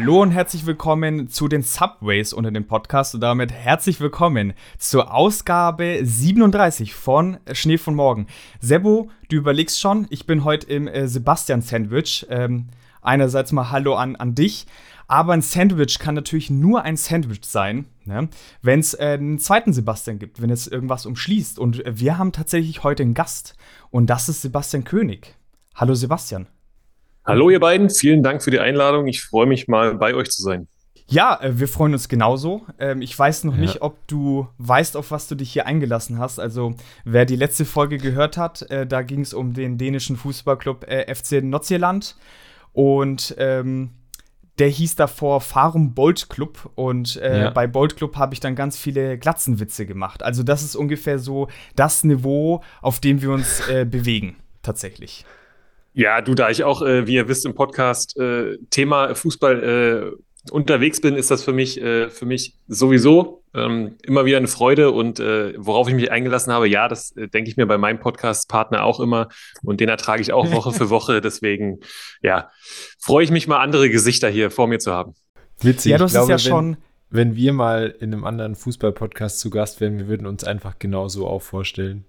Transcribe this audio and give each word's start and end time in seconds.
Hallo 0.00 0.22
und 0.22 0.30
herzlich 0.30 0.64
willkommen 0.64 1.28
zu 1.28 1.48
den 1.48 1.64
Subways 1.64 2.32
unter 2.32 2.52
dem 2.52 2.68
Podcast 2.68 3.16
und 3.16 3.20
damit 3.20 3.50
herzlich 3.50 3.98
willkommen 4.00 4.54
zur 4.78 5.12
Ausgabe 5.12 5.98
37 6.04 6.94
von 6.94 7.38
Schnee 7.52 7.78
von 7.78 7.96
Morgen. 7.96 8.28
Sebo, 8.60 9.10
du 9.28 9.34
überlegst 9.34 9.80
schon, 9.80 10.06
ich 10.10 10.24
bin 10.24 10.44
heute 10.44 10.68
im 10.68 10.86
äh, 10.86 11.08
Sebastian-Sandwich. 11.08 12.26
Ähm, 12.30 12.68
einerseits 13.02 13.50
mal 13.50 13.72
Hallo 13.72 13.96
an, 13.96 14.14
an 14.14 14.36
dich, 14.36 14.66
aber 15.08 15.32
ein 15.32 15.42
Sandwich 15.42 15.98
kann 15.98 16.14
natürlich 16.14 16.48
nur 16.48 16.82
ein 16.82 16.96
Sandwich 16.96 17.44
sein, 17.44 17.86
ne? 18.04 18.28
wenn 18.62 18.78
es 18.78 18.94
äh, 18.94 19.16
einen 19.18 19.40
zweiten 19.40 19.72
Sebastian 19.72 20.20
gibt, 20.20 20.40
wenn 20.40 20.50
es 20.50 20.68
irgendwas 20.68 21.06
umschließt. 21.06 21.58
Und 21.58 21.82
wir 21.84 22.18
haben 22.18 22.30
tatsächlich 22.30 22.84
heute 22.84 23.02
einen 23.02 23.14
Gast 23.14 23.56
und 23.90 24.06
das 24.06 24.28
ist 24.28 24.42
Sebastian 24.42 24.84
König. 24.84 25.34
Hallo 25.74 25.94
Sebastian. 25.94 26.46
Hallo 27.28 27.50
ihr 27.50 27.60
beiden, 27.60 27.90
vielen 27.90 28.22
Dank 28.22 28.42
für 28.42 28.50
die 28.50 28.58
Einladung. 28.58 29.06
Ich 29.06 29.22
freue 29.22 29.44
mich 29.44 29.68
mal 29.68 29.94
bei 29.96 30.14
euch 30.14 30.30
zu 30.30 30.40
sein. 30.40 30.66
Ja, 31.08 31.38
äh, 31.42 31.60
wir 31.60 31.68
freuen 31.68 31.92
uns 31.92 32.08
genauso. 32.08 32.62
Ähm, 32.78 33.02
ich 33.02 33.18
weiß 33.18 33.44
noch 33.44 33.52
ja. 33.52 33.60
nicht, 33.60 33.82
ob 33.82 33.98
du 34.08 34.48
weißt, 34.56 34.96
auf 34.96 35.10
was 35.10 35.28
du 35.28 35.34
dich 35.34 35.52
hier 35.52 35.66
eingelassen 35.66 36.18
hast. 36.18 36.40
Also, 36.40 36.72
wer 37.04 37.26
die 37.26 37.36
letzte 37.36 37.66
Folge 37.66 37.98
gehört 37.98 38.38
hat, 38.38 38.62
äh, 38.70 38.86
da 38.86 39.02
ging 39.02 39.20
es 39.20 39.34
um 39.34 39.52
den 39.52 39.76
dänischen 39.76 40.16
Fußballclub 40.16 40.86
äh, 40.88 41.14
FC 41.14 41.44
Nordsjælland. 41.44 42.16
Und 42.72 43.34
ähm, 43.36 43.90
der 44.58 44.68
hieß 44.68 44.96
davor 44.96 45.42
Farum 45.42 45.92
Bolt 45.92 46.30
Club 46.30 46.70
und 46.76 47.16
äh, 47.16 47.42
ja. 47.42 47.50
bei 47.50 47.66
Bolt 47.66 47.98
Club 47.98 48.16
habe 48.16 48.32
ich 48.32 48.40
dann 48.40 48.54
ganz 48.54 48.78
viele 48.78 49.18
Glatzenwitze 49.18 49.84
gemacht. 49.84 50.22
Also 50.22 50.42
das 50.42 50.62
ist 50.62 50.76
ungefähr 50.76 51.18
so 51.18 51.48
das 51.76 52.04
Niveau, 52.04 52.62
auf 52.80 53.00
dem 53.00 53.20
wir 53.20 53.32
uns 53.32 53.68
äh, 53.68 53.84
bewegen, 53.84 54.36
tatsächlich. 54.62 55.26
Ja, 55.94 56.20
du, 56.20 56.34
da 56.34 56.50
ich 56.50 56.64
auch, 56.64 56.82
äh, 56.82 57.06
wie 57.06 57.14
ihr 57.14 57.28
wisst, 57.28 57.46
im 57.46 57.54
Podcast 57.54 58.16
äh, 58.18 58.58
Thema 58.70 59.14
Fußball 59.14 60.14
äh, 60.14 60.52
unterwegs 60.52 61.00
bin, 61.00 61.16
ist 61.16 61.30
das 61.30 61.42
für 61.42 61.52
mich, 61.52 61.80
äh, 61.80 62.10
für 62.10 62.26
mich 62.26 62.54
sowieso 62.68 63.42
ähm, 63.54 63.96
immer 64.02 64.24
wieder 64.24 64.36
eine 64.36 64.48
Freude 64.48 64.90
und 64.90 65.20
äh, 65.20 65.54
worauf 65.56 65.88
ich 65.88 65.94
mich 65.94 66.10
eingelassen 66.10 66.52
habe, 66.52 66.68
ja, 66.68 66.88
das 66.88 67.16
äh, 67.16 67.28
denke 67.28 67.50
ich 67.50 67.56
mir 67.56 67.66
bei 67.66 67.78
meinem 67.78 67.98
Podcast-Partner 67.98 68.84
auch 68.84 69.00
immer 69.00 69.28
und 69.62 69.80
den 69.80 69.88
ertrage 69.88 70.22
ich 70.22 70.32
auch 70.32 70.50
Woche 70.52 70.72
für 70.72 70.90
Woche. 70.90 71.20
Deswegen, 71.20 71.80
ja, 72.22 72.50
freue 72.98 73.24
ich 73.24 73.30
mich 73.30 73.48
mal, 73.48 73.58
andere 73.58 73.90
Gesichter 73.90 74.28
hier 74.28 74.50
vor 74.50 74.68
mir 74.68 74.78
zu 74.78 74.92
haben. 74.92 75.14
Witzig. 75.60 75.92
Ja, 75.92 75.98
das 75.98 76.14
ist 76.14 76.28
ja 76.28 76.38
schon. 76.38 76.76
Wenn 77.10 77.36
wir 77.36 77.54
mal 77.54 77.94
in 78.00 78.12
einem 78.12 78.24
anderen 78.24 78.54
Fußball-Podcast 78.54 79.40
zu 79.40 79.48
Gast 79.48 79.80
wären, 79.80 79.96
wir 79.96 80.08
würden 80.08 80.26
uns 80.26 80.44
einfach 80.44 80.78
genauso 80.78 81.26
auch 81.26 81.40
vorstellen. 81.40 82.04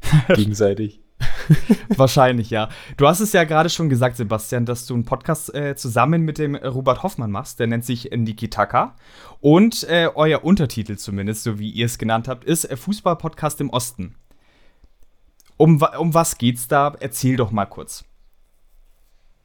Gegenseitig. 0.34 1.01
Wahrscheinlich, 1.96 2.50
ja. 2.50 2.68
Du 2.96 3.06
hast 3.06 3.20
es 3.20 3.32
ja 3.32 3.44
gerade 3.44 3.68
schon 3.68 3.88
gesagt, 3.88 4.16
Sebastian, 4.16 4.66
dass 4.66 4.86
du 4.86 4.94
einen 4.94 5.04
Podcast 5.04 5.54
äh, 5.54 5.76
zusammen 5.76 6.22
mit 6.22 6.38
dem 6.38 6.54
Robert 6.54 7.02
Hoffmann 7.02 7.30
machst. 7.30 7.60
Der 7.60 7.66
nennt 7.66 7.84
sich 7.84 8.10
Nikitaka. 8.14 8.96
Und 9.40 9.84
äh, 9.88 10.08
euer 10.14 10.44
Untertitel 10.44 10.96
zumindest, 10.96 11.44
so 11.44 11.58
wie 11.58 11.70
ihr 11.70 11.86
es 11.86 11.98
genannt 11.98 12.28
habt, 12.28 12.44
ist 12.44 12.64
äh, 12.64 12.76
Fußball-Podcast 12.76 13.60
im 13.60 13.70
Osten. 13.70 14.14
Um, 15.56 15.82
um 15.98 16.14
was 16.14 16.38
geht's 16.38 16.68
da? 16.68 16.94
Erzähl 16.98 17.36
doch 17.36 17.50
mal 17.50 17.66
kurz. 17.66 18.04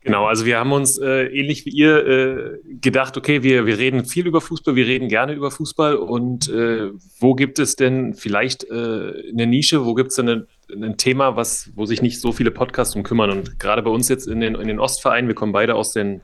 Genau, 0.08 0.26
also 0.26 0.46
wir 0.46 0.58
haben 0.58 0.72
uns 0.72 0.98
äh, 0.98 1.26
ähnlich 1.26 1.66
wie 1.66 1.72
ihr 1.72 2.08
äh, 2.08 2.60
gedacht, 2.80 3.18
okay, 3.18 3.44
wir, 3.44 3.66
wir 3.66 3.78
reden 3.78 4.06
viel 4.06 4.26
über 4.26 4.40
Fußball, 4.40 4.78
wir 4.78 4.88
reden 4.88 5.10
gerne 5.10 5.34
über 5.34 5.52
Fußball 5.52 5.98
und 5.98 6.48
äh, 6.48 6.92
wo 7.20 7.36
gibt 7.36 7.60
es 7.60 7.76
denn 7.76 8.14
vielleicht 8.14 8.64
äh, 8.70 9.32
eine 9.34 9.48
Nische, 9.48 9.86
wo 9.86 9.96
gibt 9.96 10.12
es 10.12 10.16
denn 10.16 10.30
eine, 10.30 10.48
ein 10.70 10.98
Thema, 10.98 11.36
was, 11.36 11.72
wo 11.76 11.86
sich 11.86 12.02
nicht 12.02 12.20
so 12.20 12.32
viele 12.32 12.52
Podcasts 12.52 12.96
um 12.96 13.04
kümmern 13.04 13.32
und 13.32 13.60
gerade 13.60 13.82
bei 13.82 13.90
uns 13.90 14.10
jetzt 14.10 14.28
in 14.28 14.40
den, 14.40 14.56
in 14.56 14.68
den 14.68 14.80
Ostvereinen, 14.80 15.28
wir 15.28 15.36
kommen 15.36 15.54
beide 15.54 15.76
aus 15.76 15.94
den 15.94 16.22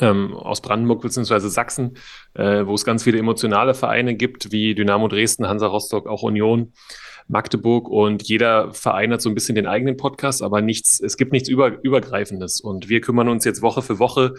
ähm, 0.00 0.34
aus 0.34 0.60
Brandenburg 0.60 1.02
bzw. 1.02 1.48
Sachsen, 1.48 1.96
äh, 2.34 2.66
wo 2.66 2.74
es 2.74 2.84
ganz 2.84 3.04
viele 3.04 3.18
emotionale 3.18 3.74
Vereine 3.74 4.14
gibt, 4.14 4.52
wie 4.52 4.74
Dynamo 4.74 5.08
Dresden, 5.08 5.48
Hansa 5.48 5.66
Rostock, 5.66 6.06
auch 6.06 6.22
Union. 6.22 6.72
Magdeburg 7.28 7.88
und 7.88 8.22
jeder 8.24 8.72
Verein 8.74 9.12
hat 9.12 9.22
so 9.22 9.28
ein 9.28 9.34
bisschen 9.34 9.54
den 9.54 9.66
eigenen 9.66 9.96
Podcast, 9.96 10.42
aber 10.42 10.60
nichts, 10.60 11.00
es 11.00 11.16
gibt 11.16 11.32
nichts 11.32 11.48
über, 11.48 11.82
Übergreifendes. 11.82 12.60
Und 12.60 12.88
wir 12.88 13.00
kümmern 13.00 13.28
uns 13.28 13.44
jetzt 13.44 13.62
Woche 13.62 13.80
für 13.80 13.98
Woche 13.98 14.34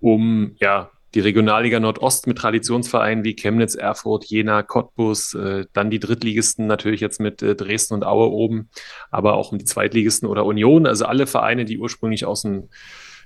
um 0.00 0.54
ja, 0.60 0.90
die 1.16 1.20
Regionalliga 1.20 1.80
Nordost 1.80 2.26
mit 2.26 2.38
Traditionsvereinen 2.38 3.24
wie 3.24 3.34
Chemnitz, 3.34 3.74
Erfurt, 3.74 4.26
Jena, 4.26 4.62
Cottbus, 4.62 5.34
äh, 5.34 5.64
dann 5.72 5.90
die 5.90 5.98
Drittligisten 5.98 6.66
natürlich 6.66 7.00
jetzt 7.00 7.18
mit 7.18 7.42
äh, 7.42 7.56
Dresden 7.56 7.94
und 7.94 8.04
Aue 8.04 8.30
oben, 8.30 8.68
aber 9.10 9.34
auch 9.34 9.50
um 9.50 9.58
die 9.58 9.64
Zweitligisten 9.64 10.28
oder 10.28 10.44
Union, 10.44 10.86
also 10.86 11.06
alle 11.06 11.26
Vereine, 11.26 11.64
die 11.64 11.78
ursprünglich 11.78 12.26
aus 12.26 12.42
dem 12.42 12.68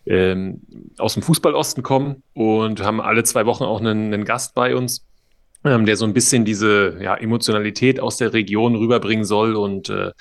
ähm, 0.06 0.62
aus 0.96 1.12
dem 1.12 1.22
Fußballosten 1.22 1.82
kommen 1.82 2.22
und 2.32 2.82
haben 2.82 3.02
alle 3.02 3.22
zwei 3.22 3.44
Wochen 3.44 3.64
auch 3.64 3.80
einen, 3.80 4.14
einen 4.14 4.24
Gast 4.24 4.54
bei 4.54 4.74
uns 4.74 5.04
ähm, 5.64 5.84
der 5.84 5.96
so 5.96 6.06
ein 6.06 6.14
bisschen 6.14 6.44
diese 6.46 6.98
ja, 7.02 7.14
Emotionalität 7.16 8.00
aus 8.00 8.16
der 8.16 8.32
Region 8.32 8.76
rüberbringen 8.76 9.26
soll. 9.26 9.56
Und 9.56 9.90
äh, 9.90 10.12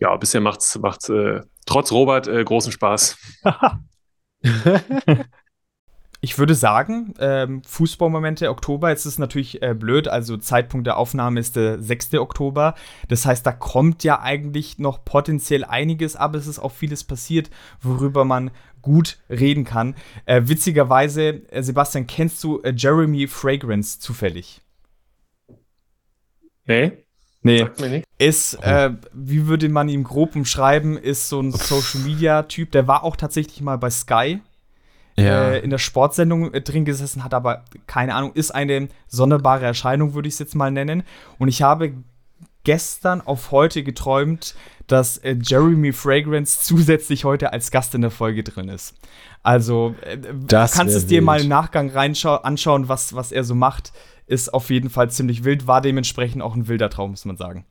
ja, 0.00 0.16
bisher 0.16 0.40
macht 0.40 0.60
es 0.60 1.08
äh, 1.08 1.42
trotz 1.66 1.92
Robert 1.92 2.26
äh, 2.26 2.42
großen 2.42 2.72
Spaß. 2.72 3.16
ich 6.20 6.38
würde 6.38 6.54
sagen, 6.54 7.14
ähm, 7.20 7.62
Fußballmomente 7.62 8.50
Oktober, 8.50 8.90
jetzt 8.90 9.06
ist 9.06 9.18
natürlich 9.18 9.62
äh, 9.62 9.74
blöd, 9.74 10.08
also 10.08 10.36
Zeitpunkt 10.36 10.86
der 10.86 10.96
Aufnahme 10.96 11.38
ist 11.38 11.54
der 11.54 11.80
6. 11.80 12.14
Oktober. 12.14 12.74
Das 13.06 13.24
heißt, 13.24 13.46
da 13.46 13.52
kommt 13.52 14.02
ja 14.02 14.20
eigentlich 14.20 14.78
noch 14.78 15.04
potenziell 15.04 15.64
einiges, 15.64 16.16
aber 16.16 16.38
es 16.38 16.48
ist 16.48 16.58
auch 16.58 16.72
vieles 16.72 17.04
passiert, 17.04 17.50
worüber 17.80 18.24
man 18.24 18.50
gut 18.82 19.18
reden 19.30 19.64
kann. 19.64 19.94
Äh, 20.24 20.42
witzigerweise, 20.46 21.42
äh, 21.52 21.62
Sebastian, 21.62 22.08
kennst 22.08 22.42
du 22.42 22.60
äh, 22.62 22.72
Jeremy 22.76 23.28
Fragrance 23.28 24.00
zufällig? 24.00 24.60
Nee. 26.66 26.92
Nee. 27.42 27.68
Ist, 28.18 28.54
äh, 28.62 28.90
wie 29.12 29.46
würde 29.46 29.68
man 29.68 29.88
ihn 29.88 30.02
grob 30.02 30.34
umschreiben, 30.34 30.98
ist 30.98 31.28
so 31.28 31.40
ein 31.40 31.52
Social 31.52 32.00
Media 32.04 32.42
Typ. 32.42 32.72
Der 32.72 32.88
war 32.88 33.04
auch 33.04 33.14
tatsächlich 33.14 33.60
mal 33.60 33.78
bei 33.78 33.90
Sky 33.90 34.40
ja. 35.20 35.50
äh, 35.50 35.58
in 35.60 35.70
der 35.70 35.78
Sportsendung 35.78 36.52
äh, 36.52 36.60
drin 36.60 36.84
gesessen, 36.84 37.24
hat 37.24 37.34
aber 37.34 37.64
keine 37.86 38.14
Ahnung, 38.14 38.32
ist 38.34 38.50
eine 38.50 38.88
sonderbare 39.06 39.64
Erscheinung, 39.64 40.14
würde 40.14 40.28
ich 40.28 40.34
es 40.34 40.40
jetzt 40.40 40.54
mal 40.54 40.70
nennen. 40.70 41.02
Und 41.38 41.48
ich 41.48 41.62
habe 41.62 41.92
gestern 42.64 43.20
auf 43.20 43.50
heute 43.50 43.82
geträumt, 43.82 44.54
dass 44.86 45.18
äh, 45.18 45.36
Jeremy 45.40 45.92
Fragrance 45.92 46.60
zusätzlich 46.62 47.24
heute 47.24 47.52
als 47.52 47.70
Gast 47.70 47.94
in 47.94 48.00
der 48.02 48.10
Folge 48.10 48.42
drin 48.42 48.68
ist. 48.68 48.94
Also, 49.42 49.94
äh, 50.02 50.18
du 50.18 50.46
kannst 50.46 50.94
es 50.94 51.06
dir 51.06 51.18
wild. 51.18 51.24
mal 51.24 51.40
im 51.40 51.48
Nachgang 51.48 51.90
anschauen, 51.94 52.88
was, 52.88 53.14
was 53.14 53.32
er 53.32 53.44
so 53.44 53.54
macht 53.54 53.92
ist 54.28 54.52
auf 54.52 54.70
jeden 54.70 54.90
Fall 54.90 55.10
ziemlich 55.10 55.42
wild, 55.42 55.66
war 55.66 55.80
dementsprechend 55.80 56.42
auch 56.42 56.54
ein 56.54 56.68
wilder 56.68 56.90
Traum, 56.90 57.10
muss 57.10 57.24
man 57.24 57.36
sagen. 57.36 57.64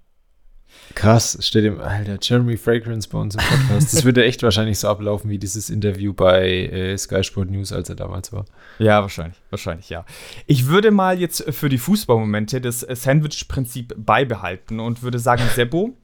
Krass, 0.95 1.37
steht 1.41 1.65
im, 1.65 1.79
Alter, 1.79 2.17
Jeremy 2.21 2.57
Fragrance 2.57 3.07
bei 3.09 3.17
uns 3.17 3.35
im 3.35 3.41
Podcast. 3.41 3.93
Das 3.93 4.03
würde 4.03 4.23
echt 4.25 4.41
wahrscheinlich 4.43 4.79
so 4.79 4.87
ablaufen 4.87 5.29
wie 5.29 5.37
dieses 5.37 5.69
Interview 5.69 6.13
bei 6.13 6.47
äh, 6.47 6.97
Sky 6.97 7.23
Sport 7.23 7.51
News, 7.51 7.71
als 7.71 7.89
er 7.89 7.95
damals 7.95 8.31
war. 8.31 8.45
Ja, 8.79 9.01
wahrscheinlich, 9.01 9.37
wahrscheinlich, 9.49 9.89
ja. 9.89 10.05
Ich 10.45 10.67
würde 10.67 10.91
mal 10.91 11.19
jetzt 11.19 11.43
für 11.53 11.69
die 11.69 11.77
Fußballmomente 11.77 12.61
das 12.61 12.81
Sandwich-Prinzip 12.81 13.93
beibehalten 13.97 14.79
und 14.79 15.03
würde 15.03 15.19
sagen, 15.19 15.43
Sebo, 15.55 15.97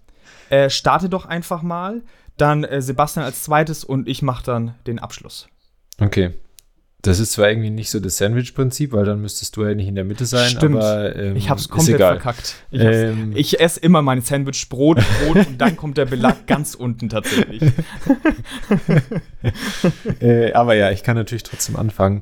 äh, 0.50 0.70
starte 0.70 1.10
doch 1.10 1.26
einfach 1.26 1.62
mal, 1.62 2.02
dann 2.38 2.64
äh, 2.64 2.82
Sebastian 2.82 3.26
als 3.26 3.44
zweites 3.44 3.84
und 3.84 4.08
ich 4.08 4.22
mache 4.22 4.44
dann 4.44 4.76
den 4.86 5.00
Abschluss. 5.00 5.48
Okay. 6.00 6.34
Das 7.04 7.20
ist 7.20 7.34
zwar 7.34 7.50
irgendwie 7.50 7.70
nicht 7.70 7.92
so 7.92 8.00
das 8.00 8.16
Sandwich-Prinzip, 8.18 8.94
weil 8.94 9.04
dann 9.04 9.20
müsstest 9.20 9.58
du 9.58 9.66
ja 9.66 9.76
nicht 9.76 9.90
in 9.90 9.96
der 9.96 10.06
Mitte 10.06 10.26
sein, 10.26 10.50
Stimmt. 10.50 10.78
aber 10.78 11.14
ähm, 11.18 11.36
ich 11.36 11.50
hab's 11.50 11.68
komplett 11.68 11.98
verkackt. 11.98 12.56
Ich, 12.72 12.80
ähm, 12.82 13.34
ich 13.36 13.60
esse 13.60 13.82
immer 13.82 14.02
mein 14.02 14.22
Sandwich 14.22 14.70
Brot, 14.70 15.04
Brot 15.26 15.46
und 15.46 15.60
dann 15.60 15.76
kommt 15.76 15.98
der 15.98 16.06
Belag 16.06 16.48
ganz 16.48 16.76
unten 16.76 17.10
tatsächlich. 17.10 17.62
äh, 20.22 20.54
aber 20.54 20.76
ja, 20.76 20.92
ich 20.92 21.04
kann 21.04 21.18
natürlich 21.18 21.44
trotzdem 21.44 21.76
anfangen. 21.76 22.22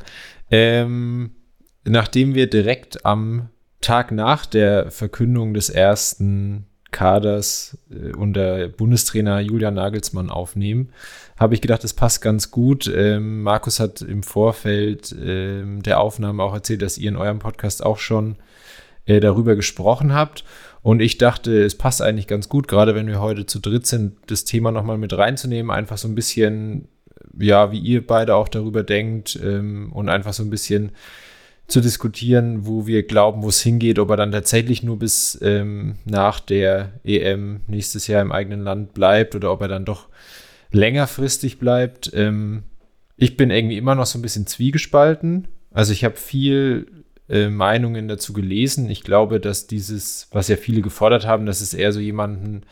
Ähm, 0.49 1.35
nachdem 1.83 2.33
wir 2.33 2.49
direkt 2.49 3.05
am 3.05 3.49
Tag 3.81 4.11
nach 4.11 4.47
der 4.47 4.89
Verkündung 4.89 5.53
des 5.53 5.69
ersten 5.69 6.65
Kaders 6.91 7.77
äh, 7.89 8.13
unter 8.13 8.67
Bundestrainer 8.67 9.39
Julian 9.39 9.73
Nagelsmann 9.73 10.29
aufnehmen, 10.29 10.89
habe 11.37 11.55
ich 11.55 11.61
gedacht, 11.61 11.83
das 11.83 11.93
passt 11.93 12.21
ganz 12.21 12.51
gut. 12.51 12.91
Ähm, 12.93 13.41
Markus 13.41 13.79
hat 13.79 14.01
im 14.01 14.23
Vorfeld 14.23 15.15
ähm, 15.19 15.81
der 15.81 15.99
Aufnahme 15.99 16.43
auch 16.43 16.53
erzählt, 16.53 16.81
dass 16.81 16.97
ihr 16.97 17.09
in 17.09 17.17
eurem 17.17 17.39
Podcast 17.39 17.83
auch 17.83 17.97
schon 17.97 18.35
äh, 19.05 19.19
darüber 19.19 19.55
gesprochen 19.55 20.13
habt. 20.13 20.43
Und 20.83 21.01
ich 21.01 21.17
dachte, 21.17 21.63
es 21.63 21.75
passt 21.75 22.01
eigentlich 22.01 22.27
ganz 22.27 22.49
gut, 22.49 22.67
gerade 22.67 22.95
wenn 22.95 23.07
wir 23.07 23.21
heute 23.21 23.45
zu 23.45 23.59
dritt 23.59 23.85
sind, 23.87 24.17
das 24.27 24.45
Thema 24.45 24.71
nochmal 24.71 24.97
mit 24.97 25.15
reinzunehmen, 25.15 25.71
einfach 25.71 25.97
so 25.97 26.07
ein 26.07 26.15
bisschen, 26.15 26.87
ja, 27.39 27.71
wie 27.71 27.79
ihr 27.79 28.05
beide 28.05 28.35
auch 28.35 28.47
darüber 28.47 28.83
denkt 28.83 29.39
ähm, 29.43 29.91
und 29.93 30.09
einfach 30.09 30.33
so 30.33 30.43
ein 30.43 30.49
bisschen 30.49 30.91
zu 31.71 31.81
diskutieren, 31.81 32.65
wo 32.65 32.87
wir 32.87 33.03
glauben, 33.03 33.43
wo 33.43 33.49
es 33.49 33.61
hingeht, 33.61 33.99
ob 33.99 34.09
er 34.09 34.17
dann 34.17 34.31
tatsächlich 34.31 34.83
nur 34.83 34.99
bis 34.99 35.39
ähm, 35.41 35.95
nach 36.05 36.39
der 36.39 36.93
EM 37.03 37.61
nächstes 37.67 38.07
Jahr 38.07 38.21
im 38.21 38.31
eigenen 38.31 38.63
Land 38.63 38.93
bleibt 38.93 39.35
oder 39.35 39.51
ob 39.51 39.61
er 39.61 39.67
dann 39.67 39.85
doch 39.85 40.09
längerfristig 40.71 41.59
bleibt. 41.59 42.11
Ähm, 42.13 42.63
ich 43.17 43.37
bin 43.37 43.51
irgendwie 43.51 43.77
immer 43.77 43.95
noch 43.95 44.05
so 44.05 44.17
ein 44.17 44.21
bisschen 44.21 44.47
zwiegespalten. 44.47 45.47
Also 45.71 45.93
ich 45.93 46.03
habe 46.03 46.15
viel 46.15 46.87
äh, 47.29 47.49
Meinungen 47.49 48.07
dazu 48.07 48.33
gelesen. 48.33 48.89
Ich 48.89 49.03
glaube, 49.03 49.39
dass 49.39 49.67
dieses, 49.67 50.27
was 50.31 50.47
ja 50.47 50.57
viele 50.57 50.81
gefordert 50.81 51.25
haben, 51.25 51.45
dass 51.45 51.61
es 51.61 51.73
eher 51.73 51.93
so 51.93 51.99
jemanden 51.99 52.63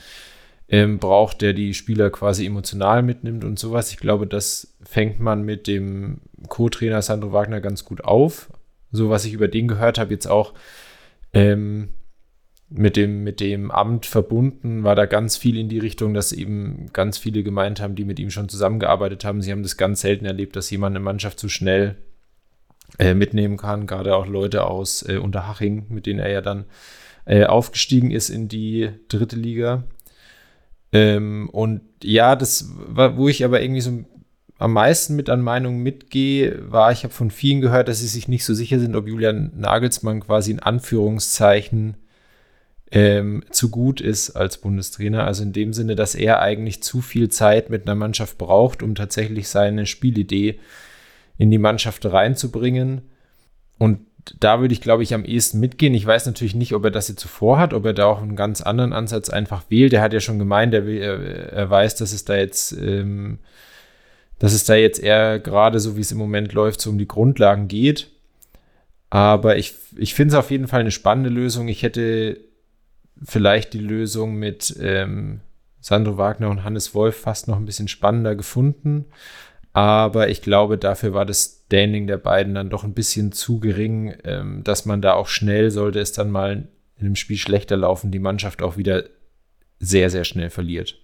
ähm, 0.68 1.00
braucht, 1.00 1.42
der 1.42 1.54
die 1.54 1.74
Spieler 1.74 2.10
quasi 2.10 2.46
emotional 2.46 3.02
mitnimmt 3.02 3.44
und 3.44 3.58
sowas. 3.58 3.92
Ich 3.92 3.98
glaube, 3.98 4.28
das 4.28 4.76
fängt 4.84 5.20
man 5.20 5.44
mit 5.44 5.68
dem 5.68 6.20
Co-Trainer 6.48 7.02
Sandro 7.02 7.32
Wagner 7.32 7.62
ganz 7.62 7.86
gut 7.86 8.04
auf. 8.04 8.50
So 8.92 9.10
was 9.10 9.26
ich 9.26 9.34
über 9.34 9.48
den 9.48 9.68
gehört 9.68 9.98
habe, 9.98 10.14
jetzt 10.14 10.28
auch 10.28 10.54
ähm, 11.34 11.90
mit 12.70 12.96
dem, 12.96 13.24
mit 13.24 13.40
dem 13.40 13.72
Amt 13.72 14.06
verbunden, 14.06 14.84
war 14.84 14.96
da 14.96 15.06
ganz 15.06 15.38
viel 15.38 15.58
in 15.58 15.70
die 15.70 15.80
Richtung, 15.80 16.14
dass 16.14 16.32
eben 16.32 16.88
ganz 16.94 17.18
viele 17.18 17.44
gemeint 17.44 17.82
haben, 17.82 17.96
die 17.96 18.06
mit 18.06 18.20
ihm 18.20 18.30
schon 18.30 18.50
zusammengearbeitet 18.50 19.26
haben. 19.26 19.42
Sie 19.42 19.52
haben 19.52 19.64
das 19.64 19.78
ganz 19.78 20.02
selten 20.02 20.26
erlebt, 20.26 20.56
dass 20.56 20.70
jemand 20.70 20.96
eine 20.96 21.04
Mannschaft 21.04 21.40
so 21.40 21.50
schnell 21.50 21.96
äh, 23.00 23.14
mitnehmen 23.14 23.58
kann. 23.58 23.88
Gerade 23.88 24.16
auch 24.16 24.28
Leute 24.28 24.66
aus 24.66 25.08
äh, 25.08 25.18
Unterhaching, 25.18 25.88
mit 25.90 26.06
denen 26.06 26.20
er 26.20 26.30
ja 26.30 26.42
dann 26.42 26.66
äh, 27.26 27.46
aufgestiegen 27.46 28.12
ist 28.12 28.30
in 28.30 28.48
die 28.48 28.90
dritte 29.08 29.36
Liga. 29.36 29.84
Ähm, 30.92 31.50
und 31.52 31.82
ja, 32.04 32.36
das 32.36 32.72
war, 32.76 33.18
wo 33.18 33.30
ich 33.30 33.46
aber 33.46 33.62
irgendwie 33.62 33.82
so 33.82 34.06
am 34.60 34.74
meisten 34.74 35.16
mit 35.16 35.30
an 35.30 35.42
Meinungen 35.42 35.82
mitgehe, 35.82 36.70
war, 36.70 36.92
ich 36.92 37.04
habe 37.04 37.14
von 37.14 37.32
vielen 37.32 37.62
gehört, 37.62 37.88
dass 37.88 38.00
sie 38.00 38.08
sich 38.08 38.28
nicht 38.28 38.46
so 38.46 38.54
sicher 38.54 38.80
sind, 38.80 38.96
ob 38.96 39.08
Julian 39.08 39.52
Nagelsmann 39.56 40.20
quasi 40.20 40.52
in 40.52 40.60
Anführungszeichen 40.60 41.96
ähm, 42.92 43.44
zu 43.52 43.70
gut 43.70 44.02
ist 44.02 44.32
als 44.32 44.58
Bundestrainer. 44.58 45.26
Also 45.26 45.44
in 45.44 45.54
dem 45.54 45.74
Sinne, 45.74 45.96
dass 45.96 46.14
er 46.14 46.42
eigentlich 46.42 46.84
zu 46.84 47.02
viel 47.02 47.30
Zeit 47.30 47.70
mit 47.70 47.88
einer 47.88 47.96
Mannschaft 47.96 48.38
braucht, 48.38 48.84
um 48.84 48.96
tatsächlich 48.96 49.48
seine 49.48 49.86
Spielidee 49.86 50.60
in 51.38 51.52
die 51.52 51.58
Mannschaft 51.58 52.06
reinzubringen. 52.06 53.04
Und 53.78 54.00
da 54.40 54.60
würde 54.60 54.74
ich, 54.74 54.82
glaube 54.82 55.04
ich, 55.04 55.14
am 55.14 55.24
ehesten 55.24 55.62
mitgehen. 55.62 55.94
Ich 55.94 56.06
weiß 56.06 56.26
natürlich 56.26 56.54
nicht, 56.54 56.74
ob 56.74 56.84
er 56.84 56.92
das 56.92 57.08
jetzt 57.08 57.22
zuvor 57.22 57.60
hat, 57.60 57.74
ob 57.74 57.86
er 57.86 57.94
da 57.94 58.08
auch 58.08 58.22
einen 58.22 58.36
ganz 58.36 58.60
anderen 58.62 58.92
Ansatz 58.92 59.30
einfach 59.30 59.64
wählt. 59.70 59.94
Er 59.94 60.02
hat 60.02 60.12
ja 60.12 60.20
schon 60.20 60.38
gemeint, 60.38 60.74
er, 60.74 60.86
er, 60.86 61.70
weiß, 61.70 61.96
dass 61.96 62.12
es 62.12 62.26
da 62.26 62.36
jetzt, 62.36 62.74
ähm, 62.74 63.40
dass 64.40 64.54
es 64.54 64.64
da 64.64 64.76
jetzt 64.76 65.02
eher 65.02 65.40
gerade 65.40 65.80
so, 65.80 65.96
wie 65.96 66.02
es 66.02 66.12
im 66.12 66.18
Moment 66.18 66.54
läuft, 66.54 66.82
so 66.82 66.90
um 66.90 66.98
die 66.98 67.08
Grundlagen 67.08 67.68
geht. 67.68 68.10
Aber 69.10 69.58
ich, 69.58 69.76
ich 69.98 70.14
finde 70.14 70.34
es 70.34 70.40
auf 70.40 70.52
jeden 70.52 70.68
Fall 70.68 70.82
eine 70.82 70.92
spannende 70.92 71.30
Lösung. 71.30 71.68
Ich 71.68 71.84
hätte 71.84 72.40
vielleicht 73.24 73.74
die 73.74 73.80
Lösung 73.80 74.36
mit 74.36 74.76
ähm, 74.80 75.42
Sandro 75.82 76.18
Wagner 76.18 76.50
und 76.50 76.64
Hannes 76.64 76.94
Wolf 76.94 77.18
fast 77.18 77.48
noch 77.48 77.58
ein 77.58 77.66
bisschen 77.66 77.88
spannender 77.88 78.36
gefunden. 78.36 79.06
Aber 79.74 80.30
ich 80.30 80.42
glaube, 80.42 80.78
dafür 80.78 81.14
war 81.14 81.26
das 81.26 81.64
Standing 81.66 82.08
der 82.08 82.18
beiden 82.18 82.56
dann 82.56 82.70
doch 82.70 82.84
ein 82.84 82.94
bisschen 82.94 83.32
zu 83.32 83.60
gering, 83.60 84.16
ähm, 84.24 84.64
dass 84.64 84.86
man 84.86 85.02
da 85.02 85.14
auch 85.14 85.28
schnell, 85.28 85.70
sollte 85.70 86.00
es 86.00 86.12
dann 86.12 86.32
mal 86.32 86.68
in 86.98 87.06
einem 87.06 87.16
Spiel 87.16 87.38
schlechter 87.38 87.78
laufen, 87.78 88.12
die 88.12 88.20
Mannschaft 88.20 88.62
auch 88.62 88.78
wieder 88.78 89.04
sehr, 89.80 90.10
sehr 90.10 90.26
schnell 90.26 90.50
verliert. 90.50 91.00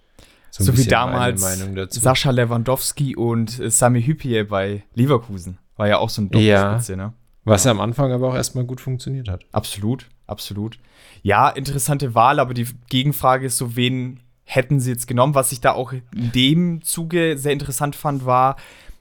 So, 0.57 0.63
so 0.63 0.77
wie 0.77 0.85
damals 0.85 1.41
Sascha 1.89 2.31
Lewandowski 2.31 3.17
und 3.17 3.59
äh, 3.59 3.69
Sami 3.69 4.01
Hüppier 4.01 4.47
bei 4.47 4.83
Leverkusen. 4.93 5.57
War 5.75 5.89
ja 5.89 5.97
auch 5.97 6.09
so 6.09 6.21
ein 6.21 6.29
Doppelspitze, 6.29 6.93
ja. 6.93 6.97
ne? 6.97 7.13
Was 7.43 7.65
ja. 7.65 7.71
am 7.71 7.81
Anfang 7.81 8.13
aber 8.13 8.29
auch 8.29 8.35
erstmal 8.35 8.63
gut 8.63 8.79
funktioniert 8.79 9.27
hat. 9.27 9.43
Absolut, 9.51 10.07
absolut. 10.27 10.79
Ja, 11.23 11.49
interessante 11.49 12.15
Wahl, 12.15 12.39
aber 12.39 12.53
die 12.53 12.67
Gegenfrage 12.89 13.47
ist 13.47 13.57
so, 13.57 13.75
wen 13.75 14.21
hätten 14.45 14.79
sie 14.79 14.91
jetzt 14.91 15.07
genommen? 15.07 15.35
Was 15.35 15.51
ich 15.51 15.59
da 15.59 15.73
auch 15.73 15.91
in 15.91 16.31
dem 16.33 16.81
Zuge 16.83 17.37
sehr 17.37 17.51
interessant 17.51 17.97
fand, 17.97 18.25
war, 18.25 18.55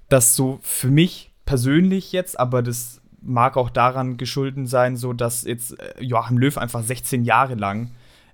dass 0.08 0.34
so 0.34 0.58
für 0.60 0.88
mich 0.88 1.30
persönlich 1.46 2.10
jetzt, 2.10 2.40
aber 2.40 2.64
das 2.64 3.00
mag 3.22 3.56
auch 3.56 3.70
daran 3.70 4.16
geschulden 4.16 4.66
sein, 4.66 4.96
so 4.96 5.12
dass 5.12 5.44
jetzt 5.44 5.78
äh, 5.78 6.02
Joachim 6.02 6.36
Löw 6.36 6.58
einfach 6.58 6.82
16 6.82 7.24
Jahre 7.24 7.54
lang 7.54 7.92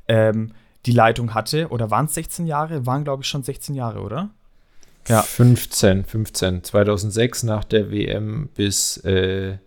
ähm, 0.09 0.53
die 0.87 0.93
Leitung 0.93 1.35
hatte. 1.35 1.69
Oder 1.69 1.91
waren 1.91 2.07
es 2.07 2.15
16 2.15 2.47
Jahre? 2.47 2.87
Waren, 2.87 3.05
glaube 3.05 3.23
ich, 3.23 3.29
schon 3.29 3.43
16 3.43 3.75
Jahre, 3.75 4.01
oder? 4.01 4.31
Ja. 5.09 5.23
15, 5.23 6.05
15. 6.05 6.65
2006 6.65 7.43
nach 7.45 7.65
der 7.65 7.91
WM 7.91 8.49
bis 8.55 8.99
äh, 8.99 9.59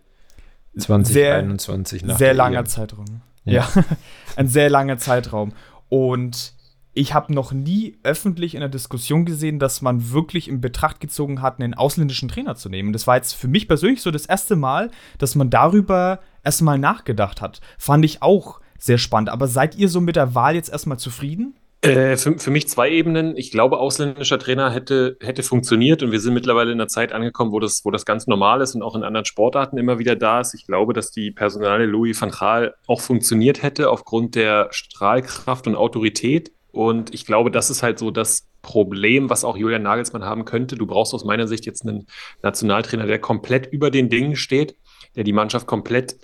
2021 0.78 2.00
sehr, 2.00 2.08
nach 2.08 2.18
Sehr 2.18 2.34
langer 2.34 2.60
EM. 2.60 2.66
Zeitraum. 2.66 3.22
Ja. 3.44 3.68
ja. 3.74 3.84
Ein 4.36 4.48
sehr 4.48 4.70
langer 4.70 4.98
Zeitraum. 4.98 5.52
Und 5.88 6.54
ich 6.94 7.12
habe 7.12 7.34
noch 7.34 7.52
nie 7.52 7.98
öffentlich 8.04 8.54
in 8.54 8.60
der 8.60 8.68
Diskussion 8.68 9.24
gesehen, 9.24 9.58
dass 9.58 9.82
man 9.82 10.12
wirklich 10.12 10.48
in 10.48 10.60
Betracht 10.60 11.00
gezogen 11.00 11.42
hat, 11.42 11.60
einen 11.60 11.74
ausländischen 11.74 12.28
Trainer 12.28 12.54
zu 12.54 12.68
nehmen. 12.68 12.92
Das 12.92 13.06
war 13.06 13.16
jetzt 13.16 13.34
für 13.34 13.48
mich 13.48 13.66
persönlich 13.66 14.00
so 14.00 14.12
das 14.12 14.26
erste 14.26 14.54
Mal, 14.54 14.90
dass 15.18 15.34
man 15.34 15.50
darüber 15.50 16.20
erstmal 16.44 16.78
nachgedacht 16.78 17.40
hat. 17.40 17.60
Fand 17.78 18.04
ich 18.04 18.22
auch 18.22 18.60
sehr 18.84 18.98
spannend. 18.98 19.30
Aber 19.30 19.46
seid 19.46 19.76
ihr 19.76 19.88
so 19.88 20.00
mit 20.00 20.16
der 20.16 20.34
Wahl 20.34 20.54
jetzt 20.54 20.70
erstmal 20.70 20.98
zufrieden? 20.98 21.54
Äh, 21.84 22.16
für, 22.16 22.38
für, 22.38 22.50
mich 22.50 22.68
zwei 22.68 22.90
Ebenen. 22.90 23.36
Ich 23.36 23.50
glaube, 23.50 23.78
ausländischer 23.78 24.38
Trainer 24.38 24.70
hätte, 24.70 25.18
hätte 25.20 25.42
funktioniert 25.42 26.02
und 26.02 26.12
wir 26.12 26.20
sind 26.20 26.32
mittlerweile 26.32 26.72
in 26.72 26.80
einer 26.80 26.88
Zeit 26.88 27.12
angekommen, 27.12 27.52
wo 27.52 27.60
das, 27.60 27.82
wo 27.84 27.90
das 27.90 28.06
ganz 28.06 28.26
normal 28.26 28.62
ist 28.62 28.74
und 28.74 28.82
auch 28.82 28.94
in 28.94 29.02
anderen 29.02 29.26
Sportarten 29.26 29.76
immer 29.76 29.98
wieder 29.98 30.16
da 30.16 30.40
ist. 30.40 30.54
Ich 30.54 30.66
glaube, 30.66 30.94
dass 30.94 31.10
die 31.10 31.30
Personale 31.30 31.84
Louis 31.84 32.20
van 32.20 32.30
Gaal 32.30 32.74
auch 32.86 33.02
funktioniert 33.02 33.62
hätte 33.62 33.90
aufgrund 33.90 34.34
der 34.34 34.68
Strahlkraft 34.70 35.66
und 35.66 35.76
Autorität. 35.76 36.52
Und 36.72 37.12
ich 37.12 37.26
glaube, 37.26 37.50
das 37.50 37.68
ist 37.68 37.82
halt 37.82 37.98
so 37.98 38.10
das 38.10 38.46
Problem, 38.62 39.28
was 39.28 39.44
auch 39.44 39.56
Julian 39.56 39.82
Nagelsmann 39.82 40.24
haben 40.24 40.46
könnte. 40.46 40.76
Du 40.76 40.86
brauchst 40.86 41.12
aus 41.12 41.24
meiner 41.24 41.46
Sicht 41.46 41.66
jetzt 41.66 41.86
einen 41.86 42.06
Nationaltrainer, 42.42 43.06
der 43.06 43.18
komplett 43.18 43.66
über 43.66 43.90
den 43.90 44.08
Dingen 44.08 44.36
steht, 44.36 44.74
der 45.16 45.24
die 45.24 45.34
Mannschaft 45.34 45.66
komplett, 45.66 46.16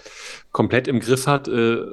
komplett 0.52 0.88
im 0.88 1.00
Griff 1.00 1.26
hat. 1.26 1.48
Äh, 1.48 1.84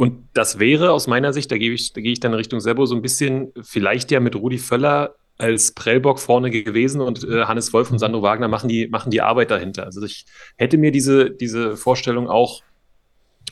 und 0.00 0.30
das 0.32 0.58
wäre 0.58 0.92
aus 0.92 1.08
meiner 1.08 1.34
Sicht, 1.34 1.52
da 1.52 1.58
gehe 1.58 1.74
ich, 1.74 1.92
da 1.92 2.00
gehe 2.00 2.12
ich 2.12 2.20
dann 2.20 2.32
Richtung 2.32 2.58
Sebo 2.58 2.86
so 2.86 2.94
ein 2.94 3.02
bisschen, 3.02 3.52
vielleicht 3.60 4.10
ja 4.10 4.18
mit 4.18 4.34
Rudi 4.34 4.56
Völler 4.56 5.14
als 5.36 5.72
Prellbock 5.72 6.20
vorne 6.20 6.50
gewesen 6.50 7.02
und 7.02 7.22
äh, 7.22 7.44
Hannes 7.44 7.70
Wolf 7.74 7.90
und. 7.90 7.98
Sandro 7.98 8.22
Wagner 8.22 8.48
machen 8.48 8.70
die, 8.70 8.88
machen 8.88 9.10
die 9.10 9.20
Arbeit 9.20 9.50
dahinter. 9.50 9.84
Also 9.84 10.02
ich 10.02 10.24
hätte 10.56 10.78
mir 10.78 10.90
diese, 10.90 11.30
diese 11.30 11.76
Vorstellung 11.76 12.30
auch, 12.30 12.62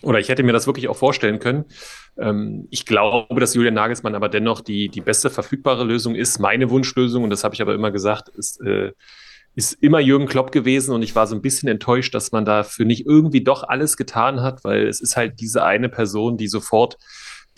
oder 0.01 0.21
ich 0.21 0.31
hätte 0.31 0.43
mir 0.43 0.55
das 0.55 0.67
wirklich 0.67 0.89
auch 0.89 0.97
vorstellen 0.97 1.39
können. 1.39 1.67
Ähm, 2.17 2.67
ich 2.71 2.87
glaube, 2.87 3.41
dass 3.41 3.53
Julian 3.53 3.75
Nagelsmann 3.75 4.15
aber 4.15 4.31
dennoch 4.31 4.63
die, 4.63 4.89
die 4.89 5.03
beste 5.03 5.29
verfügbare 5.29 5.85
Lösung 5.85 6.15
ist. 6.15 6.39
Meine 6.39 6.71
Wunschlösung, 6.71 7.25
und 7.25 7.29
das 7.29 7.45
habe 7.45 7.57
ich 7.57 7.61
aber 7.61 7.75
immer 7.75 7.91
gesagt, 7.91 8.31
ist, 8.31 8.59
äh, 8.63 8.93
ist 9.59 9.73
immer 9.83 9.99
Jürgen 9.99 10.27
Klopp 10.27 10.53
gewesen 10.53 10.95
und 10.95 11.03
ich 11.03 11.17
war 11.17 11.27
so 11.27 11.35
ein 11.35 11.43
bisschen 11.43 11.69
enttäuscht, 11.69 12.15
dass 12.15 12.31
man 12.31 12.45
dafür 12.45 12.85
nicht 12.85 13.07
irgendwie 13.07 13.43
doch 13.43 13.65
alles 13.65 13.97
getan 13.97 14.41
hat, 14.41 14.63
weil 14.63 14.87
es 14.87 15.01
ist 15.01 15.17
halt 15.17 15.41
diese 15.41 15.65
eine 15.65 15.89
Person, 15.89 16.37
die 16.37 16.47
sofort 16.47 16.97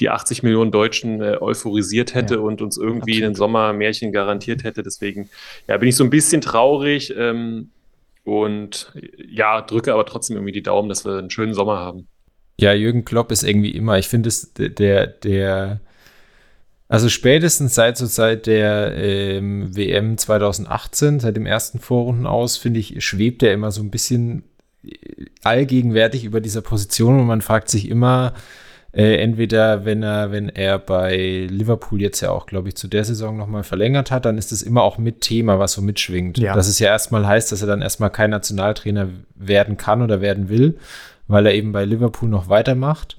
die 0.00 0.08
80 0.08 0.42
Millionen 0.42 0.72
Deutschen 0.72 1.20
äh, 1.20 1.36
euphorisiert 1.38 2.14
hätte 2.14 2.36
ja, 2.36 2.40
und 2.40 2.62
uns 2.62 2.78
irgendwie 2.78 3.12
absolut. 3.12 3.24
einen 3.26 3.34
Sommermärchen 3.34 4.12
garantiert 4.12 4.64
hätte. 4.64 4.82
Deswegen 4.82 5.28
ja, 5.68 5.76
bin 5.76 5.90
ich 5.90 5.96
so 5.96 6.02
ein 6.02 6.08
bisschen 6.08 6.40
traurig 6.40 7.12
ähm, 7.14 7.68
und 8.24 8.94
ja, 9.18 9.60
drücke 9.60 9.92
aber 9.92 10.06
trotzdem 10.06 10.36
irgendwie 10.36 10.52
die 10.52 10.62
Daumen, 10.62 10.88
dass 10.88 11.04
wir 11.04 11.18
einen 11.18 11.28
schönen 11.28 11.52
Sommer 11.52 11.80
haben. 11.80 12.08
Ja, 12.58 12.72
Jürgen 12.72 13.04
Klopp 13.04 13.30
ist 13.30 13.42
irgendwie 13.42 13.72
immer, 13.72 13.98
ich 13.98 14.08
finde 14.08 14.30
es 14.30 14.54
der, 14.54 15.06
der 15.06 15.80
also 16.90 17.08
spätestens 17.08 17.76
seit 17.76 17.96
so 17.96 18.06
seit 18.06 18.46
der 18.46 18.96
ähm, 18.96 19.76
WM 19.76 20.18
2018, 20.18 21.20
seit 21.20 21.36
dem 21.36 21.46
ersten 21.46 21.78
Vorrunden 21.78 22.26
aus, 22.26 22.56
finde 22.56 22.80
ich, 22.80 23.04
schwebt 23.04 23.44
er 23.44 23.54
immer 23.54 23.70
so 23.70 23.80
ein 23.80 23.92
bisschen 23.92 24.42
äh, 24.82 24.96
allgegenwärtig 25.44 26.24
über 26.24 26.40
dieser 26.40 26.62
Position 26.62 27.20
und 27.20 27.28
man 27.28 27.42
fragt 27.42 27.68
sich 27.68 27.88
immer, 27.88 28.34
äh, 28.92 29.22
entweder 29.22 29.84
wenn 29.84 30.02
er, 30.02 30.32
wenn 30.32 30.48
er 30.48 30.80
bei 30.80 31.46
Liverpool 31.48 32.02
jetzt 32.02 32.22
ja 32.22 32.32
auch, 32.32 32.46
glaube 32.46 32.70
ich, 32.70 32.74
zu 32.74 32.88
der 32.88 33.04
Saison 33.04 33.36
nochmal 33.36 33.62
verlängert 33.62 34.10
hat, 34.10 34.24
dann 34.24 34.36
ist 34.36 34.50
das 34.50 34.62
immer 34.62 34.82
auch 34.82 34.98
mit 34.98 35.20
Thema, 35.20 35.60
was 35.60 35.74
so 35.74 35.82
mitschwingt. 35.82 36.38
Ja. 36.38 36.56
Dass 36.56 36.66
es 36.66 36.80
ja 36.80 36.88
erstmal 36.88 37.24
heißt, 37.24 37.52
dass 37.52 37.60
er 37.60 37.68
dann 37.68 37.82
erstmal 37.82 38.10
kein 38.10 38.30
Nationaltrainer 38.30 39.10
werden 39.36 39.76
kann 39.76 40.02
oder 40.02 40.20
werden 40.20 40.48
will, 40.48 40.76
weil 41.28 41.46
er 41.46 41.54
eben 41.54 41.70
bei 41.70 41.84
Liverpool 41.84 42.28
noch 42.28 42.48
weitermacht. 42.48 43.16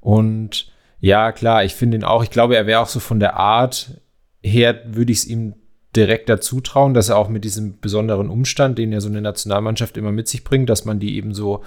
Und 0.00 0.73
ja, 1.04 1.32
klar, 1.32 1.64
ich 1.64 1.74
finde 1.74 1.98
ihn 1.98 2.04
auch. 2.04 2.22
Ich 2.22 2.30
glaube, 2.30 2.56
er 2.56 2.66
wäre 2.66 2.80
auch 2.80 2.86
so 2.86 2.98
von 2.98 3.20
der 3.20 3.36
Art 3.36 4.00
her, 4.42 4.80
würde 4.86 5.12
ich 5.12 5.18
es 5.18 5.26
ihm 5.26 5.52
direkt 5.94 6.30
dazu 6.30 6.62
trauen, 6.62 6.94
dass 6.94 7.10
er 7.10 7.18
auch 7.18 7.28
mit 7.28 7.44
diesem 7.44 7.78
besonderen 7.78 8.30
Umstand, 8.30 8.78
den 8.78 8.90
ja 8.90 9.02
so 9.02 9.10
eine 9.10 9.20
Nationalmannschaft 9.20 9.98
immer 9.98 10.12
mit 10.12 10.28
sich 10.28 10.44
bringt, 10.44 10.70
dass 10.70 10.86
man 10.86 11.00
die 11.00 11.16
eben 11.16 11.34
so, 11.34 11.62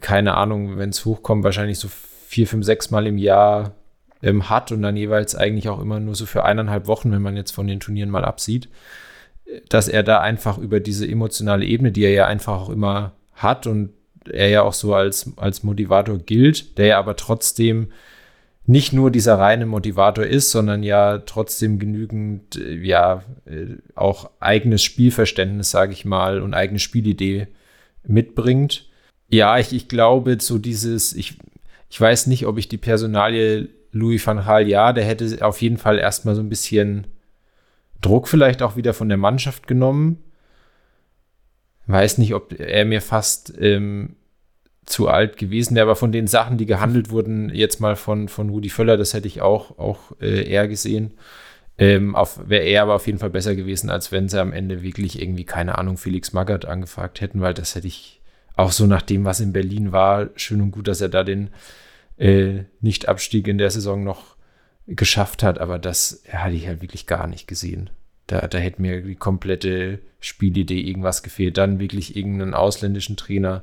keine 0.00 0.32
Ahnung, 0.32 0.78
wenn 0.78 0.88
es 0.88 1.04
hochkommt, 1.04 1.44
wahrscheinlich 1.44 1.78
so 1.78 1.88
vier, 2.26 2.46
fünf, 2.46 2.64
sechs 2.64 2.90
Mal 2.90 3.06
im 3.06 3.18
Jahr 3.18 3.74
ähm, 4.22 4.48
hat 4.48 4.72
und 4.72 4.80
dann 4.80 4.96
jeweils 4.96 5.34
eigentlich 5.34 5.68
auch 5.68 5.78
immer 5.78 6.00
nur 6.00 6.14
so 6.14 6.24
für 6.24 6.46
eineinhalb 6.46 6.86
Wochen, 6.86 7.12
wenn 7.12 7.20
man 7.20 7.36
jetzt 7.36 7.50
von 7.50 7.66
den 7.66 7.80
Turnieren 7.80 8.08
mal 8.08 8.24
absieht, 8.24 8.70
dass 9.68 9.88
er 9.88 10.02
da 10.02 10.20
einfach 10.22 10.56
über 10.56 10.80
diese 10.80 11.06
emotionale 11.06 11.66
Ebene, 11.66 11.92
die 11.92 12.04
er 12.04 12.12
ja 12.12 12.26
einfach 12.26 12.62
auch 12.62 12.70
immer 12.70 13.12
hat 13.34 13.66
und 13.66 13.90
er 14.26 14.48
ja 14.48 14.62
auch 14.62 14.72
so 14.72 14.94
als, 14.94 15.32
als 15.36 15.64
Motivator 15.64 16.16
gilt, 16.16 16.78
der 16.78 16.86
ja 16.86 16.98
aber 16.98 17.14
trotzdem 17.14 17.88
nicht 18.68 18.92
nur 18.92 19.10
dieser 19.10 19.38
reine 19.38 19.64
Motivator 19.64 20.26
ist, 20.26 20.50
sondern 20.50 20.82
ja 20.82 21.20
trotzdem 21.20 21.78
genügend, 21.78 22.56
äh, 22.56 22.74
ja, 22.74 23.22
äh, 23.46 23.76
auch 23.94 24.30
eigenes 24.40 24.82
Spielverständnis, 24.82 25.70
sage 25.70 25.94
ich 25.94 26.04
mal, 26.04 26.42
und 26.42 26.52
eigene 26.52 26.78
Spielidee 26.78 27.48
mitbringt. 28.06 28.86
Ja, 29.30 29.58
ich, 29.58 29.72
ich 29.72 29.88
glaube, 29.88 30.36
so 30.38 30.58
dieses, 30.58 31.14
ich, 31.14 31.38
ich 31.88 31.98
weiß 31.98 32.26
nicht, 32.26 32.46
ob 32.46 32.58
ich 32.58 32.68
die 32.68 32.76
Personalie 32.76 33.70
Louis 33.92 34.26
van 34.26 34.44
Gaal, 34.44 34.68
ja, 34.68 34.92
der 34.92 35.04
hätte 35.04 35.42
auf 35.46 35.62
jeden 35.62 35.78
Fall 35.78 35.98
erstmal 35.98 36.34
so 36.34 36.42
ein 36.42 36.50
bisschen 36.50 37.06
Druck 38.02 38.28
vielleicht 38.28 38.60
auch 38.60 38.76
wieder 38.76 38.92
von 38.92 39.08
der 39.08 39.18
Mannschaft 39.18 39.66
genommen. 39.66 40.22
Weiß 41.86 42.18
nicht, 42.18 42.34
ob 42.34 42.52
er 42.60 42.84
mir 42.84 43.00
fast 43.00 43.54
ähm, 43.58 44.16
zu 44.88 45.08
alt 45.08 45.36
gewesen 45.36 45.74
wäre, 45.74 45.84
aber 45.84 45.96
von 45.96 46.12
den 46.12 46.26
Sachen, 46.26 46.58
die 46.58 46.66
gehandelt 46.66 47.10
wurden, 47.10 47.54
jetzt 47.54 47.80
mal 47.80 47.96
von, 47.96 48.28
von 48.28 48.48
Rudi 48.48 48.70
Völler, 48.70 48.96
das 48.96 49.14
hätte 49.14 49.28
ich 49.28 49.40
auch, 49.42 49.78
auch 49.78 50.12
äh, 50.20 50.48
eher 50.48 50.68
gesehen. 50.68 51.12
Ähm, 51.76 52.16
wäre 52.46 52.64
er 52.64 52.82
aber 52.82 52.94
auf 52.94 53.06
jeden 53.06 53.18
Fall 53.18 53.30
besser 53.30 53.54
gewesen, 53.54 53.90
als 53.90 54.10
wenn 54.10 54.28
sie 54.28 54.40
am 54.40 54.52
Ende 54.52 54.82
wirklich 54.82 55.20
irgendwie, 55.22 55.44
keine 55.44 55.78
Ahnung, 55.78 55.96
Felix 55.96 56.32
Magath 56.32 56.64
angefragt 56.64 57.20
hätten, 57.20 57.40
weil 57.40 57.54
das 57.54 57.74
hätte 57.74 57.86
ich 57.86 58.20
auch 58.56 58.72
so 58.72 58.86
nach 58.86 59.02
dem, 59.02 59.24
was 59.24 59.38
in 59.38 59.52
Berlin 59.52 59.92
war, 59.92 60.30
schön 60.34 60.60
und 60.60 60.72
gut, 60.72 60.88
dass 60.88 61.00
er 61.00 61.08
da 61.08 61.22
den 61.22 61.50
äh, 62.16 62.64
Nicht-Abstieg 62.80 63.46
in 63.46 63.58
der 63.58 63.70
Saison 63.70 64.02
noch 64.02 64.36
geschafft 64.88 65.42
hat, 65.42 65.58
aber 65.58 65.78
das 65.78 66.24
hatte 66.32 66.56
ich 66.56 66.66
halt 66.66 66.82
wirklich 66.82 67.06
gar 67.06 67.26
nicht 67.28 67.46
gesehen. 67.46 67.90
Da, 68.26 68.46
da 68.46 68.58
hätte 68.58 68.82
mir 68.82 69.02
die 69.02 69.14
komplette 69.14 70.00
Spielidee 70.20 70.80
irgendwas 70.80 71.22
gefehlt. 71.22 71.56
Dann 71.56 71.78
wirklich 71.78 72.16
irgendeinen 72.16 72.54
ausländischen 72.54 73.16
Trainer. 73.16 73.62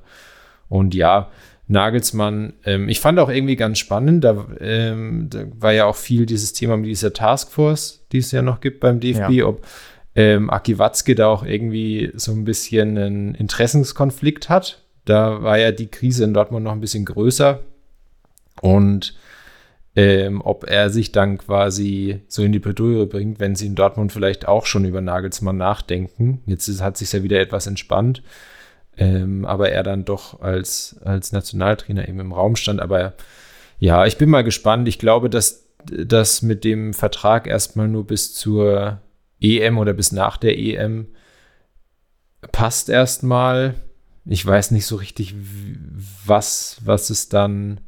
Und 0.69 0.95
ja, 0.95 1.29
Nagelsmann, 1.67 2.53
ähm, 2.63 2.89
ich 2.89 2.99
fand 2.99 3.19
auch 3.19 3.29
irgendwie 3.29 3.55
ganz 3.55 3.79
spannend, 3.79 4.23
da, 4.23 4.45
ähm, 4.59 5.27
da, 5.29 5.45
war 5.57 5.73
ja 5.73 5.85
auch 5.85 5.95
viel 5.95 6.25
dieses 6.25 6.53
Thema 6.53 6.77
mit 6.77 6.87
dieser 6.87 7.13
Taskforce, 7.13 8.05
die 8.11 8.19
es 8.19 8.31
ja 8.31 8.41
noch 8.41 8.59
gibt 8.61 8.79
beim 8.79 8.99
DFB, 8.99 9.31
ja. 9.31 9.45
ob 9.45 9.65
ähm, 10.15 10.49
Aki 10.49 10.77
Watzke 10.77 11.15
da 11.15 11.27
auch 11.27 11.43
irgendwie 11.43 12.11
so 12.15 12.31
ein 12.31 12.45
bisschen 12.45 12.97
einen 12.97 13.35
Interessenskonflikt 13.35 14.49
hat. 14.49 14.83
Da 15.05 15.43
war 15.43 15.57
ja 15.57 15.71
die 15.71 15.87
Krise 15.87 16.23
in 16.23 16.33
Dortmund 16.33 16.63
noch 16.63 16.71
ein 16.71 16.81
bisschen 16.81 17.05
größer. 17.05 17.59
Und 18.61 19.15
ähm, 19.95 20.41
ob 20.41 20.69
er 20.69 20.89
sich 20.89 21.11
dann 21.11 21.37
quasi 21.37 22.21
so 22.27 22.43
in 22.43 22.51
die 22.51 22.59
Bredouille 22.59 23.05
bringt, 23.05 23.39
wenn 23.39 23.55
sie 23.55 23.67
in 23.67 23.75
Dortmund 23.75 24.11
vielleicht 24.11 24.47
auch 24.47 24.65
schon 24.65 24.85
über 24.85 25.01
Nagelsmann 25.01 25.57
nachdenken. 25.57 26.41
Jetzt 26.45 26.67
ist, 26.67 26.81
hat 26.81 26.97
sich 26.97 27.11
ja 27.11 27.23
wieder 27.23 27.39
etwas 27.39 27.67
entspannt, 27.67 28.21
ähm, 28.97 29.45
aber 29.45 29.71
er 29.71 29.83
dann 29.83 30.05
doch 30.05 30.41
als, 30.41 30.97
als 31.03 31.31
Nationaltrainer 31.31 32.07
eben 32.07 32.19
im 32.19 32.33
Raum 32.33 32.55
stand. 32.55 32.81
Aber 32.81 33.13
ja, 33.79 34.05
ich 34.05 34.17
bin 34.17 34.29
mal 34.29 34.43
gespannt. 34.43 34.87
Ich 34.87 34.99
glaube, 34.99 35.29
dass 35.29 35.65
das 35.85 36.41
mit 36.41 36.63
dem 36.63 36.93
Vertrag 36.93 37.47
erstmal 37.47 37.87
nur 37.87 38.07
bis 38.07 38.33
zur 38.33 39.01
EM 39.41 39.77
oder 39.77 39.93
bis 39.93 40.11
nach 40.11 40.37
der 40.37 40.57
EM 40.57 41.07
passt 42.51 42.89
erstmal. 42.89 43.75
Ich 44.25 44.45
weiß 44.45 44.71
nicht 44.71 44.85
so 44.85 44.95
richtig, 44.95 45.35
was, 46.25 46.77
was 46.83 47.09
es 47.09 47.29
dann 47.29 47.81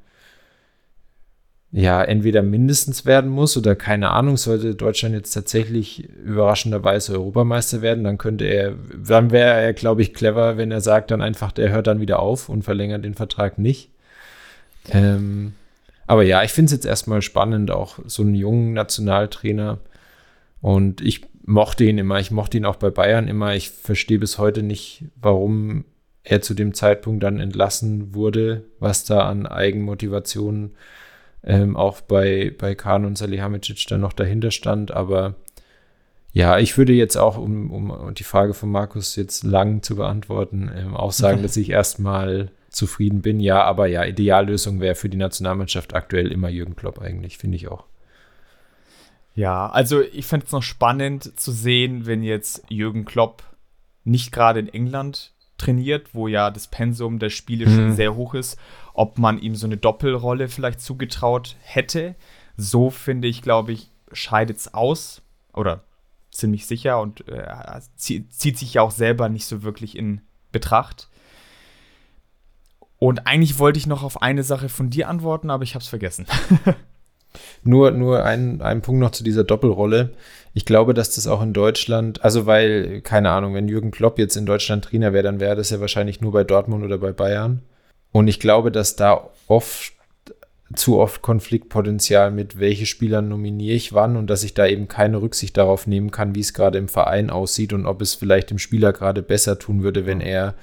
ja 1.77 2.03
entweder 2.03 2.41
mindestens 2.41 3.05
werden 3.05 3.29
muss 3.29 3.55
oder 3.55 3.75
keine 3.75 4.09
Ahnung, 4.09 4.35
sollte 4.35 4.73
Deutschland 4.73 5.13
jetzt 5.13 5.33
tatsächlich 5.33 6.09
überraschenderweise 6.25 7.13
Europameister 7.13 7.83
werden, 7.83 8.03
dann 8.03 8.17
könnte 8.17 8.45
er, 8.45 8.73
dann 8.97 9.29
wäre 9.29 9.61
er, 9.61 9.73
glaube 9.73 10.01
ich, 10.01 10.15
clever, 10.15 10.57
wenn 10.57 10.71
er 10.71 10.81
sagt 10.81 11.11
dann 11.11 11.21
einfach, 11.21 11.51
der 11.51 11.69
hört 11.69 11.85
dann 11.85 12.01
wieder 12.01 12.19
auf 12.19 12.49
und 12.49 12.63
verlängert 12.63 13.05
den 13.05 13.13
Vertrag 13.13 13.59
nicht. 13.59 13.91
Ähm, 14.89 15.53
aber 16.07 16.23
ja, 16.23 16.41
ich 16.41 16.51
finde 16.51 16.67
es 16.67 16.71
jetzt 16.71 16.85
erstmal 16.85 17.21
spannend, 17.21 17.69
auch 17.69 17.99
so 18.07 18.23
einen 18.23 18.33
jungen 18.33 18.73
Nationaltrainer. 18.73 19.77
Und 20.61 21.01
ich 21.01 21.21
mochte 21.45 21.83
ihn 21.83 21.99
immer, 21.99 22.19
ich 22.19 22.31
mochte 22.31 22.57
ihn 22.57 22.65
auch 22.65 22.77
bei 22.77 22.89
Bayern 22.89 23.27
immer. 23.27 23.53
Ich 23.53 23.69
verstehe 23.69 24.17
bis 24.17 24.39
heute 24.39 24.63
nicht, 24.63 25.03
warum 25.15 25.85
er 26.23 26.41
zu 26.41 26.55
dem 26.55 26.73
Zeitpunkt 26.73 27.21
dann 27.21 27.39
entlassen 27.39 28.15
wurde, 28.15 28.63
was 28.79 29.05
da 29.05 29.29
an 29.29 29.45
Eigenmotivationen 29.45 30.71
ähm, 31.47 31.77
auch 31.77 32.01
bei, 32.01 32.53
bei 32.55 32.75
Kahn 32.75 33.05
und 33.05 33.17
Salihamidzic 33.17 33.87
dann 33.87 34.01
noch 34.01 34.11
dahinter 34.11 34.51
stand. 34.51 34.91
Aber 34.91 35.35
ja, 36.33 36.59
ich 36.59 36.77
würde 36.77 36.91
jetzt 36.91 37.15
auch, 37.15 37.37
um, 37.37 37.71
um 37.71 38.13
die 38.13 38.25
Frage 38.25 38.53
von 38.53 38.69
Markus 38.69 39.15
jetzt 39.15 39.43
lang 39.43 39.81
zu 39.81 39.95
beantworten, 39.95 40.69
ähm, 40.75 40.95
auch 40.95 41.13
sagen, 41.13 41.41
dass 41.43 41.55
ich 41.55 41.69
erstmal 41.69 42.51
zufrieden 42.69 43.21
bin. 43.21 43.39
Ja, 43.39 43.63
aber 43.63 43.87
ja, 43.87 44.03
Ideallösung 44.03 44.81
wäre 44.81 44.95
für 44.95 45.07
die 45.07 45.17
Nationalmannschaft 45.17 45.95
aktuell 45.95 46.33
immer 46.33 46.49
Jürgen 46.49 46.75
Klopp 46.75 46.99
eigentlich, 46.99 47.37
finde 47.37 47.55
ich 47.55 47.69
auch. 47.69 47.85
Ja, 49.33 49.69
also 49.69 50.01
ich 50.01 50.25
fände 50.25 50.47
es 50.47 50.51
noch 50.51 50.63
spannend 50.63 51.39
zu 51.39 51.51
sehen, 51.51 52.05
wenn 52.07 52.23
jetzt 52.23 52.63
Jürgen 52.67 53.05
Klopp 53.05 53.43
nicht 54.03 54.33
gerade 54.33 54.59
in 54.59 54.67
England 54.67 55.31
trainiert, 55.57 56.13
wo 56.13 56.27
ja 56.27 56.51
das 56.51 56.67
Pensum 56.67 57.19
der 57.19 57.29
Spiele 57.29 57.67
mhm. 57.67 57.75
schon 57.75 57.93
sehr 57.93 58.15
hoch 58.15 58.33
ist, 58.33 58.59
ob 58.97 59.19
man 59.19 59.37
ihm 59.39 59.55
so 59.55 59.67
eine 59.67 59.77
Doppelrolle 59.77 60.49
vielleicht 60.49 60.81
zugetraut 60.81 61.55
hätte. 61.61 62.15
So 62.57 62.89
finde 62.89 63.27
ich, 63.27 63.43
glaube 63.43 63.71
ich, 63.71 63.91
scheidet 64.11 64.57
es 64.57 64.73
aus 64.73 65.21
oder 65.53 65.83
ziemlich 66.31 66.65
sicher 66.65 66.99
und 66.99 67.27
äh, 67.29 67.45
zieht 67.95 68.57
sich 68.57 68.73
ja 68.73 68.81
auch 68.81 68.91
selber 68.91 69.29
nicht 69.29 69.45
so 69.45 69.61
wirklich 69.61 69.95
in 69.95 70.21
Betracht. 70.51 71.09
Und 72.97 73.27
eigentlich 73.27 73.59
wollte 73.59 73.77
ich 73.77 73.85
noch 73.85 74.01
auf 74.01 74.23
eine 74.23 74.41
Sache 74.41 74.67
von 74.67 74.89
dir 74.89 75.09
antworten, 75.09 75.51
aber 75.51 75.63
ich 75.63 75.75
habe 75.75 75.83
es 75.83 75.89
vergessen. 75.89 76.25
nur 77.63 77.91
nur 77.91 78.23
ein, 78.23 78.81
Punkt 78.81 78.99
noch 78.99 79.11
zu 79.11 79.23
dieser 79.23 79.43
Doppelrolle. 79.43 80.15
Ich 80.55 80.65
glaube, 80.65 80.95
dass 80.95 81.13
das 81.13 81.27
auch 81.27 81.43
in 81.43 81.53
Deutschland, 81.53 82.23
also 82.23 82.47
weil, 82.47 83.01
keine 83.01 83.29
Ahnung, 83.29 83.53
wenn 83.53 83.67
Jürgen 83.67 83.91
Klopp 83.91 84.17
jetzt 84.17 84.37
in 84.37 84.47
Deutschland 84.47 84.85
Trainer 84.85 85.13
wäre, 85.13 85.23
dann 85.23 85.39
wäre 85.39 85.55
das 85.55 85.69
ja 85.69 85.79
wahrscheinlich 85.79 86.19
nur 86.19 86.31
bei 86.31 86.43
Dortmund 86.43 86.83
oder 86.83 86.97
bei 86.97 87.11
Bayern. 87.11 87.61
Und 88.17 88.27
ich 88.27 88.39
glaube, 88.39 88.71
dass 88.71 88.95
da 88.95 89.29
oft 89.47 89.93
zu 90.73 90.97
oft 90.97 91.21
Konfliktpotenzial 91.21 92.31
mit 92.31 92.59
welche 92.59 92.87
Spieler 92.87 93.21
nominiere 93.21 93.75
ich 93.75 93.93
wann 93.93 94.17
und 94.17 94.27
dass 94.27 94.43
ich 94.43 94.55
da 94.55 94.65
eben 94.65 94.87
keine 94.87 95.21
Rücksicht 95.21 95.55
darauf 95.55 95.85
nehmen 95.85 96.09
kann, 96.09 96.33
wie 96.33 96.39
es 96.39 96.55
gerade 96.55 96.79
im 96.79 96.87
Verein 96.87 97.29
aussieht 97.29 97.73
und 97.73 97.85
ob 97.85 98.01
es 98.01 98.15
vielleicht 98.15 98.49
dem 98.49 98.57
Spieler 98.57 98.91
gerade 98.91 99.21
besser 99.21 99.59
tun 99.59 99.83
würde, 99.83 100.07
wenn 100.07 100.19
er 100.19 100.55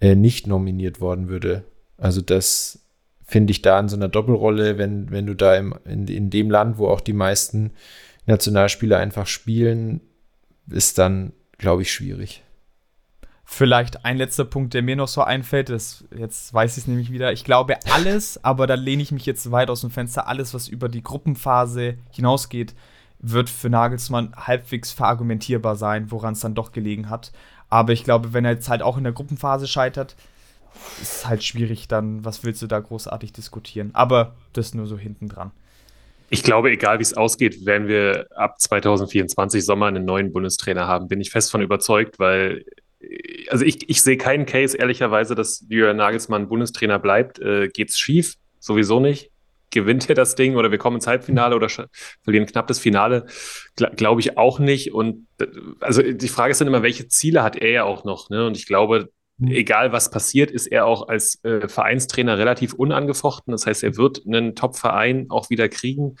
äh, 0.00 0.14
nicht 0.14 0.46
nominiert 0.46 1.02
worden 1.02 1.28
würde. 1.28 1.64
Also 1.98 2.22
das 2.22 2.78
finde 3.22 3.50
ich 3.50 3.60
da 3.60 3.78
in 3.78 3.90
so 3.90 3.96
einer 3.96 4.08
Doppelrolle, 4.08 4.78
wenn, 4.78 5.10
wenn 5.10 5.26
du 5.26 5.34
da 5.34 5.54
im, 5.56 5.74
in, 5.84 6.08
in 6.08 6.30
dem 6.30 6.50
Land, 6.50 6.78
wo 6.78 6.88
auch 6.88 7.02
die 7.02 7.12
meisten 7.12 7.72
Nationalspieler 8.24 8.96
einfach 8.96 9.26
spielen, 9.26 10.00
ist 10.70 10.96
dann, 10.96 11.34
glaube 11.58 11.82
ich, 11.82 11.92
schwierig. 11.92 12.42
Vielleicht 13.44 14.04
ein 14.04 14.16
letzter 14.16 14.44
Punkt, 14.44 14.72
der 14.72 14.82
mir 14.82 14.96
noch 14.96 15.08
so 15.08 15.22
einfällt, 15.22 15.68
das, 15.68 16.04
jetzt 16.16 16.54
weiß 16.54 16.76
ich 16.76 16.84
es 16.84 16.86
nämlich 16.86 17.10
wieder. 17.10 17.32
Ich 17.32 17.44
glaube 17.44 17.76
alles, 17.92 18.42
aber 18.44 18.66
da 18.66 18.74
lehne 18.74 19.02
ich 19.02 19.12
mich 19.12 19.26
jetzt 19.26 19.50
weit 19.50 19.68
aus 19.68 19.80
dem 19.80 19.90
Fenster, 19.90 20.28
alles, 20.28 20.54
was 20.54 20.68
über 20.68 20.88
die 20.88 21.02
Gruppenphase 21.02 21.98
hinausgeht, 22.12 22.74
wird 23.18 23.50
für 23.50 23.70
Nagelsmann 23.70 24.32
halbwegs 24.36 24.92
verargumentierbar 24.92 25.76
sein, 25.76 26.10
woran 26.10 26.34
es 26.34 26.40
dann 26.40 26.54
doch 26.54 26.72
gelegen 26.72 27.10
hat. 27.10 27.32
Aber 27.68 27.92
ich 27.92 28.04
glaube, 28.04 28.32
wenn 28.32 28.44
er 28.44 28.52
jetzt 28.52 28.68
halt 28.68 28.82
auch 28.82 28.96
in 28.96 29.04
der 29.04 29.12
Gruppenphase 29.12 29.66
scheitert, 29.66 30.16
ist 31.00 31.16
es 31.16 31.26
halt 31.26 31.44
schwierig 31.44 31.88
dann, 31.88 32.24
was 32.24 32.44
willst 32.44 32.62
du 32.62 32.66
da 32.66 32.80
großartig 32.80 33.32
diskutieren. 33.32 33.90
Aber 33.92 34.34
das 34.52 34.74
nur 34.74 34.86
so 34.86 34.98
hinten 34.98 35.28
dran. 35.28 35.52
Ich 36.30 36.42
glaube, 36.42 36.70
egal 36.70 36.98
wie 36.98 37.02
es 37.02 37.14
ausgeht, 37.14 37.66
werden 37.66 37.88
wir 37.88 38.26
ab 38.34 38.58
2024 38.58 39.64
Sommer 39.64 39.86
einen 39.86 40.06
neuen 40.06 40.32
Bundestrainer 40.32 40.86
haben, 40.86 41.08
bin 41.08 41.20
ich 41.20 41.30
fest 41.30 41.50
von 41.50 41.60
überzeugt, 41.60 42.18
weil 42.18 42.64
also 43.48 43.64
ich, 43.64 43.88
ich 43.88 44.02
sehe 44.02 44.16
keinen 44.16 44.46
Case, 44.46 44.76
ehrlicherweise, 44.76 45.34
dass 45.34 45.64
Jürgen 45.68 45.98
Nagelsmann 45.98 46.48
Bundestrainer 46.48 46.98
bleibt. 46.98 47.38
Äh, 47.38 47.68
geht's 47.68 47.98
schief? 47.98 48.34
Sowieso 48.58 49.00
nicht. 49.00 49.30
Gewinnt 49.70 50.08
er 50.08 50.14
das 50.14 50.34
Ding 50.34 50.56
oder 50.56 50.70
wir 50.70 50.78
kommen 50.78 50.96
ins 50.96 51.06
Halbfinale 51.06 51.56
oder 51.56 51.68
verlieren 52.22 52.46
knapp 52.46 52.66
das 52.66 52.78
Finale? 52.78 53.26
Gla 53.76 53.88
glaube 53.90 54.20
ich 54.20 54.36
auch 54.36 54.58
nicht. 54.58 54.92
Und 54.92 55.26
äh, 55.40 55.46
also 55.80 56.02
die 56.02 56.28
Frage 56.28 56.52
ist 56.52 56.60
dann 56.60 56.68
immer, 56.68 56.82
welche 56.82 57.08
Ziele 57.08 57.42
hat 57.42 57.56
er 57.56 57.70
ja 57.70 57.84
auch 57.84 58.04
noch? 58.04 58.30
Ne? 58.30 58.46
Und 58.46 58.56
ich 58.56 58.66
glaube. 58.66 59.10
Egal 59.48 59.92
was 59.92 60.10
passiert, 60.10 60.50
ist 60.50 60.66
er 60.66 60.86
auch 60.86 61.08
als 61.08 61.42
äh, 61.44 61.68
Vereinstrainer 61.68 62.38
relativ 62.38 62.74
unangefochten. 62.74 63.52
Das 63.52 63.66
heißt, 63.66 63.82
er 63.82 63.96
wird 63.96 64.22
einen 64.26 64.54
Top-Verein 64.54 65.26
auch 65.30 65.50
wieder 65.50 65.68
kriegen 65.68 66.16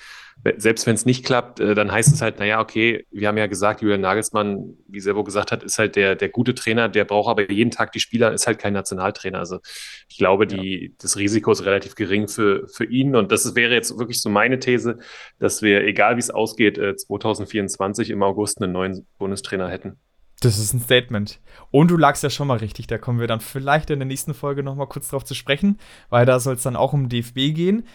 selbst 0.56 0.86
wenn 0.86 0.94
es 0.94 1.06
nicht 1.06 1.24
klappt, 1.24 1.60
äh, 1.60 1.74
dann 1.74 1.92
heißt 1.92 2.12
es 2.12 2.20
halt, 2.20 2.38
naja, 2.38 2.60
okay, 2.60 3.06
wir 3.10 3.28
haben 3.28 3.38
ja 3.38 3.46
gesagt, 3.46 3.80
Julian 3.80 4.00
Nagelsmann, 4.00 4.76
wie 4.88 5.00
Servo 5.00 5.22
gesagt 5.24 5.52
hat, 5.52 5.62
ist 5.62 5.78
halt 5.78 5.94
der, 5.96 6.16
der 6.16 6.28
gute 6.28 6.54
Trainer, 6.54 6.88
der 6.88 7.04
braucht 7.04 7.30
aber 7.30 7.50
jeden 7.50 7.70
Tag 7.70 7.92
die 7.92 8.00
Spieler, 8.00 8.32
ist 8.32 8.46
halt 8.46 8.58
kein 8.58 8.72
Nationaltrainer. 8.72 9.38
Also 9.38 9.60
ich 10.08 10.18
glaube, 10.18 10.46
die, 10.46 10.86
ja. 10.86 10.88
das 11.00 11.16
Risiko 11.16 11.52
ist 11.52 11.64
relativ 11.64 11.94
gering 11.94 12.28
für, 12.28 12.66
für 12.68 12.84
ihn. 12.84 13.14
Und 13.14 13.30
das 13.30 13.54
wäre 13.54 13.74
jetzt 13.74 13.96
wirklich 13.98 14.20
so 14.20 14.30
meine 14.30 14.58
These, 14.58 14.98
dass 15.38 15.62
wir, 15.62 15.84
egal 15.84 16.16
wie 16.16 16.20
es 16.20 16.30
ausgeht, 16.30 16.76
2024 16.76 18.08
äh, 18.08 18.12
im 18.12 18.22
August 18.22 18.60
einen 18.60 18.72
neuen 18.72 19.06
Bundestrainer 19.18 19.68
hätten. 19.68 19.98
Das 20.42 20.58
ist 20.58 20.72
ein 20.72 20.80
Statement. 20.80 21.38
Und 21.70 21.90
du 21.92 21.96
lagst 21.96 22.24
ja 22.24 22.30
schon 22.30 22.48
mal 22.48 22.58
richtig, 22.58 22.88
da 22.88 22.98
kommen 22.98 23.20
wir 23.20 23.28
dann 23.28 23.40
vielleicht 23.40 23.90
in 23.90 24.00
der 24.00 24.06
nächsten 24.06 24.34
Folge 24.34 24.64
noch 24.64 24.74
mal 24.74 24.86
kurz 24.86 25.08
drauf 25.08 25.24
zu 25.24 25.34
sprechen, 25.34 25.78
weil 26.10 26.26
da 26.26 26.40
soll 26.40 26.56
es 26.56 26.62
dann 26.62 26.74
auch 26.74 26.92
um 26.92 27.08
DFB 27.08 27.54
gehen. 27.54 27.86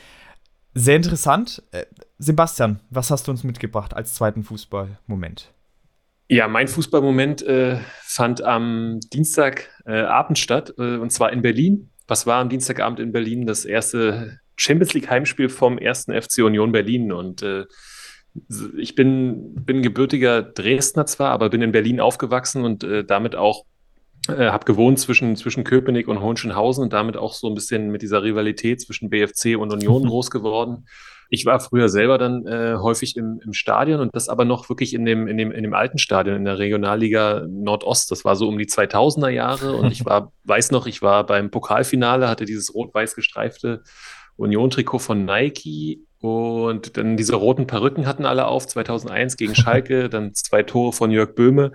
Sehr 0.74 0.96
interessant. 0.96 1.62
Äh, 1.72 1.86
Sebastian, 2.20 2.80
was 2.90 3.12
hast 3.12 3.28
du 3.28 3.32
uns 3.32 3.44
mitgebracht 3.44 3.94
als 3.94 4.14
zweiten 4.14 4.44
Fußballmoment? 4.44 5.54
Ja, 6.30 6.48
mein 6.48 6.68
Fußballmoment 6.68 7.42
äh, 7.44 7.80
fand 8.02 8.42
am 8.42 9.00
Dienstagabend 9.12 10.38
äh, 10.38 10.42
statt, 10.42 10.74
äh, 10.78 10.98
und 10.98 11.12
zwar 11.12 11.34
in 11.34 11.42
Berlin. 11.42 11.90
Was 12.08 12.26
war 12.28 12.40
am 12.40 12.50
Dienstagabend 12.50 13.00
in 13.00 13.12
Berlin? 13.12 13.46
Das 13.46 13.66
erste 13.66 14.40
Champions 14.56 14.94
League 14.94 15.10
Heimspiel 15.10 15.50
vom 15.50 15.78
ersten 15.78 16.14
FC 16.14 16.40
Union 16.40 16.72
Berlin. 16.72 17.12
Und 17.12 17.44
äh, 17.44 17.66
ich 18.78 18.96
bin, 18.96 19.56
bin 19.66 19.82
gebürtiger 19.82 20.44
Dresdner 20.44 21.06
zwar, 21.06 21.32
aber 21.32 21.50
bin 21.50 21.62
in 21.62 21.72
Berlin 21.72 22.00
aufgewachsen 22.00 22.64
und 22.64 22.84
äh, 22.84 23.04
damit 23.04 23.36
auch 23.36 23.66
äh, 24.28 24.50
habe 24.50 24.66
gewohnt 24.66 25.00
zwischen, 25.00 25.36
zwischen 25.36 25.64
Köpenick 25.64 26.08
und 26.08 26.22
Hohenschönhausen 26.22 26.84
und 26.84 26.94
damit 26.94 27.18
auch 27.18 27.34
so 27.34 27.48
ein 27.48 27.56
bisschen 27.56 27.90
mit 27.90 28.02
dieser 28.02 28.24
Rivalität 28.24 28.82
zwischen 28.82 29.10
BFC 29.10 29.58
und 29.58 29.72
Union 29.72 30.06
groß 30.08 30.32
geworden. 30.32 30.86
Ich 31.30 31.46
war 31.46 31.60
früher 31.60 31.90
selber 31.90 32.18
dann 32.18 32.46
äh, 32.46 32.78
häufig 32.78 33.18
im, 33.18 33.42
im 33.44 33.54
Stadion 33.54 34.00
und 34.00 34.16
das 34.16 34.30
aber 34.30 34.46
noch 34.46 34.70
wirklich 34.70 34.94
in 34.94 35.06
dem, 35.06 35.28
in, 35.28 35.38
dem, 35.38 35.52
in 35.52 35.64
dem 35.64 35.74
alten 35.74 35.98
Stadion 35.98 36.38
in 36.38 36.46
der 36.46 36.58
Regionalliga 36.58 37.46
Nordost. 37.50 38.12
Das 38.12 38.24
war 38.24 38.36
so 38.36 38.48
um 38.48 38.58
die 38.58 38.68
2000er 38.68 39.30
Jahre 39.30 39.76
und 39.76 39.92
ich 39.92 40.06
war, 40.06 40.32
weiß 40.46 40.72
noch, 40.72 40.88
ich 40.88 41.02
war 41.02 41.26
beim 41.26 41.52
Pokalfinale, 41.52 42.30
hatte 42.30 42.46
dieses 42.46 42.74
rot-weiß 42.74 43.16
gestreifte 43.16 43.84
Union-Trikot 44.38 45.00
von 45.00 45.26
Nike 45.26 46.07
und 46.20 46.98
dann 46.98 47.18
diese 47.18 47.36
roten 47.36 47.68
Perücken 47.68 48.08
hatten 48.08 48.26
alle 48.26 48.48
auf, 48.48 48.68
2001 48.68 49.38
gegen 49.38 49.56
Schalke, 49.56 50.10
dann 50.10 50.34
zwei 50.34 50.64
Tore 50.64 50.94
von 50.94 51.12
Jörg 51.12 51.36
Böhme. 51.36 51.74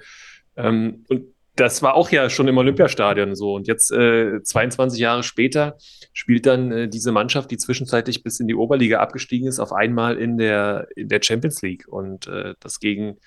Ähm, 0.57 1.05
und 1.09 1.27
das 1.57 1.83
war 1.83 1.95
auch 1.95 2.11
ja 2.11 2.31
schon 2.31 2.49
im 2.49 2.57
Olympiastadion 2.57 3.35
so. 3.35 3.55
Und 3.55 3.69
jetzt, 3.69 3.93
äh, 3.93 4.43
22 4.43 4.99
Jahre 4.99 5.23
später, 5.23 5.77
spielt 6.13 6.47
dann 6.47 6.73
äh, 6.73 6.89
diese 6.89 7.13
Mannschaft, 7.13 7.51
die 7.51 7.59
zwischenzeitlich 7.59 8.23
bis 8.23 8.41
in 8.41 8.49
die 8.49 8.55
Oberliga 8.55 9.01
abgestiegen 9.01 9.49
ist, 9.49 9.61
auf 9.61 9.73
einmal 9.73 10.17
in 10.17 10.39
der, 10.39 10.89
in 10.97 11.09
der 11.09 11.21
Champions 11.23 11.61
League. 11.61 11.87
Und 11.89 12.27
äh, 12.27 12.55
das 12.61 12.81
gegen, 12.81 13.19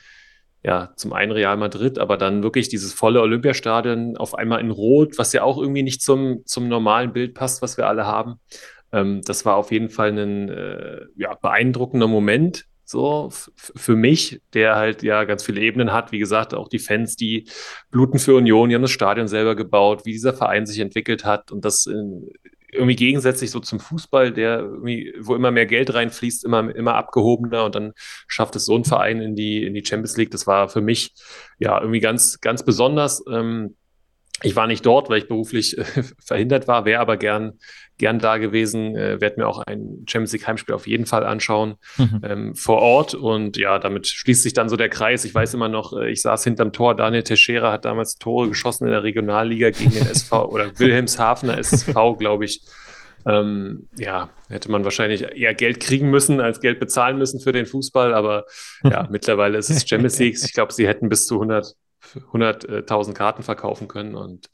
ja, 0.64 0.92
zum 0.96 1.14
einen 1.14 1.32
Real 1.32 1.56
Madrid, 1.58 2.00
aber 2.00 2.18
dann 2.18 2.42
wirklich 2.42 2.68
dieses 2.68 2.94
volle 2.94 3.22
Olympiastadion 3.22 4.18
auf 4.18 4.34
einmal 4.34 4.60
in 4.60 4.72
Rot, 4.72 5.20
was 5.20 5.32
ja 5.32 5.44
auch 5.44 5.60
irgendwie 5.60 5.84
nicht 5.84 6.02
zum, 6.02 6.42
zum 6.46 6.68
normalen 6.68 7.14
Bild 7.14 7.36
passt, 7.36 7.62
was 7.62 7.78
wir 7.78 7.88
alle 7.88 8.08
haben. 8.08 8.40
Ähm, 8.96 9.22
das 9.26 9.46
war 9.46 9.58
auf 9.58 9.72
jeden 9.72 9.90
Fall 9.90 10.18
ein 10.18 10.50
äh, 10.50 11.02
ja, 11.16 11.36
beeindruckender 11.36 12.08
Moment 12.08 12.66
so, 12.88 13.30
für 13.32 13.96
mich, 13.96 14.42
der 14.54 14.76
halt 14.76 15.02
ja 15.02 15.24
ganz 15.24 15.44
viele 15.44 15.60
Ebenen 15.62 15.92
hat, 15.92 16.12
wie 16.12 16.20
gesagt, 16.20 16.54
auch 16.54 16.70
die 16.70 16.78
Fans, 16.78 17.16
die 17.16 17.50
bluten 17.90 18.20
für 18.20 18.36
Union, 18.36 18.70
die 18.70 18.76
haben 18.76 18.84
das 18.84 18.92
Stadion 18.92 19.28
selber 19.28 19.56
gebaut, 19.56 20.06
wie 20.06 20.12
dieser 20.12 20.34
Verein 20.34 20.68
sich 20.68 20.80
entwickelt 20.80 21.26
hat 21.26 21.52
und 21.52 21.66
das 21.66 21.88
in, 21.88 22.30
irgendwie 22.72 22.96
gegensätzlich 22.96 23.50
so 23.50 23.60
zum 23.60 23.80
Fußball, 23.80 24.32
der 24.32 24.66
wo 25.20 25.36
immer 25.36 25.50
mehr 25.50 25.66
Geld 25.66 25.94
reinfließt, 25.94 26.46
immer, 26.46 26.76
immer 26.76 26.96
abgehobener 26.96 27.66
und 27.66 27.74
dann 27.74 27.94
schafft 28.28 28.56
es 28.56 28.66
so 28.66 28.76
ein 28.76 28.84
Verein 28.84 29.22
in 29.22 29.36
die, 29.36 29.64
in 29.64 29.74
die 29.74 29.84
Champions 29.84 30.18
League. 30.18 30.32
Das 30.32 30.46
war 30.46 30.70
für 30.70 30.82
mich 30.82 31.14
ja 31.58 31.80
irgendwie 31.80 32.02
ganz, 32.02 32.40
ganz 32.40 32.64
besonders. 32.64 33.24
Ähm, 33.32 33.76
ich 34.44 34.56
war 34.56 34.68
nicht 34.68 34.86
dort, 34.86 35.10
weil 35.10 35.20
ich 35.20 35.28
beruflich 35.28 35.78
äh, 35.78 35.84
verhindert 36.26 36.68
war, 36.68 36.86
wäre 36.86 37.00
aber 37.00 37.18
gern, 37.18 37.54
gern 37.98 38.20
da 38.20 38.38
gewesen, 38.38 38.96
äh, 38.96 39.22
werde 39.22 39.40
mir 39.40 39.48
auch 39.48 39.60
ein 39.60 40.04
Champions 40.08 40.34
League 40.34 40.48
Heimspiel 40.48 40.76
auf 40.76 40.88
jeden 40.88 41.06
Fall 41.06 41.26
anschauen 41.26 41.76
mhm. 41.98 42.22
ähm, 42.24 42.56
vor 42.56 42.80
Ort. 42.80 43.14
Und 43.16 43.56
ja, 43.56 43.80
damit 43.80 44.08
schließt 44.08 44.44
sich 44.44 44.54
dann 44.54 44.68
so 44.68 44.76
der 44.76 44.90
Kreis. 44.90 45.24
Ich 45.24 45.34
weiß 45.34 45.54
immer 45.54 45.70
noch, 45.70 45.94
äh, 45.94 46.12
ich 46.12 46.22
saß 46.22 46.44
hinterm 46.44 46.74
Tor. 46.74 46.96
Daniel 46.96 47.24
Teixeira 47.24 47.72
hat 47.72 47.86
damals 47.86 48.18
Tore 48.18 48.50
geschossen 48.50 48.86
in 48.86 48.92
der 48.92 49.04
Regionalliga 49.04 49.70
gegen 49.70 49.92
den 49.92 50.08
SV 50.08 50.50
oder 50.52 50.78
Wilhelmshavener 50.78 51.58
SV, 51.58 52.16
glaube 52.16 52.46
ich. 52.46 52.62
Ähm, 53.28 53.88
ja, 53.98 54.30
hätte 54.50 54.70
man 54.70 54.84
wahrscheinlich 54.84 55.24
eher 55.24 55.56
Geld 55.56 55.80
kriegen 55.80 56.12
müssen, 56.12 56.40
als 56.42 56.60
Geld 56.60 56.80
bezahlen 56.80 57.18
müssen 57.18 57.40
für 57.40 57.54
den 57.54 57.66
Fußball. 57.66 58.14
Aber 58.14 58.46
ja, 58.84 59.08
mittlerweile 59.10 59.58
ist 59.58 59.70
es 59.70 59.88
Champions 59.88 60.20
League. 60.20 60.38
Ich 60.44 60.54
glaube, 60.54 60.74
sie 60.74 60.88
hätten 60.88 61.08
bis 61.10 61.26
zu 61.26 61.36
100 61.36 61.74
100.000 62.34 63.14
Karten 63.14 63.44
verkaufen 63.44 63.88
können. 63.88 64.16
Und 64.16 64.50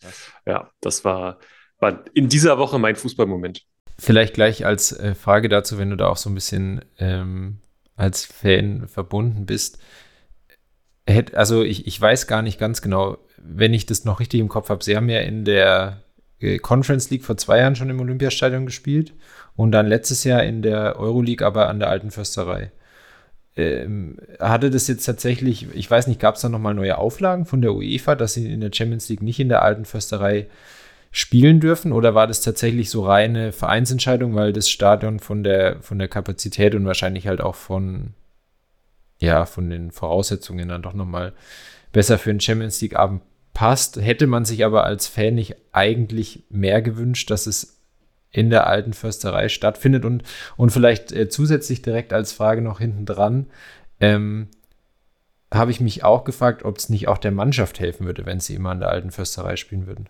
ja, 0.46 0.70
das 0.82 1.06
war, 1.06 1.40
war 1.80 2.04
in 2.14 2.30
dieser 2.30 2.58
Woche 2.58 2.80
mein 2.80 2.96
Fußballmoment. 2.96 3.64
Vielleicht 3.98 4.34
gleich 4.34 4.66
als 4.66 4.92
äh, 4.92 5.14
Frage 5.14 5.50
dazu, 5.50 5.78
wenn 5.78 5.90
du 5.90 5.96
da 5.96 6.08
auch 6.08 6.18
so 6.18 6.30
ein 6.30 6.36
bisschen 6.36 6.84
ähm, 6.98 7.60
als 7.96 8.26
Fan 8.26 8.88
verbunden 8.88 9.46
bist. 9.46 9.80
Hätt, 11.06 11.36
also 11.36 11.64
ich, 11.64 11.88
ich 11.88 12.00
weiß 12.00 12.28
gar 12.28 12.42
nicht 12.42 12.60
ganz 12.60 12.82
genau, 12.82 13.18
wenn 13.38 13.74
ich 13.74 13.86
das 13.86 14.06
noch 14.06 14.20
richtig 14.20 14.40
im 14.40 14.48
Kopf 14.48 14.70
habe. 14.70 14.84
Sie 14.84 14.96
haben 14.96 15.10
ja 15.10 15.20
in 15.20 15.46
der 15.46 16.04
äh, 16.40 16.58
Conference 16.58 17.10
League 17.10 17.24
vor 17.24 17.38
zwei 17.38 17.60
Jahren 17.60 17.76
schon 17.76 17.90
im 17.90 18.00
Olympiastadion 18.00 18.66
gespielt 18.66 19.14
und 19.56 19.72
dann 19.72 19.88
letztes 19.88 20.24
Jahr 20.24 20.44
in 20.44 20.62
der 20.62 20.98
Euroleague 20.98 21.46
aber 21.46 21.70
an 21.70 21.80
der 21.80 21.90
Alten 21.90 22.12
Försterei. 22.12 22.72
Ähm, 23.58 24.18
hatte 24.40 24.70
das 24.70 24.88
jetzt 24.88 25.06
tatsächlich, 25.06 25.68
ich 25.74 25.92
weiß 25.92 26.08
nicht, 26.08 26.20
gab 26.20 26.36
es 26.36 26.42
da 26.42 26.50
nochmal 26.50 26.74
neue 26.74 26.98
Auflagen 26.98 27.46
von 27.46 27.62
der 27.62 27.74
UEFA, 27.74 28.16
dass 28.16 28.34
sie 28.34 28.52
in 28.52 28.62
der 28.62 28.72
Champions 28.74 29.10
League 29.10 29.22
nicht 29.22 29.40
in 29.40 29.50
der 29.50 29.62
alten 29.62 29.86
Försterei 29.86 30.48
spielen 31.12 31.60
dürfen? 31.60 31.92
Oder 31.92 32.16
war 32.16 32.28
das 32.28 32.42
tatsächlich 32.42 32.90
so 32.90 33.06
reine 33.06 33.52
Vereinsentscheidung, 33.52 34.36
weil 34.36 34.54
das 34.54 34.70
Stadion 34.70 35.20
von 35.20 35.44
der, 35.44 35.82
von 35.82 36.00
der 36.00 36.08
Kapazität 36.08 36.74
und 36.76 36.86
wahrscheinlich 36.86 37.28
halt 37.28 37.42
auch 37.42 37.56
von, 37.56 38.14
ja, 39.20 39.46
von 39.46 39.70
den 39.70 39.92
Voraussetzungen 39.92 40.70
dann 40.70 40.82
doch 40.82 40.94
nochmal 40.94 41.34
besser 41.92 42.18
für 42.18 42.32
den 42.32 42.40
Champions 42.40 42.80
League-Abend 42.82 43.22
passt? 43.54 44.02
Hätte 44.02 44.28
man 44.28 44.46
sich 44.46 44.64
aber 44.64 44.86
als 44.86 45.08
Fan 45.08 45.36
nicht 45.36 45.56
eigentlich 45.74 46.44
mehr 46.50 46.82
gewünscht, 46.82 47.30
dass 47.30 47.48
es 47.48 47.81
in 48.32 48.50
der 48.50 48.68
alten 48.68 48.94
Försterei 48.94 49.50
stattfindet. 49.50 50.06
Und, 50.06 50.24
und 50.58 50.72
vielleicht 50.72 51.12
äh, 51.12 51.30
zusätzlich 51.30 51.82
direkt 51.82 52.14
als 52.14 52.32
Frage 52.32 52.62
noch 52.62 52.80
hinten 52.80 53.06
dran, 53.06 53.48
ähm, 54.00 54.48
habe 55.54 55.72
ich 55.72 55.82
mich 55.82 56.04
auch 56.04 56.24
gefragt, 56.24 56.64
ob 56.64 56.78
es 56.78 56.90
nicht 56.90 57.08
auch 57.08 57.18
der 57.18 57.32
Mannschaft 57.32 57.80
helfen 57.80 58.06
würde, 58.06 58.26
wenn 58.26 58.40
sie 58.40 58.56
immer 58.56 58.70
an 58.70 58.80
der 58.80 58.90
alten 58.90 59.12
Försterei 59.12 59.58
spielen 59.58 59.86
würden. 59.86 60.08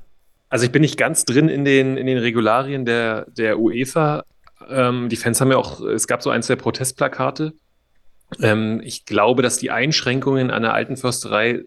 Also 0.49 0.65
ich 0.65 0.71
bin 0.71 0.81
nicht 0.81 0.97
ganz 0.97 1.25
drin 1.25 1.49
in 1.49 1.65
den, 1.65 1.97
in 1.97 2.05
den 2.05 2.17
Regularien 2.17 2.86
der, 2.86 3.25
der 3.31 3.60
UEFA. 3.60 4.23
Ähm, 4.69 5.10
die 5.10 5.15
Fans 5.15 5.41
haben 5.41 5.49
ja 5.49 5.57
auch, 5.57 5.81
es 5.81 6.07
gab 6.07 6.21
so 6.21 6.29
ein, 6.29 6.43
zwei 6.43 6.57
Protestplakate. 6.57 7.53
Ähm, 8.39 8.81
ich 8.84 9.05
glaube, 9.05 9.41
dass 9.41 9.57
die 9.57 9.71
Einschränkungen 9.71 10.51
an 10.51 10.62
der 10.62 10.73
alten 10.73 10.97
Försterei 10.97 11.51
äh, 11.51 11.63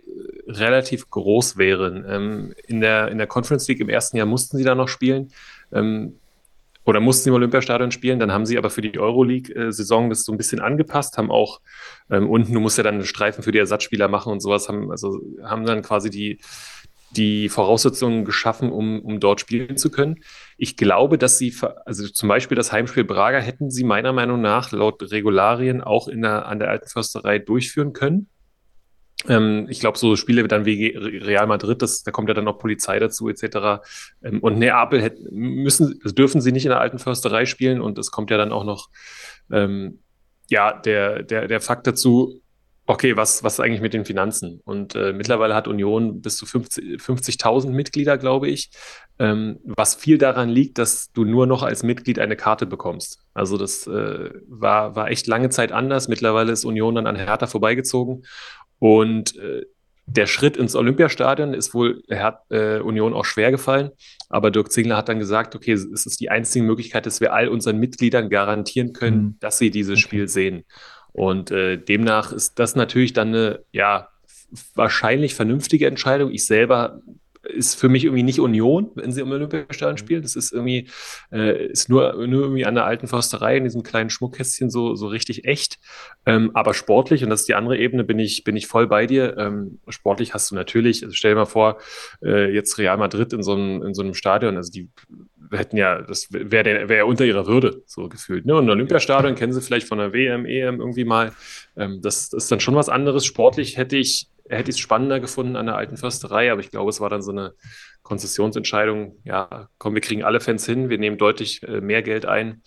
relativ 0.47 1.11
groß 1.11 1.57
wären. 1.57 2.05
Ähm, 2.09 2.55
in, 2.67 2.81
der, 2.81 3.09
in 3.09 3.19
der 3.19 3.27
Conference 3.27 3.67
League 3.69 3.81
im 3.81 3.89
ersten 3.89 4.17
Jahr 4.17 4.27
mussten 4.27 4.57
sie 4.57 4.65
da 4.65 4.75
noch 4.75 4.89
spielen. 4.89 5.33
Ähm, 5.73 6.15
oder 6.85 7.01
mussten 7.01 7.29
im 7.31 7.35
Olympiastadion 7.35 7.91
spielen. 7.91 8.19
Dann 8.19 8.33
haben 8.33 8.47
sie 8.47 8.59
aber 8.59 8.71
für 8.71 8.83
die 8.83 8.99
Euroleague-Saison 8.99 10.11
das 10.11 10.25
so 10.25 10.33
ein 10.33 10.39
bisschen 10.39 10.61
angepasst, 10.61 11.17
haben 11.17 11.31
auch 11.31 11.61
ähm, 12.11 12.29
unten, 12.29 12.53
du 12.53 12.61
musst 12.61 12.79
ja 12.79 12.85
dann 12.85 13.05
Streifen 13.05 13.43
für 13.43 13.53
die 13.53 13.59
Ersatzspieler 13.59 14.09
machen 14.09 14.33
und 14.33 14.41
sowas, 14.41 14.69
haben, 14.69 14.91
also 14.91 15.21
haben 15.43 15.65
dann 15.65 15.83
quasi 15.83 16.11
die, 16.11 16.41
die 17.17 17.49
Voraussetzungen 17.49 18.25
geschaffen, 18.25 18.71
um, 18.71 19.01
um 19.01 19.21
dort 19.21 19.41
spielen 19.41 19.77
zu 19.77 19.91
können. 19.91 20.17
Ich 20.57 20.77
glaube, 20.77 21.17
dass 21.17 21.39
sie, 21.39 21.55
also 21.87 22.09
zum 22.09 22.29
Beispiel 22.29 22.57
das 22.57 22.73
Heimspiel 22.73 23.05
Braga 23.05 23.39
hätten 23.39 23.71
sie 23.71 23.85
meiner 23.85 24.13
Meinung 24.13 24.41
nach 24.41 24.73
laut 24.73 25.11
Regularien 25.11 25.81
auch 25.81 26.09
in 26.09 26.23
der, 26.23 26.47
an 26.47 26.59
der 26.59 26.71
alten 26.71 26.89
Försterei 26.89 27.39
durchführen 27.39 27.93
können. 27.93 28.29
Ähm, 29.29 29.67
ich 29.69 29.81
glaube, 29.81 29.99
so 29.99 30.17
Spiele 30.17 30.47
dann 30.49 30.65
wie 30.65 30.97
Real 30.97 31.47
Madrid, 31.47 31.83
das, 31.83 32.03
da 32.03 32.11
kommt 32.11 32.29
ja 32.29 32.35
dann 32.35 32.45
noch 32.45 32.59
Polizei 32.59 32.99
dazu, 32.99 33.29
etc. 33.29 33.83
Ähm, 34.23 34.41
und 34.41 34.59
Neapel 34.59 35.03
hätten, 35.03 35.35
müssen, 35.35 35.99
dürfen 36.05 36.41
sie 36.41 36.53
nicht 36.53 36.65
in 36.65 36.71
der 36.71 36.81
alten 36.81 36.99
Försterei 36.99 37.47
spielen 37.47 37.81
und 37.81 37.99
es 37.99 38.11
kommt 38.11 38.31
ja 38.31 38.37
dann 38.37 38.53
auch 38.53 38.65
noch 38.65 38.91
ähm, 39.51 40.01
ja, 40.51 40.73
der, 40.73 41.23
der, 41.23 41.49
der 41.49 41.61
Fakt 41.61 41.87
dazu, 41.87 42.41
okay, 42.87 43.17
was, 43.17 43.43
was 43.43 43.55
ist 43.55 43.61
eigentlich 43.61 43.81
mit 43.81 43.95
den 43.95 44.05
Finanzen? 44.05 44.61
Und 44.65 44.95
äh, 44.95 45.13
mittlerweile 45.13 45.55
hat 45.55 45.69
Union 45.69 46.21
bis 46.21 46.37
zu 46.37 46.45
50.000 46.45 47.01
50 47.01 47.71
Mitglieder, 47.71 48.19
glaube 48.19 48.49
ich, 48.49 48.71
ähm, 49.19 49.59
was 49.65 49.95
viel 49.95 50.19
daran 50.19 50.51
liegt, 50.51 50.77
dass 50.79 51.11
du 51.13 51.25
nur 51.25 51.47
noch 51.47 51.63
als 51.63 51.83
Mitglied 51.83 52.19
eine 52.19 52.37
Karte 52.37 52.67
bekommst. 52.67 53.21
Also 53.33 53.57
das 53.57 53.87
äh, 53.87 54.31
war, 54.49 54.97
war 54.97 55.11
echt 55.11 55.27
lange 55.27 55.49
Zeit 55.49 55.73
anders. 55.73 56.09
Mittlerweile 56.09 56.53
ist 56.53 56.65
Union 56.65 56.97
dann 56.97 57.07
an 57.07 57.17
Hertha 57.17 57.47
vorbeigezogen 57.47 58.25
und 58.79 59.37
äh, 59.37 59.63
der 60.07 60.27
Schritt 60.27 60.57
ins 60.57 60.77
Olympiastadion 60.77 61.55
ist 61.55 61.73
wohl 61.73 62.03
hat, 62.11 62.43
äh, 62.51 62.79
Union 62.81 63.15
auch 63.15 63.25
schwer 63.25 63.51
gefallen. 63.51 63.91
Aber 64.29 64.51
Dirk 64.51 64.71
Zingler 64.71 64.99
hat 64.99 65.09
dann 65.09 65.19
gesagt, 65.19 65.55
okay, 65.55 65.73
es 65.73 65.85
ist 65.85 66.21
die 66.21 66.31
einzige 66.31 66.65
Möglichkeit, 66.65 67.07
dass 67.07 67.21
wir 67.21 67.33
all 67.33 67.49
unseren 67.49 67.79
Mitgliedern 67.79 68.29
garantieren 68.29 68.93
können, 68.93 69.23
mhm. 69.23 69.37
dass 69.41 69.59
sie 69.59 69.71
dieses 69.71 69.95
okay. 69.95 70.03
Spiel 70.03 70.29
sehen. 70.29 70.65
Und 71.13 71.51
äh, 71.51 71.79
demnach 71.79 72.33
ist 72.33 72.59
das 72.59 72.77
natürlich 72.77 73.13
dann 73.13 73.29
eine, 73.29 73.61
ja, 73.73 74.09
wahrscheinlich 74.75 75.35
vernünftige 75.35 75.87
Entscheidung. 75.87 76.31
Ich 76.31 76.47
selber 76.47 77.01
ist 77.49 77.79
für 77.79 77.89
mich 77.89 78.05
irgendwie 78.05 78.23
nicht 78.23 78.41
Union, 78.41 78.91
wenn 78.95 79.13
sie 79.13 79.21
im 79.21 79.31
Olympiastadion 79.31 79.93
mhm. 79.95 79.99
spielen. 79.99 80.23
Das 80.23 80.37
ist 80.37 80.53
irgendwie, 80.53 80.89
äh, 81.33 81.67
ist 81.67 81.89
nur, 81.89 82.15
nur 82.27 82.43
irgendwie 82.43 82.67
an 82.67 82.75
der 82.75 82.85
alten 82.85 83.07
Försterei 83.07 83.57
in 83.57 83.65
diesem 83.65 83.83
kleinen 83.83 84.11
Schmuckkästchen 84.11 84.71
so, 84.71 84.95
so 84.95 85.07
richtig 85.07 85.45
echt. 85.45 85.79
Ähm, 86.27 86.51
aber 86.55 86.75
sportlich, 86.75 87.23
und 87.25 87.31
das 87.31 87.41
ist 87.41 87.49
die 87.49 87.55
andere 87.55 87.79
Ebene, 87.79 88.05
bin 88.05 88.19
ich, 88.19 88.45
bin 88.45 88.57
ich 88.57 88.67
voll 88.67 88.87
bei 88.87 89.07
dir. 89.07 89.37
Ähm, 89.39 89.79
sportlich 89.89 90.35
hast 90.35 90.51
du 90.51 90.55
natürlich, 90.55 91.03
also 91.03 91.15
stell 91.15 91.33
dir 91.33 91.41
mal 91.41 91.45
vor, 91.45 91.79
äh, 92.23 92.53
jetzt 92.53 92.79
Real 92.79 92.97
Madrid 92.97 93.33
in 93.33 93.43
so 93.43 93.53
einem, 93.53 93.83
in 93.83 93.95
so 93.95 94.03
einem 94.03 94.15
Stadion, 94.15 94.57
also 94.57 94.73
die 94.73 94.89
hätten 95.53 95.77
ja, 95.77 96.03
das 96.03 96.29
wäre 96.31 96.89
wär 96.89 97.07
unter 97.07 97.25
ihrer 97.25 97.47
Würde 97.47 97.83
so 97.87 98.09
gefühlt. 98.09 98.47
Ne? 98.47 98.55
Und 98.55 98.67
ein 98.67 98.71
Olympiastadion 98.71 99.35
kennen 99.35 99.53
sie 99.53 99.61
vielleicht 99.61 99.87
von 99.87 99.99
der 99.99 100.13
WM, 100.13 100.47
EM 100.47 100.81
irgendwie 100.81 101.05
mal. 101.05 101.33
Ähm, 101.77 102.01
das, 102.03 102.31
das, 102.31 102.45
ist 102.45 102.53
dann 102.53 102.61
schon 102.61 102.75
was 102.75 102.89
anderes. 102.89 103.25
Sportlich 103.25 103.77
hätte 103.77 103.97
ich 103.97 104.29
hätte 104.49 104.71
es 104.71 104.79
spannender 104.79 105.21
gefunden 105.21 105.57
an 105.57 105.67
der 105.67 105.77
alten 105.77 105.97
Försterei, 105.97 106.53
aber 106.53 106.61
ich 106.61 106.71
glaube, 106.71 106.91
es 106.91 107.01
war 107.01 107.09
dann 107.09 107.23
so 107.23 107.33
eine 107.33 107.55
Konzessionsentscheidung. 108.03 109.17
Ja, 109.25 109.69
komm, 109.79 109.95
wir 109.95 110.01
kriegen 110.01 110.23
alle 110.23 110.41
Fans 110.41 110.67
hin, 110.67 110.91
wir 110.91 110.99
nehmen 110.99 111.19
deutlich 111.19 111.63
äh, 111.63 111.81
mehr 111.81 112.03
Geld 112.03 112.27
ein 112.27 112.63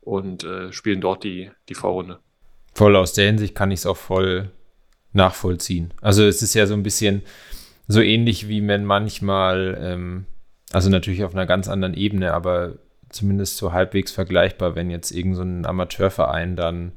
und 0.00 0.44
äh, 0.44 0.72
spielen 0.72 1.00
dort 1.00 1.24
die, 1.24 1.50
die 1.68 1.74
Vorrunde. 1.74 2.18
Voll 2.74 2.96
aus 2.96 3.12
der 3.12 3.26
Hinsicht 3.26 3.54
kann 3.54 3.70
ich 3.70 3.80
es 3.80 3.86
auch 3.86 3.96
voll 3.96 4.50
nachvollziehen. 5.12 5.92
Also 6.00 6.24
es 6.24 6.42
ist 6.42 6.54
ja 6.54 6.66
so 6.66 6.74
ein 6.74 6.82
bisschen 6.82 7.22
so 7.88 8.00
ähnlich 8.00 8.48
wie 8.48 8.66
wenn 8.66 8.84
manchmal, 8.84 9.78
ähm, 9.80 10.26
also 10.72 10.88
natürlich 10.88 11.24
auf 11.24 11.34
einer 11.34 11.46
ganz 11.46 11.68
anderen 11.68 11.94
Ebene, 11.94 12.32
aber 12.32 12.74
zumindest 13.10 13.58
so 13.58 13.72
halbwegs 13.72 14.12
vergleichbar, 14.12 14.74
wenn 14.74 14.90
jetzt 14.90 15.10
irgendein 15.10 15.64
so 15.64 15.68
Amateurverein 15.68 16.56
dann 16.56 16.92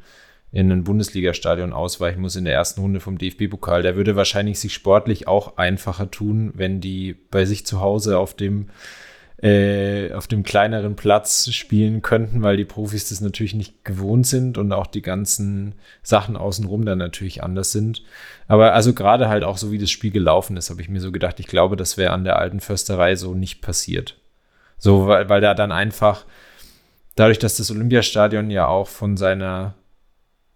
in 0.52 0.72
ein 0.72 0.84
Bundesligastadion 0.84 1.74
ausweichen 1.74 2.22
muss 2.22 2.36
in 2.36 2.46
der 2.46 2.54
ersten 2.54 2.82
Runde 2.82 3.00
vom 3.00 3.18
DFB-Pokal. 3.18 3.84
Der 3.84 3.96
würde 3.96 4.16
wahrscheinlich 4.16 4.60
sich 4.60 4.74
sportlich 4.74 5.28
auch 5.28 5.58
einfacher 5.58 6.10
tun, 6.10 6.52
wenn 6.56 6.80
die 6.80 7.14
bei 7.14 7.46
sich 7.46 7.66
zu 7.66 7.82
Hause 7.82 8.18
auf 8.18 8.34
dem 8.34 8.68
äh, 9.42 10.14
auf 10.14 10.28
dem 10.28 10.44
kleineren 10.44 10.96
Platz 10.96 11.52
spielen 11.52 12.02
könnten, 12.02 12.42
weil 12.42 12.56
die 12.56 12.66
Profis 12.66 13.10
das 13.10 13.20
natürlich 13.20 13.54
nicht 13.54 13.84
gewohnt 13.84 14.26
sind 14.26 14.58
und 14.58 14.72
auch 14.72 14.88
die 14.88 15.02
ganzen 15.02 15.76
Sachen 16.02 16.38
außenrum 16.38 16.86
dann 16.86 17.00
natürlich 17.00 17.44
anders 17.44 17.72
sind. 17.72 18.02
Aber 18.48 18.74
also 18.74 18.94
gerade 18.94 19.28
halt 19.28 19.44
auch 19.44 19.58
so 19.58 19.72
wie 19.72 19.78
das 19.78 19.92
Spiel 19.92 20.12
gelaufen 20.12 20.56
ist, 20.56 20.70
habe 20.70 20.82
ich 20.82 20.90
mir 20.90 21.02
so 21.02 21.12
gedacht, 21.12 21.40
ich 21.40 21.48
glaube, 21.48 21.76
das 21.76 21.98
wäre 21.98 22.14
an 22.14 22.24
der 22.24 22.40
alten 22.40 22.62
Försterei 22.62 23.16
so 23.16 23.34
nicht 23.34 23.62
passiert. 23.62 24.18
So, 24.78 25.08
weil, 25.08 25.28
weil 25.28 25.42
da 25.42 25.54
dann 25.54 25.72
einfach, 25.72 26.26
dadurch, 27.16 27.40
dass 27.40 27.58
das 27.58 27.72
Olympiastadion 27.72 28.50
ja 28.50 28.68
auch 28.68 28.88
von 28.88 29.18
seiner 29.18 29.76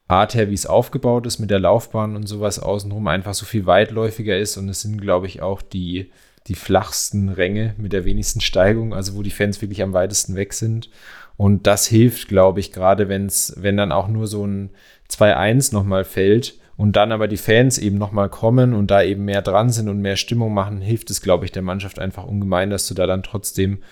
Art 0.09 0.33
her, 0.33 0.49
wie 0.49 0.55
es 0.55 0.65
aufgebaut 0.65 1.27
ist 1.27 1.37
mit 1.37 1.51
der 1.51 1.59
Laufbahn 1.59 2.15
und 2.15 2.27
sowas 2.27 2.57
außenrum, 2.57 3.07
einfach 3.07 3.35
so 3.35 3.45
viel 3.45 3.67
weitläufiger 3.67 4.37
ist. 4.37 4.57
Und 4.57 4.67
es 4.67 4.81
sind, 4.81 4.99
glaube 4.99 5.27
ich, 5.27 5.43
auch 5.43 5.61
die, 5.61 6.09
die 6.47 6.55
flachsten 6.55 7.29
Ränge 7.29 7.75
mit 7.77 7.93
der 7.93 8.05
wenigsten 8.05 8.41
Steigung, 8.41 8.95
also 8.95 9.15
wo 9.15 9.21
die 9.21 9.29
Fans 9.29 9.61
wirklich 9.61 9.83
am 9.83 9.93
weitesten 9.93 10.35
weg 10.35 10.53
sind. 10.53 10.89
Und 11.37 11.67
das 11.67 11.85
hilft, 11.85 12.27
glaube 12.27 12.59
ich, 12.59 12.71
gerade 12.71 13.07
wenn 13.07 13.27
es, 13.27 13.53
wenn 13.57 13.77
dann 13.77 13.91
auch 13.91 14.07
nur 14.07 14.25
so 14.25 14.45
ein 14.45 14.71
2-1 15.11 15.73
nochmal 15.73 16.03
fällt 16.03 16.57
und 16.75 16.95
dann 16.95 17.11
aber 17.11 17.27
die 17.27 17.37
Fans 17.37 17.77
eben 17.77 17.99
nochmal 17.99 18.29
kommen 18.29 18.73
und 18.73 18.89
da 18.89 19.03
eben 19.03 19.25
mehr 19.25 19.43
dran 19.43 19.69
sind 19.69 19.89
und 19.89 20.01
mehr 20.01 20.15
Stimmung 20.15 20.55
machen, 20.55 20.81
hilft 20.81 21.11
es, 21.11 21.21
glaube 21.21 21.45
ich, 21.45 21.51
der 21.51 21.61
Mannschaft 21.61 21.99
einfach 21.99 22.25
ungemein, 22.25 22.71
dass 22.71 22.87
du 22.87 22.95
da 22.95 23.05
dann 23.05 23.21
trotzdem 23.21 23.83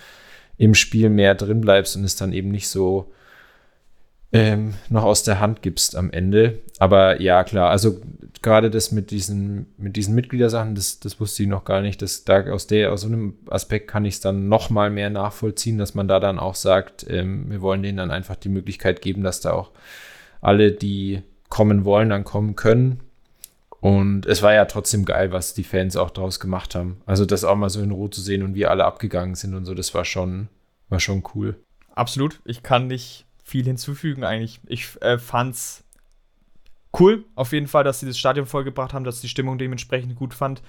im 0.56 0.74
Spiel 0.74 1.10
mehr 1.10 1.36
drin 1.36 1.60
bleibst 1.60 1.96
und 1.96 2.02
es 2.02 2.16
dann 2.16 2.32
eben 2.32 2.50
nicht 2.50 2.68
so 2.68 3.12
ähm, 4.32 4.74
noch 4.90 5.04
aus 5.04 5.22
der 5.22 5.40
Hand 5.40 5.62
gibst 5.62 5.96
am 5.96 6.10
Ende. 6.10 6.60
Aber 6.78 7.20
ja, 7.20 7.44
klar, 7.44 7.70
also 7.70 8.00
gerade 8.42 8.70
das 8.70 8.92
mit 8.92 9.10
diesen, 9.10 9.66
mit 9.78 9.96
diesen 9.96 10.14
Mitgliedersachen, 10.14 10.74
das, 10.74 11.00
das 11.00 11.18
wusste 11.18 11.42
ich 11.42 11.48
noch 11.48 11.64
gar 11.64 11.80
nicht. 11.80 12.02
Das, 12.02 12.24
da 12.24 12.42
aus, 12.50 12.66
der, 12.66 12.92
aus 12.92 13.02
so 13.02 13.08
einem 13.08 13.38
Aspekt 13.48 13.88
kann 13.88 14.04
ich 14.04 14.14
es 14.14 14.20
dann 14.20 14.48
noch 14.48 14.70
mal 14.70 14.90
mehr 14.90 15.10
nachvollziehen, 15.10 15.78
dass 15.78 15.94
man 15.94 16.08
da 16.08 16.20
dann 16.20 16.38
auch 16.38 16.54
sagt, 16.54 17.06
ähm, 17.08 17.50
wir 17.50 17.62
wollen 17.62 17.82
denen 17.82 17.98
dann 17.98 18.10
einfach 18.10 18.36
die 18.36 18.50
Möglichkeit 18.50 19.00
geben, 19.00 19.22
dass 19.22 19.40
da 19.40 19.52
auch 19.52 19.70
alle, 20.40 20.72
die 20.72 21.22
kommen 21.48 21.84
wollen, 21.84 22.10
dann 22.10 22.24
kommen 22.24 22.54
können. 22.54 23.00
Und 23.80 24.26
es 24.26 24.42
war 24.42 24.52
ja 24.52 24.64
trotzdem 24.64 25.04
geil, 25.04 25.32
was 25.32 25.54
die 25.54 25.64
Fans 25.64 25.96
auch 25.96 26.10
daraus 26.10 26.40
gemacht 26.40 26.74
haben. 26.74 27.00
Also 27.06 27.24
das 27.24 27.44
auch 27.44 27.56
mal 27.56 27.70
so 27.70 27.80
in 27.80 27.92
Ruhe 27.92 28.10
zu 28.10 28.20
sehen 28.20 28.42
und 28.42 28.54
wie 28.54 28.66
alle 28.66 28.84
abgegangen 28.84 29.36
sind 29.36 29.54
und 29.54 29.64
so, 29.64 29.74
das 29.74 29.94
war 29.94 30.04
schon, 30.04 30.48
war 30.88 31.00
schon 31.00 31.22
cool. 31.34 31.56
Absolut. 31.94 32.40
Ich 32.44 32.62
kann 32.62 32.88
nicht 32.88 33.27
viel 33.48 33.64
hinzufügen 33.64 34.24
eigentlich. 34.24 34.60
Ich 34.66 35.00
äh, 35.00 35.18
fand's 35.18 35.84
cool, 36.98 37.24
auf 37.34 37.52
jeden 37.52 37.66
Fall, 37.66 37.84
dass 37.84 38.00
sie 38.00 38.06
das 38.06 38.18
Stadion 38.18 38.46
vollgebracht 38.46 38.92
haben, 38.92 39.04
dass 39.04 39.20
die 39.20 39.28
Stimmung 39.28 39.58
dementsprechend 39.58 40.16
gut 40.16 40.34
fand. 40.34 40.62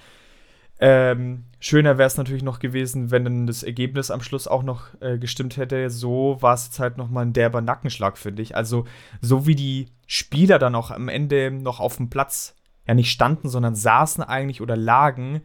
Ähm, 0.81 1.43
schöner 1.59 1.97
wäre 1.97 2.07
es 2.07 2.15
natürlich 2.15 2.43
noch 2.43 2.59
gewesen, 2.59 3.11
wenn 3.11 3.25
dann 3.25 3.47
das 3.47 3.63
Ergebnis 3.63 4.11
am 4.11 4.21
Schluss 4.21 4.47
auch 4.47 4.63
noch 4.63 4.87
äh, 5.01 5.17
gestimmt 5.17 5.57
hätte. 5.57 5.89
So 5.89 6.37
war 6.39 6.53
es 6.53 6.67
jetzt 6.67 6.79
halt 6.79 6.97
nochmal 6.97 7.25
ein 7.25 7.33
derber 7.33 7.59
Nackenschlag, 7.59 8.17
finde 8.17 8.41
ich. 8.41 8.55
Also, 8.55 8.85
so 9.19 9.45
wie 9.45 9.55
die 9.55 9.87
Spieler 10.07 10.57
dann 10.57 10.75
auch 10.75 10.91
am 10.91 11.09
Ende 11.09 11.51
noch 11.51 11.81
auf 11.81 11.97
dem 11.97 12.09
Platz 12.09 12.55
ja 12.87 12.93
nicht 12.93 13.11
standen, 13.11 13.49
sondern 13.49 13.75
saßen 13.75 14.23
eigentlich 14.23 14.61
oder 14.61 14.77
lagen, 14.77 15.41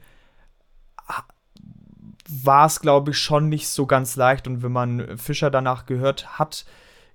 war 2.28 2.66
es, 2.66 2.80
glaube 2.80 3.10
ich, 3.10 3.18
schon 3.18 3.48
nicht 3.48 3.68
so 3.68 3.86
ganz 3.86 4.14
leicht. 4.16 4.46
Und 4.46 4.62
wenn 4.62 4.72
man 4.72 5.18
Fischer 5.18 5.50
danach 5.50 5.86
gehört 5.86 6.38
hat, 6.38 6.64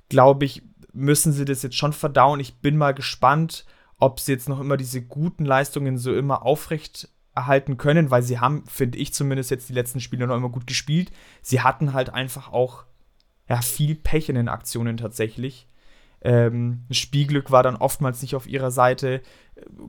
glaube 0.09 0.45
ich, 0.45 0.63
müssen 0.91 1.31
sie 1.31 1.45
das 1.45 1.63
jetzt 1.63 1.77
schon 1.77 1.93
verdauen. 1.93 2.39
Ich 2.39 2.59
bin 2.59 2.77
mal 2.77 2.93
gespannt, 2.93 3.65
ob 3.97 4.19
sie 4.19 4.33
jetzt 4.33 4.49
noch 4.49 4.59
immer 4.59 4.77
diese 4.77 5.01
guten 5.01 5.45
Leistungen 5.45 5.97
so 5.97 6.13
immer 6.13 6.43
aufrecht 6.43 7.09
erhalten 7.35 7.77
können, 7.77 8.11
weil 8.11 8.23
sie 8.23 8.39
haben, 8.39 8.65
finde 8.65 8.97
ich 8.97 9.13
zumindest 9.13 9.51
jetzt 9.51 9.69
die 9.69 9.73
letzten 9.73 9.99
Spiele 9.99 10.27
noch 10.27 10.35
immer 10.35 10.49
gut 10.49 10.67
gespielt. 10.67 11.11
Sie 11.41 11.61
hatten 11.61 11.93
halt 11.93 12.09
einfach 12.09 12.51
auch 12.51 12.85
ja, 13.47 13.61
viel 13.61 13.95
Pech 13.95 14.29
in 14.29 14.35
den 14.35 14.49
Aktionen 14.49 14.97
tatsächlich. 14.97 15.67
Ähm, 16.21 16.83
Spielglück 16.91 17.49
war 17.49 17.63
dann 17.63 17.77
oftmals 17.77 18.21
nicht 18.21 18.35
auf 18.35 18.47
ihrer 18.47 18.71
Seite. 18.71 19.21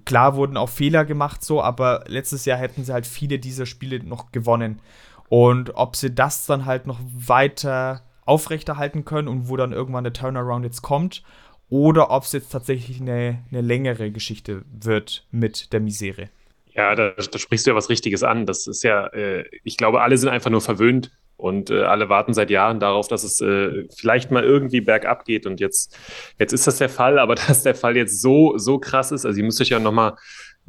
Klar 0.04 0.36
wurden 0.36 0.56
auch 0.56 0.68
Fehler 0.68 1.04
gemacht, 1.04 1.44
so, 1.44 1.60
aber 1.62 2.04
letztes 2.06 2.44
Jahr 2.44 2.58
hätten 2.58 2.84
sie 2.84 2.92
halt 2.92 3.06
viele 3.06 3.38
dieser 3.38 3.66
Spiele 3.66 4.02
noch 4.04 4.30
gewonnen. 4.32 4.80
Und 5.28 5.74
ob 5.74 5.96
sie 5.96 6.14
das 6.14 6.46
dann 6.46 6.66
halt 6.66 6.86
noch 6.86 7.00
weiter 7.04 8.02
aufrechterhalten 8.30 9.04
können 9.04 9.26
und 9.26 9.48
wo 9.48 9.56
dann 9.56 9.72
irgendwann 9.72 10.04
der 10.04 10.12
Turnaround 10.12 10.64
jetzt 10.64 10.82
kommt 10.82 11.24
oder 11.68 12.10
ob 12.10 12.22
es 12.22 12.32
jetzt 12.32 12.50
tatsächlich 12.50 13.00
eine, 13.00 13.44
eine 13.50 13.60
längere 13.60 14.12
Geschichte 14.12 14.62
wird 14.70 15.26
mit 15.32 15.72
der 15.72 15.80
Misere. 15.80 16.30
Ja, 16.72 16.94
da, 16.94 17.10
da, 17.10 17.38
sprichst 17.38 17.66
du 17.66 17.72
ja 17.72 17.76
was 17.76 17.88
Richtiges 17.88 18.22
an. 18.22 18.46
Das 18.46 18.68
ist 18.68 18.84
ja, 18.84 19.08
äh, 19.08 19.44
ich 19.64 19.76
glaube, 19.76 20.00
alle 20.00 20.16
sind 20.16 20.28
einfach 20.28 20.50
nur 20.50 20.60
verwöhnt 20.60 21.10
und 21.36 21.70
äh, 21.70 21.82
alle 21.82 22.08
warten 22.08 22.32
seit 22.32 22.50
Jahren 22.50 22.78
darauf, 22.78 23.08
dass 23.08 23.24
es 23.24 23.40
äh, 23.40 23.88
vielleicht 23.92 24.30
mal 24.30 24.44
irgendwie 24.44 24.80
bergab 24.80 25.24
geht. 25.24 25.46
Und 25.46 25.58
jetzt, 25.58 25.98
jetzt 26.38 26.52
ist 26.52 26.68
das 26.68 26.78
der 26.78 26.88
Fall, 26.88 27.18
aber 27.18 27.34
dass 27.48 27.64
der 27.64 27.74
Fall 27.74 27.96
jetzt 27.96 28.22
so, 28.22 28.56
so 28.58 28.78
krass 28.78 29.10
ist, 29.10 29.26
also 29.26 29.38
ihr 29.38 29.44
müsst 29.44 29.60
euch 29.60 29.70
ja 29.70 29.80
nochmal 29.80 30.14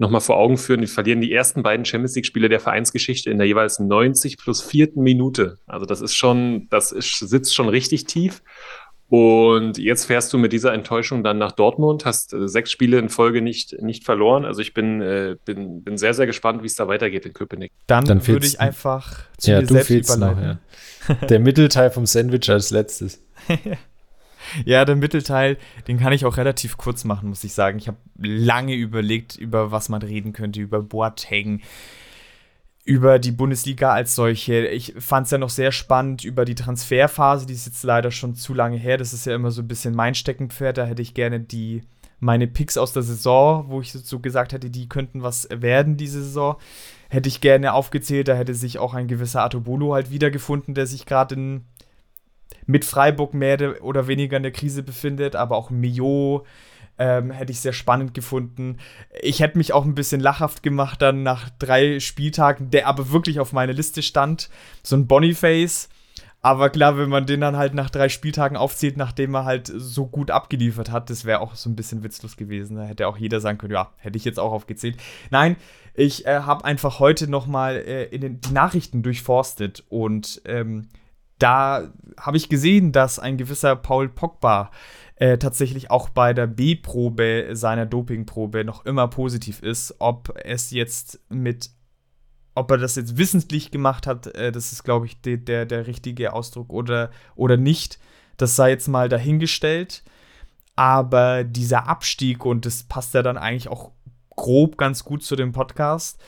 nochmal 0.02 0.20
vor 0.20 0.38
Augen 0.38 0.58
führen, 0.58 0.82
die 0.82 0.88
verlieren 0.88 1.22
die 1.22 1.32
ersten 1.32 1.64
beiden 1.64 1.86
Champions 1.86 2.16
League-Spiele 2.16 2.50
der 2.50 2.60
Vereinsgeschichte 2.60 3.30
in 3.30 3.38
der 3.38 3.48
jeweils 3.48 3.80
90 3.80 4.38
plus 4.38 4.62
vierten 4.62 5.02
Minute. 5.02 5.60
Also 5.68 5.86
das 5.86 6.02
ist 6.02 6.16
schon, 6.16 6.68
das 6.70 6.92
ist, 6.92 7.20
sitzt 7.20 7.56
schon 7.56 7.70
richtig 7.70 8.06
tief. 8.06 8.42
Und 9.10 9.78
jetzt 9.78 10.06
fährst 10.06 10.32
du 10.32 10.38
mit 10.38 10.54
dieser 10.54 10.74
Enttäuschung 10.74 11.24
dann 11.24 11.38
nach 11.38 11.52
Dortmund, 11.52 12.06
hast 12.06 12.34
äh, 12.34 12.48
sechs 12.48 12.72
Spiele 12.72 12.98
in 12.98 13.10
Folge 13.10 13.42
nicht, 13.42 13.80
nicht 13.82 14.06
verloren. 14.06 14.46
Also 14.46 14.62
ich 14.62 14.74
bin, 14.74 15.02
äh, 15.02 15.36
bin, 15.44 15.84
bin 15.84 15.98
sehr, 15.98 16.14
sehr 16.14 16.26
gespannt, 16.26 16.64
wie 16.64 16.68
es 16.68 16.76
da 16.76 16.88
weitergeht 16.88 17.26
in 17.26 17.34
Köpenick. 17.34 17.72
Dann, 17.88 18.06
dann 18.06 18.26
würde 18.26 18.46
ich 18.46 18.60
einfach 18.60 19.26
zu 19.38 19.52
ja, 19.52 19.62
mir 19.62 19.68
selbst 19.68 19.90
überleiten. 19.90 20.60
Noch, 21.08 21.16
ja. 21.22 21.28
Der 21.28 21.40
Mittelteil 21.40 21.92
vom 21.92 22.06
Sandwich 22.06 22.50
als 22.50 22.72
letztes. 22.72 23.22
Ja, 24.66 24.86
der 24.86 24.96
Mittelteil, 24.96 25.58
den 25.88 26.00
kann 26.00 26.14
ich 26.14 26.26
auch 26.26 26.38
relativ 26.38 26.78
kurz 26.78 27.04
machen, 27.04 27.30
muss 27.30 27.44
ich 27.44 27.54
sagen. 27.54 27.78
Ich 27.78 27.88
habe 27.88 27.98
lange 28.18 28.76
überlegt, 28.76 29.36
über 29.36 29.72
was 29.72 29.90
man 29.90 30.02
reden 30.02 30.34
könnte, 30.34 30.62
über 30.62 30.82
Boateng, 30.82 31.62
über 32.84 33.20
die 33.20 33.32
Bundesliga 33.32 33.94
als 33.94 34.16
solche. 34.16 34.68
Ich 34.68 34.94
fand 34.98 35.26
es 35.26 35.32
ja 35.32 35.38
noch 35.38 35.50
sehr 35.50 35.72
spannend 35.72 36.24
über 36.24 36.46
die 36.46 36.56
Transferphase, 36.56 37.46
die 37.46 37.54
ist 37.54 37.66
jetzt 37.66 37.84
leider 37.84 38.12
schon 38.12 38.36
zu 38.36 38.54
lange 38.54 38.78
her. 38.78 38.98
Das 38.98 39.14
ist 39.14 39.26
ja 39.26 39.36
immer 39.36 39.52
so 39.52 39.62
ein 39.62 39.68
bisschen 39.68 39.96
mein 39.96 40.16
Steckenpferd. 40.16 40.78
Da 40.78 40.86
hätte 40.86 41.02
ich 41.02 41.14
gerne 41.14 41.40
die 41.40 41.84
meine 42.22 42.48
Picks 42.48 42.78
aus 42.78 42.94
der 42.94 43.02
Saison, 43.02 43.66
wo 43.68 43.82
ich 43.82 43.92
so 43.92 44.20
gesagt 44.20 44.54
hätte, 44.54 44.70
die 44.70 44.88
könnten 44.88 45.24
was 45.24 45.48
werden 45.52 45.98
diese 45.98 46.24
Saison, 46.24 46.56
hätte 47.10 47.28
ich 47.28 47.42
gerne 47.42 47.74
aufgezählt. 47.74 48.28
Da 48.28 48.36
hätte 48.36 48.54
sich 48.54 48.78
auch 48.78 48.94
ein 48.94 49.08
gewisser 49.08 49.44
Atobolo 49.44 49.94
halt 49.94 50.12
wiedergefunden, 50.12 50.76
der 50.76 50.86
sich 50.86 51.06
gerade 51.06 51.36
in 51.36 51.66
mit 52.72 52.86
Freiburg 52.86 53.34
mehr 53.34 53.84
oder 53.84 54.08
weniger 54.08 54.38
in 54.38 54.44
der 54.44 54.52
Krise 54.52 54.82
befindet, 54.82 55.36
aber 55.36 55.58
auch 55.58 55.70
Mio 55.70 56.46
ähm, 56.98 57.32
hätte 57.32 57.52
ich 57.52 57.60
sehr 57.60 57.74
spannend 57.74 58.14
gefunden. 58.14 58.78
Ich 59.22 59.42
hätte 59.42 59.58
mich 59.58 59.74
auch 59.74 59.86
ein 59.86 59.96
bisschen 59.96 60.22
lachhaft 60.22 60.64
gemacht 60.64 61.02
dann 61.02 61.24
nach 61.24 61.50
drei 61.60 62.00
Spieltagen, 62.00 62.70
der 62.70 62.88
aber 62.88 63.12
wirklich 63.12 63.40
auf 63.40 63.54
meiner 63.54 63.74
Liste 63.74 64.02
stand. 64.02 64.50
So 64.84 64.96
ein 64.96 65.08
Boniface. 65.08 65.90
Aber 66.44 66.72
klar, 66.72 66.98
wenn 66.98 67.10
man 67.10 67.28
den 67.28 67.42
dann 67.42 67.56
halt 67.56 67.76
nach 67.76 67.92
drei 67.92 68.10
Spieltagen 68.10 68.58
aufzählt, 68.58 68.98
nachdem 68.98 69.36
er 69.36 69.46
halt 69.46 69.72
so 69.76 70.08
gut 70.08 70.32
abgeliefert 70.32 70.90
hat, 70.90 71.12
das 71.12 71.24
wäre 71.26 71.40
auch 71.40 71.54
so 71.54 71.70
ein 71.70 71.76
bisschen 71.76 72.04
witzlos 72.04 72.36
gewesen. 72.36 72.78
Da 72.78 72.84
hätte 72.84 73.08
auch 73.08 73.18
jeder 73.18 73.40
sagen 73.42 73.60
können, 73.60 73.74
ja, 73.74 73.92
hätte 73.98 74.18
ich 74.18 74.26
jetzt 74.26 74.40
auch 74.40 74.52
aufgezählt. 74.52 74.98
Nein, 75.30 75.56
ich 75.94 76.26
äh, 76.26 76.40
habe 76.40 76.66
einfach 76.66 77.00
heute 77.00 77.30
noch 77.30 77.46
mal 77.46 77.76
äh, 77.76 78.06
in 78.06 78.22
den, 78.22 78.42
die 78.42 78.54
Nachrichten 78.54 79.04
durchforstet 79.04 79.84
und 79.90 80.42
ähm, 80.46 80.88
da 81.42 81.92
habe 82.20 82.38
ich 82.38 82.50
gesehen, 82.50 82.92
dass 82.92 83.20
ein 83.20 83.38
gewisser 83.38 83.76
Paul 83.76 84.10
Pogba 84.10 84.72
äh, 85.16 85.38
tatsächlich 85.38 85.92
auch 85.92 86.10
bei 86.10 86.34
der 86.34 86.48
B-Probe 86.48 87.50
seiner 87.54 87.86
Dopingprobe 87.86 88.64
noch 88.64 88.86
immer 88.86 89.08
positiv 89.08 89.62
ist. 89.62 89.96
Ob 90.00 90.34
es 90.44 90.72
jetzt 90.72 91.20
mit 91.30 91.70
ob 92.54 92.70
er 92.70 92.78
das 92.78 92.96
jetzt 92.96 93.18
wissentlich 93.18 93.72
gemacht 93.72 94.08
hat, 94.08 94.28
äh, 94.36 94.52
das 94.52 94.74
ist, 94.74 94.84
glaube 94.84 95.06
ich, 95.06 95.22
de, 95.22 95.38
der, 95.38 95.66
der 95.66 95.88
richtige 95.88 96.34
Ausdruck 96.34 96.74
oder, 96.74 97.10
oder 97.36 97.56
nicht. 97.56 97.98
Das 98.38 98.56
sei 98.56 98.72
jetzt 98.72 98.88
mal 98.88 99.10
dahingestellt. 99.10 100.04
Aber 100.76 101.44
dieser 101.44 101.88
Abstieg, 101.88 102.46
und 102.46 102.66
das 102.66 102.84
passt 102.84 103.14
ja 103.14 103.22
dann 103.22 103.38
eigentlich 103.38 103.70
auch 103.70 103.92
grob 104.36 104.78
ganz 104.78 105.04
gut 105.04 105.24
zu 105.24 105.36
dem 105.36 105.52
Podcast, 105.52 106.22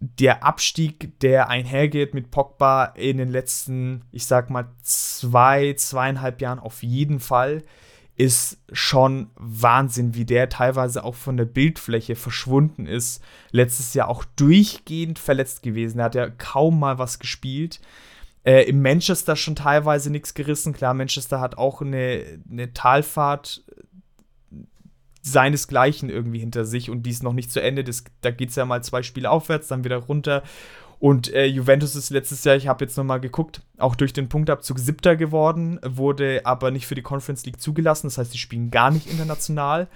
der 0.00 0.44
Abstieg, 0.44 1.18
der 1.20 1.48
einhergeht 1.48 2.14
mit 2.14 2.30
Pogba 2.30 2.84
in 2.84 3.18
den 3.18 3.30
letzten, 3.30 4.02
ich 4.12 4.26
sag 4.26 4.50
mal, 4.50 4.68
zwei, 4.82 5.74
zweieinhalb 5.74 6.40
Jahren 6.40 6.58
auf 6.58 6.82
jeden 6.82 7.20
Fall, 7.20 7.62
ist 8.16 8.58
schon 8.72 9.30
Wahnsinn, 9.34 10.14
wie 10.14 10.24
der 10.24 10.48
teilweise 10.48 11.02
auch 11.02 11.16
von 11.16 11.36
der 11.36 11.46
Bildfläche 11.46 12.14
verschwunden 12.14 12.86
ist. 12.86 13.22
Letztes 13.50 13.94
Jahr 13.94 14.08
auch 14.08 14.24
durchgehend 14.36 15.18
verletzt 15.18 15.62
gewesen. 15.62 15.98
Er 15.98 16.04
hat 16.04 16.14
ja 16.14 16.30
kaum 16.30 16.78
mal 16.78 16.98
was 16.98 17.18
gespielt. 17.18 17.80
Äh, 18.44 18.68
Im 18.68 18.82
Manchester 18.82 19.34
schon 19.34 19.56
teilweise 19.56 20.10
nichts 20.10 20.34
gerissen. 20.34 20.74
Klar, 20.74 20.94
Manchester 20.94 21.40
hat 21.40 21.58
auch 21.58 21.80
eine, 21.82 22.40
eine 22.48 22.72
Talfahrt 22.72 23.64
seinesgleichen 25.24 26.10
irgendwie 26.10 26.38
hinter 26.38 26.64
sich 26.64 26.90
und 26.90 27.04
die 27.04 27.10
ist 27.10 27.22
noch 27.22 27.32
nicht 27.32 27.50
zu 27.50 27.60
Ende. 27.60 27.82
Das, 27.82 28.04
da 28.20 28.30
geht 28.30 28.50
es 28.50 28.56
ja 28.56 28.64
mal 28.64 28.84
zwei 28.84 29.02
Spiele 29.02 29.30
aufwärts, 29.30 29.68
dann 29.68 29.84
wieder 29.84 29.96
runter. 29.96 30.42
Und 30.98 31.32
äh, 31.32 31.46
Juventus 31.46 31.96
ist 31.96 32.10
letztes 32.10 32.44
Jahr, 32.44 32.56
ich 32.56 32.68
habe 32.68 32.84
jetzt 32.84 32.96
nochmal 32.96 33.20
geguckt, 33.20 33.62
auch 33.78 33.94
durch 33.94 34.12
den 34.12 34.28
Punktabzug 34.28 34.78
siebter 34.78 35.16
geworden, 35.16 35.80
wurde 35.84 36.42
aber 36.44 36.70
nicht 36.70 36.86
für 36.86 36.94
die 36.94 37.02
Conference 37.02 37.44
League 37.46 37.60
zugelassen. 37.60 38.06
Das 38.06 38.18
heißt, 38.18 38.32
die 38.34 38.38
spielen 38.38 38.70
gar 38.70 38.90
nicht 38.90 39.10
international. 39.10 39.88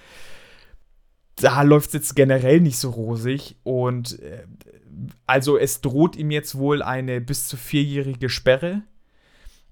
Da 1.37 1.62
läuft 1.62 1.88
es 1.88 1.95
jetzt 1.95 2.17
generell 2.17 2.61
nicht 2.61 2.79
so 2.79 2.91
rosig. 2.91 3.57
Und 3.62 4.19
äh, 4.21 4.45
also 5.27 5.59
es 5.59 5.83
droht 5.83 6.17
ihm 6.17 6.31
jetzt 6.31 6.57
wohl 6.57 6.83
eine 6.83 7.21
bis 7.21 7.49
zu 7.49 7.57
vierjährige 7.57 8.29
Sperre. 8.29 8.83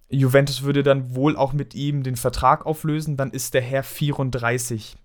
Juventus 0.09 0.62
würde 0.62 0.83
dann 0.83 1.14
wohl 1.14 1.37
auch 1.37 1.53
mit 1.53 1.75
ihm 1.75 2.03
den 2.03 2.16
Vertrag 2.16 2.64
auflösen. 2.66 3.16
Dann 3.16 3.31
ist 3.31 3.55
der 3.55 3.62
Herr 3.62 3.83
34 3.83 4.97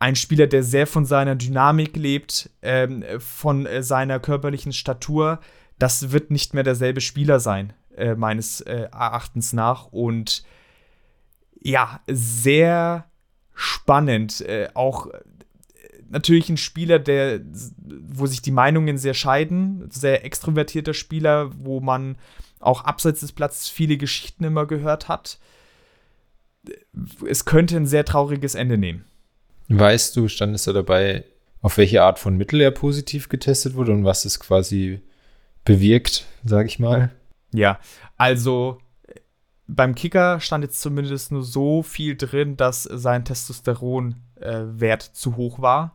ein 0.00 0.16
Spieler, 0.16 0.46
der 0.46 0.64
sehr 0.64 0.86
von 0.86 1.04
seiner 1.04 1.36
Dynamik 1.36 1.94
lebt, 1.94 2.50
ähm, 2.62 3.04
von 3.18 3.66
äh, 3.66 3.82
seiner 3.82 4.18
körperlichen 4.18 4.72
Statur. 4.72 5.40
Das 5.78 6.10
wird 6.10 6.30
nicht 6.30 6.54
mehr 6.54 6.64
derselbe 6.64 7.02
Spieler 7.02 7.38
sein, 7.38 7.74
äh, 7.96 8.14
meines 8.14 8.62
äh, 8.62 8.88
Erachtens 8.90 9.52
nach. 9.52 9.92
Und 9.92 10.42
ja, 11.60 12.00
sehr 12.06 13.10
spannend. 13.54 14.40
Äh, 14.40 14.70
auch 14.72 15.08
äh, 15.08 15.20
natürlich 16.08 16.48
ein 16.48 16.56
Spieler, 16.56 16.98
der, 16.98 17.40
wo 18.08 18.24
sich 18.24 18.40
die 18.40 18.52
Meinungen 18.52 18.96
sehr 18.96 19.14
scheiden, 19.14 19.86
sehr 19.90 20.24
extrovertierter 20.24 20.94
Spieler, 20.94 21.50
wo 21.58 21.80
man 21.80 22.16
auch 22.58 22.84
abseits 22.84 23.20
des 23.20 23.32
Platzes 23.32 23.68
viele 23.68 23.98
Geschichten 23.98 24.44
immer 24.44 24.64
gehört 24.64 25.08
hat. 25.08 25.38
Es 27.26 27.44
könnte 27.44 27.76
ein 27.76 27.86
sehr 27.86 28.06
trauriges 28.06 28.54
Ende 28.54 28.78
nehmen. 28.78 29.04
Weißt 29.70 30.16
du, 30.16 30.26
standest 30.26 30.66
du 30.66 30.72
dabei, 30.72 31.24
auf 31.62 31.78
welche 31.78 32.02
Art 32.02 32.18
von 32.18 32.36
Mittel 32.36 32.60
er 32.60 32.72
positiv 32.72 33.28
getestet 33.28 33.74
wurde 33.74 33.92
und 33.92 34.04
was 34.04 34.24
es 34.24 34.40
quasi 34.40 35.00
bewirkt, 35.64 36.26
sag 36.44 36.66
ich 36.66 36.80
mal? 36.80 37.10
Ja, 37.52 37.78
also 38.16 38.78
beim 39.68 39.94
Kicker 39.94 40.40
stand 40.40 40.64
jetzt 40.64 40.80
zumindest 40.80 41.30
nur 41.30 41.44
so 41.44 41.84
viel 41.84 42.16
drin, 42.16 42.56
dass 42.56 42.82
sein 42.82 43.24
Testosteronwert 43.24 44.16
äh, 44.40 45.12
zu 45.12 45.36
hoch 45.36 45.60
war. 45.60 45.94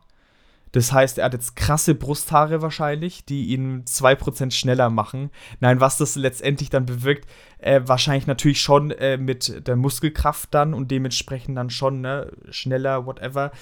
Das 0.72 0.92
heißt, 0.92 1.18
er 1.18 1.26
hat 1.26 1.32
jetzt 1.32 1.56
krasse 1.56 1.94
Brusthaare 1.94 2.60
wahrscheinlich, 2.60 3.24
die 3.24 3.46
ihn 3.46 3.84
2% 3.84 4.50
schneller 4.50 4.90
machen. 4.90 5.30
Nein, 5.60 5.80
was 5.80 5.96
das 5.96 6.16
letztendlich 6.16 6.70
dann 6.70 6.86
bewirkt, 6.86 7.28
äh, 7.58 7.80
wahrscheinlich 7.84 8.26
natürlich 8.26 8.60
schon 8.60 8.90
äh, 8.90 9.16
mit 9.16 9.66
der 9.66 9.76
Muskelkraft 9.76 10.52
dann 10.52 10.74
und 10.74 10.90
dementsprechend 10.90 11.56
dann 11.56 11.70
schon 11.70 12.00
ne, 12.00 12.32
schneller, 12.50 13.06
whatever. 13.06 13.52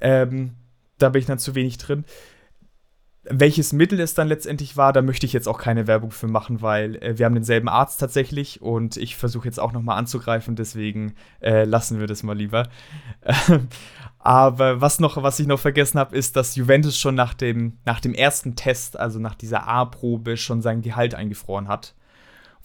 Ähm, 0.00 0.54
da 0.98 1.08
bin 1.08 1.20
ich 1.20 1.26
dann 1.26 1.38
zu 1.38 1.54
wenig 1.54 1.78
drin. 1.78 2.04
Welches 3.24 3.72
Mittel 3.72 4.00
es 4.00 4.14
dann 4.14 4.26
letztendlich 4.26 4.76
war, 4.76 4.92
da 4.92 5.00
möchte 5.00 5.26
ich 5.26 5.32
jetzt 5.32 5.46
auch 5.46 5.58
keine 5.58 5.86
Werbung 5.86 6.10
für 6.10 6.26
machen, 6.26 6.60
weil 6.60 6.96
äh, 6.96 7.18
wir 7.18 7.26
haben 7.26 7.34
denselben 7.34 7.68
Arzt 7.68 8.00
tatsächlich 8.00 8.60
und 8.60 8.96
ich 8.96 9.16
versuche 9.16 9.46
jetzt 9.46 9.60
auch 9.60 9.72
nochmal 9.72 9.96
anzugreifen, 9.98 10.56
deswegen 10.56 11.14
äh, 11.40 11.64
lassen 11.64 12.00
wir 12.00 12.08
das 12.08 12.24
mal 12.24 12.36
lieber. 12.36 12.68
Aber 14.18 14.80
was 14.80 15.00
noch, 15.00 15.22
was 15.22 15.38
ich 15.40 15.46
noch 15.46 15.58
vergessen 15.58 15.98
habe, 15.98 16.16
ist, 16.16 16.36
dass 16.36 16.56
Juventus 16.56 16.98
schon 16.98 17.14
nach 17.14 17.34
dem, 17.34 17.78
nach 17.84 18.00
dem 18.00 18.14
ersten 18.14 18.56
Test, 18.56 18.98
also 18.98 19.18
nach 19.18 19.34
dieser 19.34 19.66
A-Probe, 19.66 20.36
schon 20.36 20.62
sein 20.62 20.82
Gehalt 20.82 21.14
eingefroren 21.14 21.68
hat. 21.68 21.94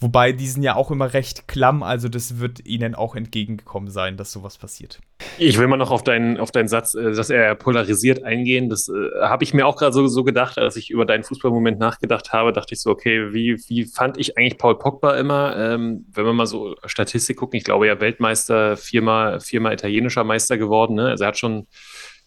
Wobei 0.00 0.32
die 0.32 0.46
sind 0.46 0.62
ja 0.62 0.76
auch 0.76 0.90
immer 0.90 1.12
recht 1.12 1.48
klamm, 1.48 1.82
also 1.82 2.08
das 2.08 2.38
wird 2.38 2.64
ihnen 2.64 2.94
auch 2.94 3.16
entgegengekommen 3.16 3.90
sein, 3.90 4.16
dass 4.16 4.32
sowas 4.32 4.56
passiert. 4.56 5.00
Ich 5.38 5.58
will 5.58 5.66
mal 5.66 5.76
noch 5.76 5.90
auf 5.90 6.04
deinen, 6.04 6.38
auf 6.38 6.52
deinen 6.52 6.68
Satz, 6.68 6.94
äh, 6.94 7.12
dass 7.12 7.30
er 7.30 7.54
polarisiert 7.56 8.22
eingehen. 8.22 8.68
Das 8.68 8.88
äh, 8.88 9.20
habe 9.20 9.42
ich 9.42 9.54
mir 9.54 9.66
auch 9.66 9.76
gerade 9.76 9.92
so, 9.92 10.06
so 10.06 10.22
gedacht, 10.22 10.58
als 10.58 10.76
ich 10.76 10.90
über 10.90 11.04
deinen 11.04 11.24
Fußballmoment 11.24 11.78
nachgedacht 11.78 12.32
habe, 12.32 12.52
dachte 12.52 12.74
ich 12.74 12.80
so, 12.80 12.90
okay, 12.90 13.32
wie, 13.32 13.56
wie 13.66 13.86
fand 13.86 14.18
ich 14.18 14.38
eigentlich 14.38 14.58
Paul 14.58 14.78
Pogba 14.78 15.16
immer? 15.16 15.56
Ähm, 15.56 16.06
wenn 16.12 16.24
wir 16.24 16.32
mal 16.32 16.46
so 16.46 16.76
Statistik 16.84 17.36
gucken, 17.36 17.56
ich 17.56 17.64
glaube 17.64 17.88
ja 17.88 18.00
Weltmeister, 18.00 18.76
viermal, 18.76 19.40
viermal 19.40 19.72
italienischer 19.72 20.22
Meister 20.22 20.58
geworden. 20.58 20.94
Ne? 20.94 21.06
Also 21.06 21.24
er 21.24 21.28
hat 21.28 21.38
schon 21.38 21.66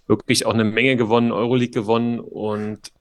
wirklich 0.07 0.45
auch 0.45 0.53
eine 0.53 0.65
Menge 0.65 0.97
gewonnen, 0.97 1.31
Euroleague 1.31 1.71
gewonnen 1.71 2.19
und 2.19 2.91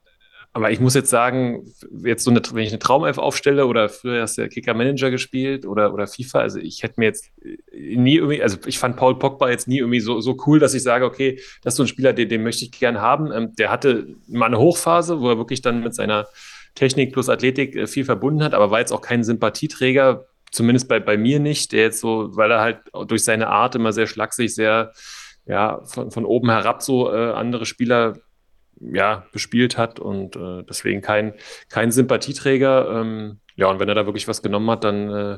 aber 0.53 0.71
ich 0.71 0.81
muss 0.81 0.95
jetzt 0.95 1.09
sagen, 1.09 1.73
jetzt 2.03 2.25
so 2.25 2.31
eine, 2.31 2.41
wenn 2.51 2.63
ich 2.63 2.71
eine 2.71 2.79
Traumelf 2.79 3.17
aufstelle 3.17 3.67
oder 3.67 3.87
früher 3.87 4.21
hast 4.21 4.37
du 4.37 4.41
ja 4.41 4.47
Kicker 4.49 4.73
Manager 4.73 5.09
gespielt 5.09 5.65
oder, 5.65 5.93
oder 5.93 6.07
FIFA, 6.07 6.39
also 6.39 6.59
ich 6.59 6.83
hätte 6.83 6.95
mir 6.97 7.05
jetzt 7.05 7.31
nie 7.71 8.17
irgendwie, 8.17 8.43
also 8.43 8.57
ich 8.65 8.77
fand 8.77 8.97
Paul 8.97 9.17
Pogba 9.17 9.49
jetzt 9.49 9.69
nie 9.69 9.77
irgendwie 9.77 10.01
so, 10.01 10.19
so 10.19 10.35
cool, 10.45 10.59
dass 10.59 10.73
ich 10.73 10.83
sage, 10.83 11.05
okay, 11.05 11.39
das 11.63 11.73
ist 11.73 11.77
so 11.77 11.83
ein 11.83 11.87
Spieler, 11.87 12.11
den, 12.11 12.27
den 12.27 12.43
möchte 12.43 12.65
ich 12.65 12.71
gern 12.71 12.99
haben. 12.99 13.31
Ähm, 13.31 13.55
der 13.55 13.71
hatte 13.71 14.07
mal 14.27 14.47
eine 14.47 14.59
Hochphase, 14.59 15.21
wo 15.21 15.29
er 15.29 15.37
wirklich 15.37 15.61
dann 15.61 15.83
mit 15.83 15.95
seiner 15.95 16.27
Technik 16.75 17.13
plus 17.13 17.29
Athletik 17.29 17.75
äh, 17.77 17.87
viel 17.87 18.03
verbunden 18.03 18.43
hat, 18.43 18.53
aber 18.53 18.71
war 18.71 18.79
jetzt 18.79 18.91
auch 18.91 19.01
kein 19.01 19.23
Sympathieträger, 19.23 20.25
zumindest 20.51 20.89
bei, 20.89 20.99
bei 20.99 21.15
mir 21.15 21.39
nicht, 21.39 21.71
der 21.71 21.83
jetzt 21.83 22.01
so, 22.01 22.35
weil 22.35 22.51
er 22.51 22.59
halt 22.59 22.79
durch 23.07 23.23
seine 23.23 23.47
Art 23.47 23.75
immer 23.75 23.93
sehr 23.93 24.07
schlaksig, 24.07 24.53
sehr 24.53 24.91
ja, 25.45 25.81
von, 25.85 26.11
von 26.11 26.25
oben 26.25 26.49
herab 26.49 26.81
so 26.81 27.09
äh, 27.09 27.31
andere 27.31 27.65
Spieler 27.65 28.17
ja, 28.93 29.25
bespielt 29.31 29.77
hat 29.77 29.99
und 29.99 30.35
äh, 30.35 30.63
deswegen 30.67 31.01
kein, 31.01 31.33
kein 31.69 31.91
Sympathieträger. 31.91 33.01
Ähm, 33.01 33.39
ja, 33.55 33.67
und 33.67 33.79
wenn 33.79 33.89
er 33.89 33.95
da 33.95 34.05
wirklich 34.05 34.27
was 34.27 34.41
genommen 34.41 34.69
hat, 34.69 34.83
dann 34.83 35.09
äh, 35.09 35.37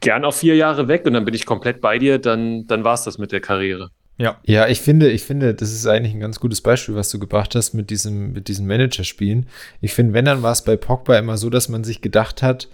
gern 0.00 0.24
auf 0.24 0.38
vier 0.38 0.56
Jahre 0.56 0.88
weg 0.88 1.04
und 1.06 1.12
dann 1.12 1.24
bin 1.24 1.34
ich 1.34 1.46
komplett 1.46 1.80
bei 1.80 1.98
dir, 1.98 2.18
dann, 2.18 2.66
dann 2.66 2.84
war 2.84 2.94
es 2.94 3.04
das 3.04 3.18
mit 3.18 3.32
der 3.32 3.40
Karriere. 3.40 3.90
Ja. 4.18 4.38
Ja, 4.44 4.68
ich 4.68 4.80
finde, 4.80 5.10
ich 5.10 5.22
finde, 5.22 5.54
das 5.54 5.72
ist 5.72 5.86
eigentlich 5.86 6.12
ein 6.12 6.20
ganz 6.20 6.40
gutes 6.40 6.60
Beispiel, 6.60 6.94
was 6.94 7.10
du 7.10 7.18
gebracht 7.18 7.54
hast 7.54 7.72
mit 7.72 7.88
diesem, 7.88 8.32
mit 8.32 8.48
diesen 8.48 8.66
Managerspielen. 8.66 9.46
Ich 9.80 9.94
finde, 9.94 10.12
wenn 10.12 10.26
dann 10.26 10.42
war 10.42 10.52
es 10.52 10.62
bei 10.62 10.76
Pogba 10.76 11.18
immer 11.18 11.38
so, 11.38 11.48
dass 11.48 11.70
man 11.70 11.84
sich 11.84 12.02
gedacht 12.02 12.42
hat, 12.42 12.68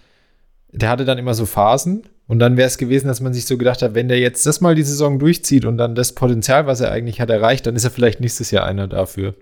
der 0.72 0.88
hatte 0.88 1.04
dann 1.04 1.18
immer 1.18 1.34
so 1.34 1.46
Phasen 1.46 2.02
und 2.26 2.38
dann 2.38 2.56
wäre 2.56 2.66
es 2.66 2.78
gewesen, 2.78 3.06
dass 3.06 3.20
man 3.20 3.32
sich 3.32 3.46
so 3.46 3.56
gedacht 3.56 3.82
hat, 3.82 3.94
wenn 3.94 4.08
der 4.08 4.18
jetzt 4.18 4.46
das 4.46 4.60
mal 4.60 4.74
die 4.74 4.82
Saison 4.82 5.18
durchzieht 5.18 5.64
und 5.64 5.78
dann 5.78 5.94
das 5.94 6.12
Potenzial, 6.12 6.66
was 6.66 6.80
er 6.80 6.90
eigentlich 6.90 7.20
hat, 7.20 7.30
erreicht, 7.30 7.66
dann 7.66 7.76
ist 7.76 7.84
er 7.84 7.90
vielleicht 7.90 8.20
nächstes 8.20 8.50
Jahr 8.50 8.66
einer 8.66 8.88
dafür, 8.88 9.34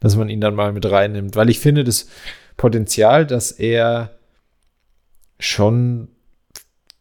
dass 0.00 0.16
man 0.16 0.28
ihn 0.28 0.40
dann 0.40 0.54
mal 0.54 0.72
mit 0.72 0.88
reinnimmt. 0.88 1.34
Weil 1.34 1.50
ich 1.50 1.58
finde, 1.58 1.84
das 1.84 2.08
Potenzial, 2.56 3.26
dass 3.26 3.50
er 3.50 4.12
schon 5.40 6.08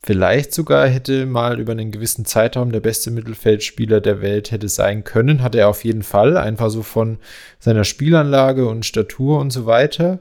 vielleicht 0.03 0.53
sogar 0.53 0.87
hätte 0.87 1.27
mal 1.27 1.59
über 1.59 1.73
einen 1.73 1.91
gewissen 1.91 2.25
Zeitraum 2.25 2.71
der 2.71 2.79
beste 2.79 3.11
Mittelfeldspieler 3.11 4.01
der 4.01 4.21
Welt 4.21 4.49
hätte 4.49 4.67
sein 4.67 5.03
können, 5.03 5.43
hat 5.43 5.53
er 5.53 5.69
auf 5.69 5.83
jeden 5.83 6.01
Fall, 6.01 6.37
einfach 6.37 6.71
so 6.71 6.81
von 6.81 7.19
seiner 7.59 7.83
Spielanlage 7.83 8.67
und 8.67 8.87
Statur 8.87 9.39
und 9.39 9.51
so 9.51 9.67
weiter. 9.67 10.19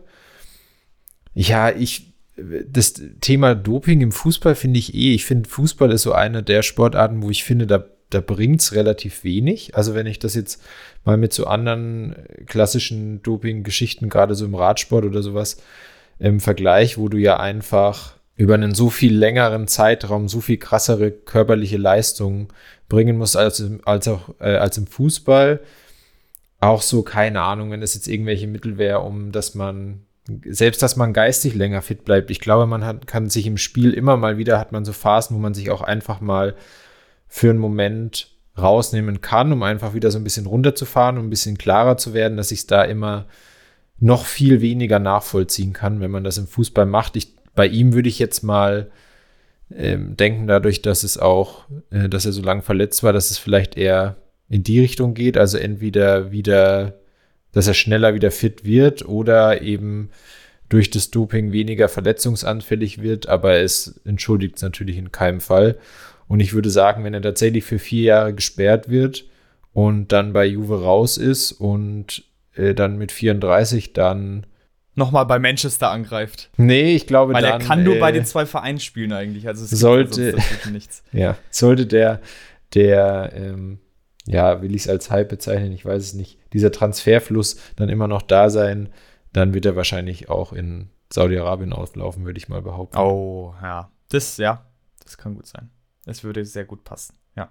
Ja, 1.32 1.70
ich 1.70 2.09
das 2.68 2.94
Thema 3.20 3.54
Doping 3.54 4.00
im 4.00 4.12
Fußball 4.12 4.54
finde 4.54 4.78
ich 4.78 4.94
eh, 4.94 5.14
ich 5.14 5.24
finde 5.24 5.48
Fußball 5.48 5.90
ist 5.92 6.02
so 6.02 6.12
eine 6.12 6.42
der 6.42 6.62
Sportarten, 6.62 7.22
wo 7.22 7.30
ich 7.30 7.44
finde, 7.44 7.66
da, 7.66 7.84
da 8.10 8.20
bringt 8.20 8.60
es 8.60 8.74
relativ 8.74 9.24
wenig. 9.24 9.74
Also 9.74 9.94
wenn 9.94 10.06
ich 10.06 10.18
das 10.18 10.34
jetzt 10.34 10.62
mal 11.04 11.16
mit 11.16 11.32
so 11.32 11.46
anderen 11.46 12.16
klassischen 12.46 13.22
Doping-Geschichten, 13.22 14.08
gerade 14.08 14.34
so 14.34 14.44
im 14.44 14.54
Radsport 14.54 15.04
oder 15.04 15.22
sowas, 15.22 15.58
im 16.18 16.40
Vergleich, 16.40 16.98
wo 16.98 17.08
du 17.08 17.16
ja 17.16 17.38
einfach 17.38 18.14
über 18.36 18.54
einen 18.54 18.74
so 18.74 18.88
viel 18.88 19.14
längeren 19.14 19.68
Zeitraum 19.68 20.28
so 20.28 20.40
viel 20.40 20.56
krassere 20.56 21.10
körperliche 21.10 21.76
Leistungen 21.76 22.48
bringen 22.88 23.18
musst 23.18 23.36
als, 23.36 23.62
als 23.84 24.08
auch 24.08 24.34
äh, 24.40 24.56
als 24.56 24.78
im 24.78 24.86
Fußball. 24.86 25.60
Auch 26.58 26.80
so, 26.80 27.02
keine 27.02 27.42
Ahnung, 27.42 27.70
wenn 27.70 27.82
es 27.82 27.94
jetzt 27.94 28.08
irgendwelche 28.08 28.46
Mittel 28.46 28.78
wäre, 28.78 29.00
um 29.00 29.30
dass 29.32 29.54
man 29.54 30.06
selbst, 30.44 30.82
dass 30.82 30.96
man 30.96 31.12
geistig 31.12 31.54
länger 31.54 31.82
fit 31.82 32.04
bleibt. 32.04 32.30
Ich 32.30 32.40
glaube, 32.40 32.66
man 32.66 32.84
hat, 32.84 33.06
kann 33.06 33.30
sich 33.30 33.46
im 33.46 33.56
Spiel 33.56 33.92
immer 33.92 34.16
mal 34.16 34.38
wieder, 34.38 34.58
hat 34.58 34.72
man 34.72 34.84
so 34.84 34.92
Phasen, 34.92 35.36
wo 35.36 35.40
man 35.40 35.54
sich 35.54 35.70
auch 35.70 35.82
einfach 35.82 36.20
mal 36.20 36.54
für 37.26 37.50
einen 37.50 37.58
Moment 37.58 38.34
rausnehmen 38.58 39.20
kann, 39.20 39.52
um 39.52 39.62
einfach 39.62 39.94
wieder 39.94 40.10
so 40.10 40.18
ein 40.18 40.24
bisschen 40.24 40.46
runterzufahren, 40.46 41.18
um 41.18 41.26
ein 41.26 41.30
bisschen 41.30 41.58
klarer 41.58 41.96
zu 41.96 42.14
werden, 42.14 42.36
dass 42.36 42.50
ich 42.50 42.60
es 42.60 42.66
da 42.66 42.82
immer 42.82 43.26
noch 43.98 44.26
viel 44.26 44.60
weniger 44.60 44.98
nachvollziehen 44.98 45.72
kann, 45.72 46.00
wenn 46.00 46.10
man 46.10 46.24
das 46.24 46.38
im 46.38 46.46
Fußball 46.46 46.86
macht. 46.86 47.16
Ich, 47.16 47.34
bei 47.54 47.66
ihm 47.66 47.92
würde 47.92 48.08
ich 48.08 48.18
jetzt 48.18 48.42
mal 48.42 48.90
ähm, 49.74 50.16
denken, 50.16 50.46
dadurch, 50.46 50.82
dass 50.82 51.04
es 51.04 51.18
auch, 51.18 51.64
äh, 51.90 52.08
dass 52.08 52.26
er 52.26 52.32
so 52.32 52.42
lange 52.42 52.62
verletzt 52.62 53.02
war, 53.02 53.12
dass 53.12 53.30
es 53.30 53.38
vielleicht 53.38 53.76
eher 53.76 54.16
in 54.48 54.64
die 54.64 54.80
Richtung 54.80 55.14
geht. 55.14 55.36
Also 55.38 55.58
entweder 55.58 56.32
wieder, 56.32 56.98
dass 57.52 57.66
er 57.66 57.74
schneller 57.74 58.14
wieder 58.14 58.30
fit 58.30 58.64
wird 58.64 59.06
oder 59.06 59.62
eben 59.62 60.10
durch 60.68 60.90
das 60.90 61.10
Doping 61.10 61.52
weniger 61.52 61.88
verletzungsanfällig 61.88 63.02
wird, 63.02 63.28
aber 63.28 63.56
es 63.56 64.00
entschuldigt 64.04 64.56
es 64.56 64.62
natürlich 64.62 64.96
in 64.96 65.12
keinem 65.12 65.40
Fall. 65.40 65.78
Und 66.28 66.38
ich 66.38 66.52
würde 66.52 66.70
sagen, 66.70 67.02
wenn 67.02 67.12
er 67.12 67.22
tatsächlich 67.22 67.64
für 67.64 67.80
vier 67.80 68.04
Jahre 68.04 68.34
gesperrt 68.34 68.88
wird 68.88 69.24
und 69.72 70.12
dann 70.12 70.32
bei 70.32 70.46
Juve 70.46 70.82
raus 70.82 71.18
ist 71.18 71.50
und 71.50 72.22
äh, 72.54 72.72
dann 72.72 72.98
mit 72.98 73.10
34 73.10 73.92
dann 73.92 74.46
nochmal 74.94 75.26
bei 75.26 75.40
Manchester 75.40 75.90
angreift. 75.90 76.50
Nee, 76.56 76.94
ich 76.94 77.08
glaube 77.08 77.34
Weil 77.34 77.42
dann, 77.42 77.60
er 77.60 77.66
kann 77.66 77.82
nur 77.82 77.98
bei 77.98 78.10
äh, 78.10 78.12
den 78.12 78.24
zwei 78.24 78.46
Vereinen 78.46 78.78
spielen 78.78 79.12
eigentlich. 79.12 79.48
Also 79.48 79.64
es 79.64 79.70
sollte, 79.70 80.36
nichts. 80.70 81.02
ja, 81.12 81.36
sollte 81.50 81.86
der, 81.86 82.20
der, 82.74 83.32
ähm, 83.34 83.80
ja, 84.30 84.62
will 84.62 84.74
ich 84.74 84.82
es 84.82 84.88
als 84.88 85.10
Hype 85.10 85.28
bezeichnen, 85.28 85.72
ich 85.72 85.84
weiß 85.84 86.02
es 86.02 86.14
nicht, 86.14 86.38
dieser 86.52 86.70
Transferfluss 86.70 87.58
dann 87.76 87.88
immer 87.88 88.08
noch 88.08 88.22
da 88.22 88.48
sein, 88.50 88.90
dann 89.32 89.54
wird 89.54 89.66
er 89.66 89.76
wahrscheinlich 89.76 90.28
auch 90.28 90.52
in 90.52 90.90
Saudi-Arabien 91.12 91.72
auflaufen, 91.72 92.24
würde 92.24 92.38
ich 92.38 92.48
mal 92.48 92.62
behaupten. 92.62 92.96
Oh, 92.96 93.54
ja. 93.60 93.90
Das, 94.08 94.36
ja, 94.36 94.66
das 95.02 95.18
kann 95.18 95.34
gut 95.34 95.46
sein. 95.46 95.70
Das 96.04 96.24
würde 96.24 96.44
sehr 96.44 96.64
gut 96.64 96.84
passen, 96.84 97.16
ja. 97.36 97.50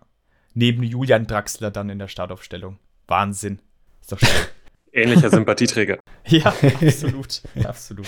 Neben 0.54 0.84
Julian 0.84 1.28
Draxler 1.28 1.72
dann 1.72 1.90
in 1.90 2.00
der 2.00 2.08
Startaufstellung. 2.08 2.80
Wahnsinn. 3.08 3.62
Ist 4.02 4.12
doch 4.12 4.20
schön. 4.20 4.30
Ähnlicher 4.94 5.30
Sympathieträger. 5.32 6.00
ja, 6.28 6.54
absolut. 6.82 7.42
absolut. 7.64 8.08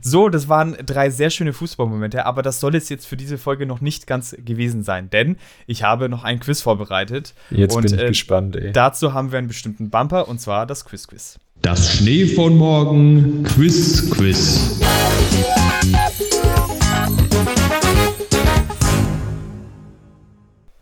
So, 0.00 0.28
das 0.28 0.48
waren 0.48 0.76
drei 0.84 1.10
sehr 1.10 1.30
schöne 1.30 1.52
Fußballmomente, 1.52 2.26
aber 2.26 2.42
das 2.42 2.60
soll 2.60 2.74
es 2.74 2.88
jetzt 2.88 3.06
für 3.06 3.16
diese 3.16 3.38
Folge 3.38 3.66
noch 3.66 3.80
nicht 3.80 4.06
ganz 4.06 4.36
gewesen 4.44 4.82
sein, 4.82 5.10
denn 5.10 5.36
ich 5.66 5.82
habe 5.82 6.08
noch 6.08 6.24
ein 6.24 6.40
Quiz 6.40 6.62
vorbereitet. 6.62 7.34
Jetzt 7.50 7.76
und, 7.76 7.84
bin 7.84 7.94
ich 7.94 8.00
äh, 8.00 8.08
gespannt, 8.08 8.56
ey. 8.56 8.72
Dazu 8.72 9.14
haben 9.14 9.30
wir 9.30 9.38
einen 9.38 9.48
bestimmten 9.48 9.90
Bumper 9.90 10.28
und 10.28 10.40
zwar 10.40 10.66
das 10.66 10.84
Quiz-Quiz. 10.84 11.38
Das 11.62 11.94
Schnee 11.94 12.26
von 12.26 12.56
morgen 12.56 13.44
Quiz-Quiz. 13.44 14.80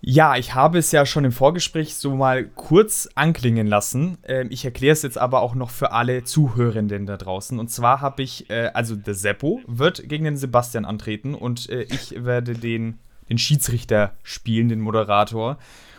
Ja, 0.05 0.35
ich 0.35 0.57
habe 0.57 0.79
es 0.79 0.91
ja 0.91 1.07
schon 1.07 1.25
im 1.25 1.31
Vorgespräch 1.31 1.95
so 1.95 2.17
mal 2.17 2.45
kurz 2.45 3.09
anklingen 3.15 3.69
lassen. 3.69 4.19
Ähm, 4.25 4.49
ich 4.51 4.65
erkläre 4.65 4.95
es 4.95 5.03
jetzt 5.03 5.17
aber 5.17 5.43
auch 5.43 5.55
noch 5.55 5.71
für 5.71 5.93
alle 5.93 6.25
Zuhörenden 6.25 7.07
da 7.07 7.17
draußen. 7.17 7.57
Und 7.61 7.71
zwar 7.71 8.01
habe 8.01 8.25
ich, 8.25 8.51
äh, 8.51 8.73
also 8.75 8.97
der 8.97 9.15
Seppo 9.15 9.61
wird 9.69 10.09
gegen 10.09 10.25
den 10.25 10.37
Sebastian 10.37 10.85
antreten 10.85 11.37
und 11.37 11.71
äh, 11.71 11.83
ich 11.83 12.25
werde 12.25 12.55
den, 12.55 12.99
den 13.29 13.39
Schiedsrichter 13.39 14.15
spielen, 14.25 14.69
den 14.69 14.81
Moderator. 14.81 15.59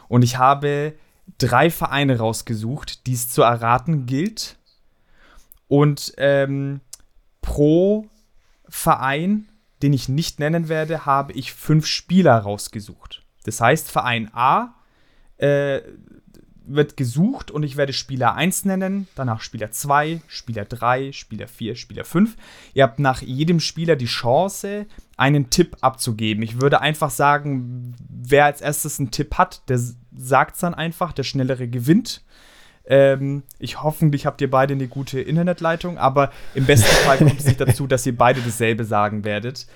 Und 0.10 0.22
ich 0.22 0.38
habe 0.38 0.96
drei 1.38 1.70
Vereine 1.70 2.18
rausgesucht, 2.18 3.08
die 3.08 3.14
es 3.14 3.30
zu 3.30 3.42
erraten 3.42 4.06
gilt. 4.06 4.58
Und 5.70 6.14
ähm, 6.18 6.82
pro 7.40 8.08
Verein, 8.68 9.48
den 9.82 9.94
ich 9.94 10.10
nicht 10.10 10.42
nennen 10.42 10.68
werde, 10.68 11.06
habe 11.06 11.32
ich 11.32 11.54
fünf 11.54 11.86
Spieler 11.86 12.38
rausgesucht. 12.38 13.23
Das 13.44 13.60
heißt, 13.62 13.90
Verein 13.90 14.30
A 14.34 14.74
äh, 15.38 15.82
wird 16.66 16.98
gesucht 16.98 17.52
und 17.52 17.64
ich 17.64 17.78
werde 17.78 17.94
Spieler 17.94 18.36
1 18.36 18.66
nennen, 18.66 19.08
danach 19.16 19.42
Spieler 19.42 19.72
2, 19.72 20.22
Spieler 20.28 20.66
3, 20.66 21.12
Spieler 21.12 21.48
4, 21.48 21.76
Spieler 21.76 22.06
5. 22.06 22.36
Ihr 22.74 22.84
habt 22.84 23.00
nach 23.00 23.22
jedem 23.22 23.60
Spieler 23.60 23.96
die 23.96 24.06
Chance, 24.06 24.86
einen 25.18 25.50
Tipp 25.50 25.78
abzugeben. 25.82 26.44
Ich 26.44 26.62
würde 26.62 26.82
einfach 26.82 27.10
sagen, 27.10 27.96
wer 28.10 28.46
als 28.46 28.62
erstes 28.62 29.00
einen 29.00 29.12
Tipp 29.12 29.38
hat, 29.38 29.68
der 29.70 29.80
sagt 30.16 30.56
es 30.56 30.62
dann 30.62 30.74
einfach, 30.74 31.12
der 31.12 31.24
schnellere 31.24 31.68
gewinnt. 31.68 32.24
Ähm, 32.86 33.44
ich 33.60 33.82
hoffentlich 33.82 34.26
habt 34.26 34.42
ihr 34.42 34.50
beide 34.50 34.74
eine 34.74 34.88
gute 34.88 35.20
Internetleitung, 35.20 35.98
aber 35.98 36.32
im 36.54 36.66
besten 36.66 36.94
Fall 37.06 37.18
kommt 37.18 37.40
es 37.40 37.46
nicht 37.46 37.62
dazu, 37.62 37.88
dass 37.88 38.06
ihr 38.06 38.18
beide 38.18 38.42
dasselbe 38.42 38.86
sagen 38.86 39.24
werdet. 39.24 39.68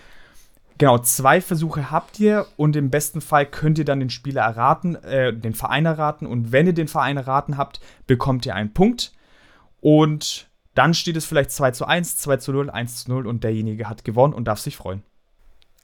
Genau, 0.78 1.00
zwei 1.00 1.42
Versuche 1.42 1.90
habt 1.90 2.20
ihr 2.20 2.46
und 2.56 2.76
im 2.76 2.90
besten 2.90 3.22
Fall 3.22 3.46
könnt 3.46 3.80
ihr 3.80 3.86
dann 3.86 4.00
den 4.00 4.10
Spieler 4.10 4.44
erraten, 4.44 4.96
äh, 4.96 5.34
den 5.34 5.56
Verein 5.56 5.86
erraten. 5.86 6.28
Und 6.28 6.52
wenn 6.52 6.68
ihr 6.68 6.74
den 6.74 6.88
Verein 6.88 7.18
erraten 7.18 7.58
habt, 7.58 7.80
bekommt 8.06 8.46
ihr 8.46 8.54
einen 8.54 8.74
Punkt. 8.74 9.12
Und 9.82 10.48
dann 10.76 10.94
steht 10.94 11.18
es 11.18 11.26
vielleicht 11.26 11.52
2 11.52 11.72
zu 11.72 11.86
1, 11.86 12.18
2 12.18 12.38
zu 12.38 12.52
0, 12.52 12.70
1 12.70 13.06
zu 13.06 13.12
0 13.12 13.26
und 13.26 13.44
derjenige 13.44 13.90
hat 13.90 14.04
gewonnen 14.04 14.34
und 14.34 14.46
darf 14.46 14.60
sich 14.60 14.78
freuen. 14.78 15.02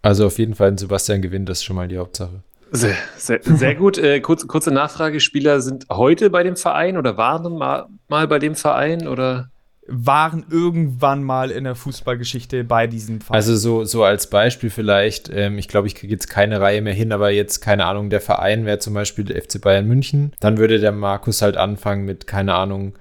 Also 0.03 0.27
auf 0.27 0.38
jeden 0.38 0.53
Fall 0.53 0.67
ein 0.67 0.77
Sebastian 0.77 1.21
gewinnt, 1.21 1.49
das 1.49 1.60
ist 1.60 1.63
schon 1.63 1.75
mal 1.75 1.88
die 1.88 1.97
Hauptsache. 1.97 2.43
Sehr, 2.71 2.97
sehr, 3.17 3.39
sehr 3.43 3.75
gut. 3.75 3.97
Äh, 3.97 4.19
kurz, 4.19 4.47
kurze 4.47 4.71
Nachfrage: 4.71 5.19
Spieler 5.19 5.62
sind 5.62 5.86
heute 5.91 6.29
bei 6.29 6.43
dem 6.43 6.56
Verein 6.56 6.97
oder 6.97 7.17
waren 7.17 7.58
mal, 7.58 7.88
mal 8.10 8.27
bei 8.27 8.39
dem 8.39 8.56
Verein 8.56 9.08
oder? 9.08 9.49
Waren 9.88 10.46
irgendwann 10.50 11.24
mal 11.24 11.52
in 11.52 11.65
der 11.65 11.76
Fußballgeschichte 11.76 12.63
bei 12.63 12.88
diesem 12.88 13.19
Verein. 13.19 13.36
Also 13.36 13.56
so, 13.56 13.84
so 13.84 14.04
als 14.04 14.30
Beispiel 14.30 14.69
vielleicht, 14.69 15.30
ähm, 15.30 15.58
ich 15.58 15.67
glaube, 15.67 15.88
ich 15.88 15.96
kriege 15.96 16.13
jetzt 16.13 16.30
keine 16.30 16.62
Reihe 16.62 16.82
mehr 16.82 16.93
hin, 16.93 17.12
aber 17.12 17.32
jetzt, 17.32 17.60
keine 17.60 17.86
Ahnung, 17.86 18.10
der 18.10 18.22
Verein 18.22 18.65
wäre 18.65 18.80
zum 18.80 18.93
Beispiel 18.93 19.26
der 19.26 19.41
FC 19.41 19.60
Bayern 19.60 19.88
München. 19.88 20.34
Dann 20.39 20.58
würde 20.58 20.80
der 20.80 20.93
Markus 20.93 21.41
halt 21.41 21.58
anfangen 21.58 22.06
mit, 22.06 22.28
keine 22.28 22.56
Ahnung, 22.56 22.93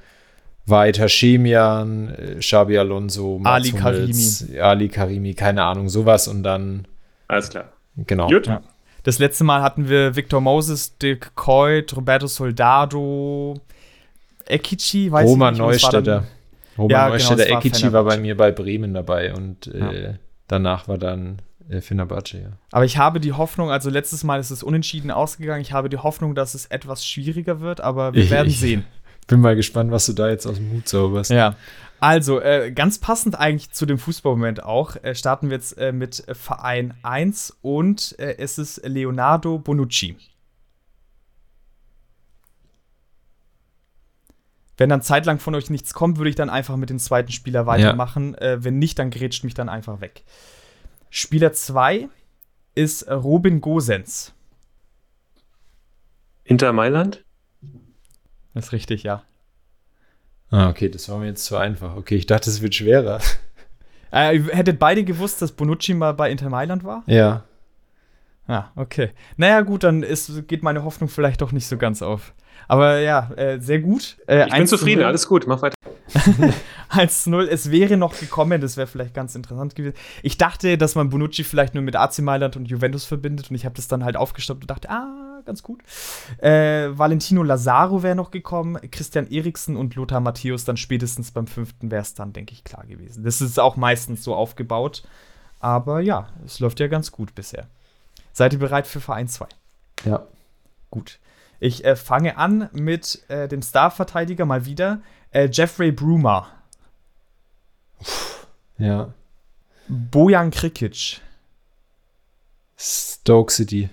weiter 0.66 1.06
Chemian, 1.08 2.14
äh, 2.14 2.34
Xabi 2.40 2.78
Alonso, 2.78 3.38
Mats 3.38 3.52
Ali 3.52 3.70
Hummels, 3.70 4.44
Karimi. 4.48 4.60
Ali 4.60 4.88
Karimi, 4.88 5.34
keine 5.34 5.62
Ahnung, 5.62 5.88
sowas 5.88 6.26
und 6.26 6.42
dann. 6.42 6.88
Alles 7.28 7.50
klar. 7.50 7.72
Genau. 7.96 8.28
Gut. 8.28 8.46
Ja. 8.46 8.62
Das 9.04 9.18
letzte 9.18 9.44
Mal 9.44 9.62
hatten 9.62 9.88
wir 9.88 10.16
Victor 10.16 10.40
Moses, 10.40 10.96
Dick 10.98 11.34
Coit, 11.34 11.96
Roberto 11.96 12.26
Soldado, 12.26 13.60
Ekichi, 14.46 15.10
weiß 15.10 15.28
Roman 15.28 15.54
ich 15.54 15.60
nicht. 15.60 15.68
Neustädter. 15.68 16.24
Roman 16.78 16.90
ja, 16.90 17.08
Neustädter 17.08 17.44
genau, 17.44 17.58
Ekici 17.58 17.92
war 17.92 18.04
bei 18.04 18.16
mir 18.16 18.36
bei 18.36 18.50
Bremen 18.50 18.94
dabei 18.94 19.34
und 19.34 19.66
äh, 19.66 20.04
ja. 20.04 20.14
danach 20.48 20.88
war 20.88 20.98
dann 20.98 21.42
äh, 21.68 21.80
Fenerbahce, 21.80 22.38
ja. 22.38 22.48
Aber 22.70 22.84
ich 22.84 22.98
habe 22.98 23.20
die 23.20 23.32
Hoffnung, 23.32 23.70
also 23.70 23.90
letztes 23.90 24.24
Mal 24.24 24.40
ist 24.40 24.50
es 24.50 24.62
unentschieden 24.62 25.10
ausgegangen, 25.10 25.60
ich 25.60 25.72
habe 25.72 25.88
die 25.88 25.98
Hoffnung, 25.98 26.34
dass 26.34 26.54
es 26.54 26.66
etwas 26.66 27.06
schwieriger 27.06 27.60
wird, 27.60 27.80
aber 27.80 28.14
wir 28.14 28.24
ich, 28.24 28.30
werden 28.30 28.50
sehen. 28.50 28.84
Bin 29.28 29.40
mal 29.40 29.54
gespannt, 29.54 29.90
was 29.92 30.06
du 30.06 30.12
da 30.12 30.28
jetzt 30.28 30.46
aus 30.46 30.56
dem 30.56 30.72
Hut 30.72 30.88
zauberst. 30.88 31.30
Ja. 31.30 31.56
Also, 32.00 32.40
äh, 32.40 32.72
ganz 32.72 32.98
passend 32.98 33.38
eigentlich 33.38 33.70
zu 33.70 33.86
dem 33.86 33.96
Fußballmoment 33.96 34.64
auch, 34.64 34.96
äh, 34.96 35.14
starten 35.14 35.50
wir 35.50 35.56
jetzt 35.56 35.78
äh, 35.78 35.92
mit 35.92 36.24
Verein 36.32 36.94
1 37.04 37.58
und 37.62 38.18
äh, 38.18 38.36
es 38.38 38.58
ist 38.58 38.84
Leonardo 38.84 39.58
Bonucci. 39.58 40.16
Wenn 44.82 44.88
dann 44.88 45.00
zeitlang 45.00 45.38
von 45.38 45.54
euch 45.54 45.70
nichts 45.70 45.94
kommt, 45.94 46.18
würde 46.18 46.28
ich 46.30 46.34
dann 46.34 46.50
einfach 46.50 46.74
mit 46.74 46.90
dem 46.90 46.98
zweiten 46.98 47.30
Spieler 47.30 47.66
weitermachen. 47.66 48.32
Ja. 48.32 48.54
Äh, 48.54 48.64
wenn 48.64 48.80
nicht, 48.80 48.98
dann 48.98 49.10
grätscht 49.10 49.44
mich 49.44 49.54
dann 49.54 49.68
einfach 49.68 50.00
weg. 50.00 50.24
Spieler 51.08 51.52
2 51.52 52.08
ist 52.74 53.08
Robin 53.08 53.60
Gosens. 53.60 54.32
Inter 56.42 56.72
Mailand? 56.72 57.22
Das 58.54 58.64
ist 58.64 58.72
richtig, 58.72 59.04
ja. 59.04 59.22
Ah, 60.50 60.68
okay, 60.68 60.88
das 60.88 61.08
war 61.08 61.18
mir 61.18 61.26
jetzt 61.26 61.44
zu 61.44 61.56
einfach. 61.56 61.94
Okay, 61.94 62.16
ich 62.16 62.26
dachte, 62.26 62.50
es 62.50 62.60
wird 62.60 62.74
schwerer. 62.74 63.20
Äh, 64.14 64.36
ihr 64.36 64.48
hättet 64.48 64.78
beide 64.78 65.04
gewusst, 65.04 65.40
dass 65.40 65.52
Bonucci 65.52 65.94
mal 65.94 66.12
bei 66.12 66.30
Inter 66.30 66.50
Mailand 66.50 66.84
war? 66.84 67.02
Ja. 67.06 67.44
Ah, 68.46 68.70
okay. 68.76 69.12
Naja, 69.38 69.62
gut, 69.62 69.84
dann 69.84 70.02
ist, 70.02 70.46
geht 70.48 70.62
meine 70.62 70.84
Hoffnung 70.84 71.08
vielleicht 71.08 71.40
doch 71.40 71.50
nicht 71.50 71.66
so 71.66 71.78
ganz 71.78 72.02
auf. 72.02 72.34
Aber 72.68 72.98
ja, 73.00 73.30
äh, 73.36 73.58
sehr 73.58 73.80
gut. 73.80 74.16
Äh, 74.26 74.46
ich 74.46 74.54
bin 74.54 74.66
zufrieden, 74.66 75.02
alles 75.04 75.26
gut, 75.28 75.46
mach 75.46 75.62
weiter. 75.62 75.74
1 76.88 77.24
zu 77.24 77.30
0. 77.30 77.48
Es 77.50 77.70
wäre 77.70 77.96
noch 77.96 78.18
gekommen, 78.18 78.60
das 78.60 78.76
wäre 78.76 78.86
vielleicht 78.86 79.14
ganz 79.14 79.34
interessant 79.34 79.74
gewesen. 79.74 79.94
Ich 80.22 80.38
dachte, 80.38 80.76
dass 80.76 80.94
man 80.94 81.08
Bonucci 81.08 81.44
vielleicht 81.44 81.74
nur 81.74 81.82
mit 81.82 81.96
AC 81.96 82.18
Mailand 82.18 82.56
und 82.56 82.66
Juventus 82.66 83.04
verbindet 83.04 83.50
und 83.50 83.56
ich 83.56 83.64
habe 83.64 83.74
das 83.74 83.88
dann 83.88 84.04
halt 84.04 84.16
aufgestoppt 84.16 84.62
und 84.62 84.70
dachte, 84.70 84.90
ah, 84.90 85.40
ganz 85.44 85.62
gut. 85.62 85.80
Äh, 86.38 86.90
Valentino 86.92 87.42
Lazaro 87.42 88.02
wäre 88.02 88.14
noch 88.14 88.30
gekommen, 88.30 88.78
Christian 88.90 89.26
Eriksen 89.30 89.76
und 89.76 89.94
Lothar 89.94 90.20
Matthäus 90.20 90.64
dann 90.64 90.76
spätestens 90.76 91.30
beim 91.30 91.46
fünften 91.46 91.90
wäre 91.90 92.02
es 92.02 92.14
dann, 92.14 92.32
denke 92.32 92.52
ich, 92.52 92.64
klar 92.64 92.84
gewesen. 92.86 93.24
Das 93.24 93.40
ist 93.40 93.58
auch 93.58 93.76
meistens 93.76 94.22
so 94.24 94.34
aufgebaut. 94.34 95.02
Aber 95.60 96.00
ja, 96.00 96.28
es 96.44 96.58
läuft 96.58 96.80
ja 96.80 96.88
ganz 96.88 97.12
gut 97.12 97.34
bisher. 97.34 97.68
Seid 98.32 98.52
ihr 98.52 98.58
bereit 98.58 98.86
für 98.86 99.00
Verein 99.00 99.28
2? 99.28 99.46
Ja. 100.04 100.26
Gut. 100.90 101.20
Ich 101.62 101.84
äh, 101.84 101.94
fange 101.94 102.38
an 102.38 102.68
mit 102.72 103.22
äh, 103.28 103.46
dem 103.46 103.62
Starverteidiger 103.62 104.44
mal 104.44 104.66
wieder, 104.66 105.00
äh, 105.30 105.48
Jeffrey 105.48 105.92
Brumer. 105.92 106.50
Ja. 108.78 109.14
Bojan 109.86 110.50
Krikic. 110.50 111.20
Stoke 112.76 113.52
City. 113.52 113.90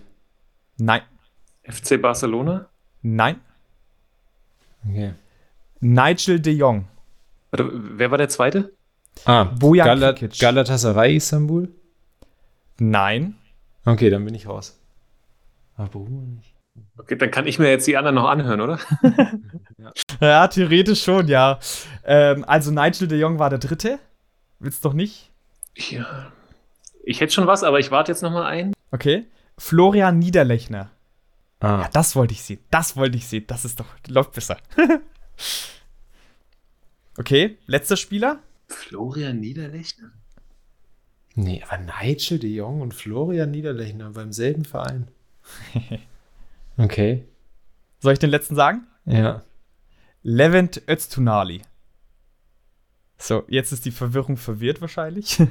Nein. 0.77 1.03
FC 1.61 2.01
Barcelona? 2.01 2.69
Nein. 3.03 3.39
Okay. 4.83 5.13
Nigel 5.79 6.39
de 6.39 6.53
Jong. 6.55 6.87
Warte, 7.51 7.69
wer 7.71 8.09
war 8.09 8.17
der 8.17 8.29
zweite? 8.29 8.73
Ah, 9.25 9.43
Bojan 9.43 9.85
Galat 9.85 10.39
Galatasaray 10.39 11.17
Istanbul? 11.17 11.71
Nein. 12.79 13.35
Okay, 13.85 14.09
dann 14.09 14.25
bin 14.25 14.33
ich 14.33 14.47
raus. 14.47 14.75
Aber 15.75 15.99
nicht. 15.99 16.58
Okay, 16.97 17.15
dann 17.15 17.31
kann 17.31 17.47
ich 17.47 17.59
mir 17.59 17.69
jetzt 17.69 17.87
die 17.87 17.97
anderen 17.97 18.15
noch 18.15 18.27
anhören, 18.27 18.61
oder? 18.61 18.79
ja. 19.77 19.91
ja. 20.21 20.47
theoretisch 20.47 21.03
schon, 21.03 21.27
ja. 21.27 21.59
Ähm, 22.03 22.43
also 22.45 22.71
Nigel 22.71 23.07
de 23.07 23.19
Jong 23.19 23.39
war 23.39 23.49
der 23.49 23.59
dritte. 23.59 23.99
Willst 24.59 24.83
du 24.83 24.89
doch 24.89 24.95
nicht? 24.95 25.31
Ja. 25.75 26.31
Ich 27.03 27.21
hätte 27.21 27.33
schon 27.33 27.47
was, 27.47 27.63
aber 27.63 27.79
ich 27.79 27.91
warte 27.91 28.11
jetzt 28.11 28.21
noch 28.21 28.31
mal 28.31 28.45
ein. 28.45 28.73
Okay. 28.91 29.25
Florian 29.57 30.19
Niederlechner. 30.19 30.91
Ah. 31.59 31.81
Ja, 31.81 31.89
das 31.91 32.15
wollte 32.15 32.33
ich 32.33 32.43
sehen. 32.43 32.59
Das 32.71 32.95
wollte 32.95 33.17
ich 33.17 33.27
sehen. 33.27 33.45
Das 33.47 33.65
ist 33.65 33.79
doch, 33.79 33.87
läuft 34.07 34.33
besser. 34.33 34.57
okay, 37.17 37.57
letzter 37.65 37.97
Spieler. 37.97 38.39
Florian 38.67 39.39
Niederlechner? 39.39 40.11
Nee, 41.35 41.63
aber 41.67 41.77
Nigel 41.77 42.39
de 42.39 42.49
Jong 42.49 42.81
und 42.81 42.93
Florian 42.93 43.51
Niederlechner 43.51 44.11
beim 44.11 44.31
selben 44.31 44.65
Verein. 44.65 45.07
okay. 46.79 47.25
Soll 47.99 48.13
ich 48.13 48.19
den 48.19 48.29
letzten 48.29 48.55
sagen? 48.55 48.87
Ja. 49.05 49.43
Levent 50.23 50.81
Öztunali. 50.89 51.61
So, 53.17 53.43
jetzt 53.49 53.71
ist 53.71 53.85
die 53.85 53.91
Verwirrung 53.91 54.37
verwirrt 54.37 54.79
wahrscheinlich. 54.79 55.39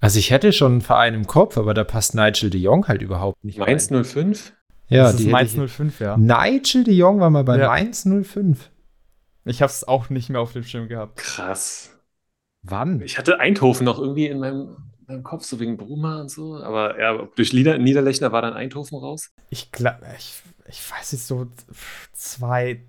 also 0.00 0.18
ich 0.18 0.30
hätte 0.30 0.52
schon 0.52 0.72
einen 0.72 0.80
Verein 0.80 1.14
im 1.14 1.26
Kopf, 1.26 1.58
aber 1.58 1.74
da 1.74 1.84
passt 1.84 2.14
Nigel 2.14 2.48
de 2.48 2.60
Jong 2.60 2.88
halt 2.88 3.02
überhaupt 3.02 3.44
nicht. 3.44 3.58
Mainz 3.58 3.88
05? 3.88 4.54
Ja, 4.88 5.04
das 5.04 5.20
ist 5.20 5.28
Mainz 5.28 5.54
05, 5.54 6.00
ja. 6.00 6.16
Nigel 6.16 6.84
de 6.84 6.94
Jong 6.94 7.20
war 7.20 7.30
mal 7.30 7.44
bei 7.44 7.58
ja. 7.58 7.68
Mainz 7.68 8.04
05. 8.04 8.70
Ich 9.44 9.60
habe 9.60 9.70
es 9.70 9.86
auch 9.86 10.08
nicht 10.08 10.30
mehr 10.30 10.40
auf 10.40 10.52
dem 10.52 10.62
Schirm 10.62 10.88
gehabt. 10.88 11.18
Krass. 11.18 11.90
Wann? 12.62 13.00
Ich 13.00 13.18
hatte 13.18 13.40
Eindhoven 13.40 13.84
noch 13.84 13.98
irgendwie 13.98 14.26
in 14.26 14.38
meinem, 14.38 14.91
meinem 15.12 15.22
Kopf, 15.22 15.44
so 15.44 15.60
wegen 15.60 15.76
Bruma 15.76 16.20
und 16.20 16.30
so. 16.30 16.56
Aber 16.62 16.98
ja, 16.98 17.28
durch 17.36 17.52
Lieder, 17.52 17.78
Niederlechner 17.78 18.32
war 18.32 18.42
dann 18.42 18.54
Eindhoven 18.54 18.98
raus. 18.98 19.30
Ich 19.50 19.72
glaube, 19.72 20.00
ich, 20.18 20.42
ich 20.68 20.90
weiß 20.90 21.12
nicht, 21.12 21.24
so 21.24 21.46
zwei, 22.12 22.82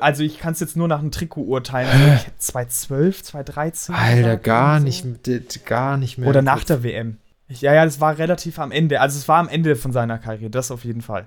also 0.00 0.22
ich 0.22 0.38
kann 0.38 0.52
es 0.52 0.60
jetzt 0.60 0.76
nur 0.76 0.88
nach 0.88 0.98
einem 0.98 1.10
Trikot 1.10 1.42
urteilen. 1.42 2.20
2012, 2.38 3.22
2013. 3.22 3.94
Alter, 3.94 4.36
gar 4.36 4.78
so. 4.80 4.84
nicht, 4.84 5.66
gar 5.66 5.96
nicht 5.96 6.18
mehr. 6.18 6.28
Oder 6.28 6.42
nach 6.42 6.64
der 6.64 6.82
WM. 6.82 7.18
Ja, 7.48 7.74
ja, 7.74 7.84
das 7.84 8.00
war 8.00 8.18
relativ 8.18 8.58
am 8.58 8.72
Ende. 8.72 9.00
Also 9.00 9.18
es 9.18 9.28
war 9.28 9.38
am 9.38 9.48
Ende 9.48 9.76
von 9.76 9.92
seiner 9.92 10.18
Karriere, 10.18 10.50
das 10.50 10.70
auf 10.70 10.84
jeden 10.84 11.02
Fall. 11.02 11.26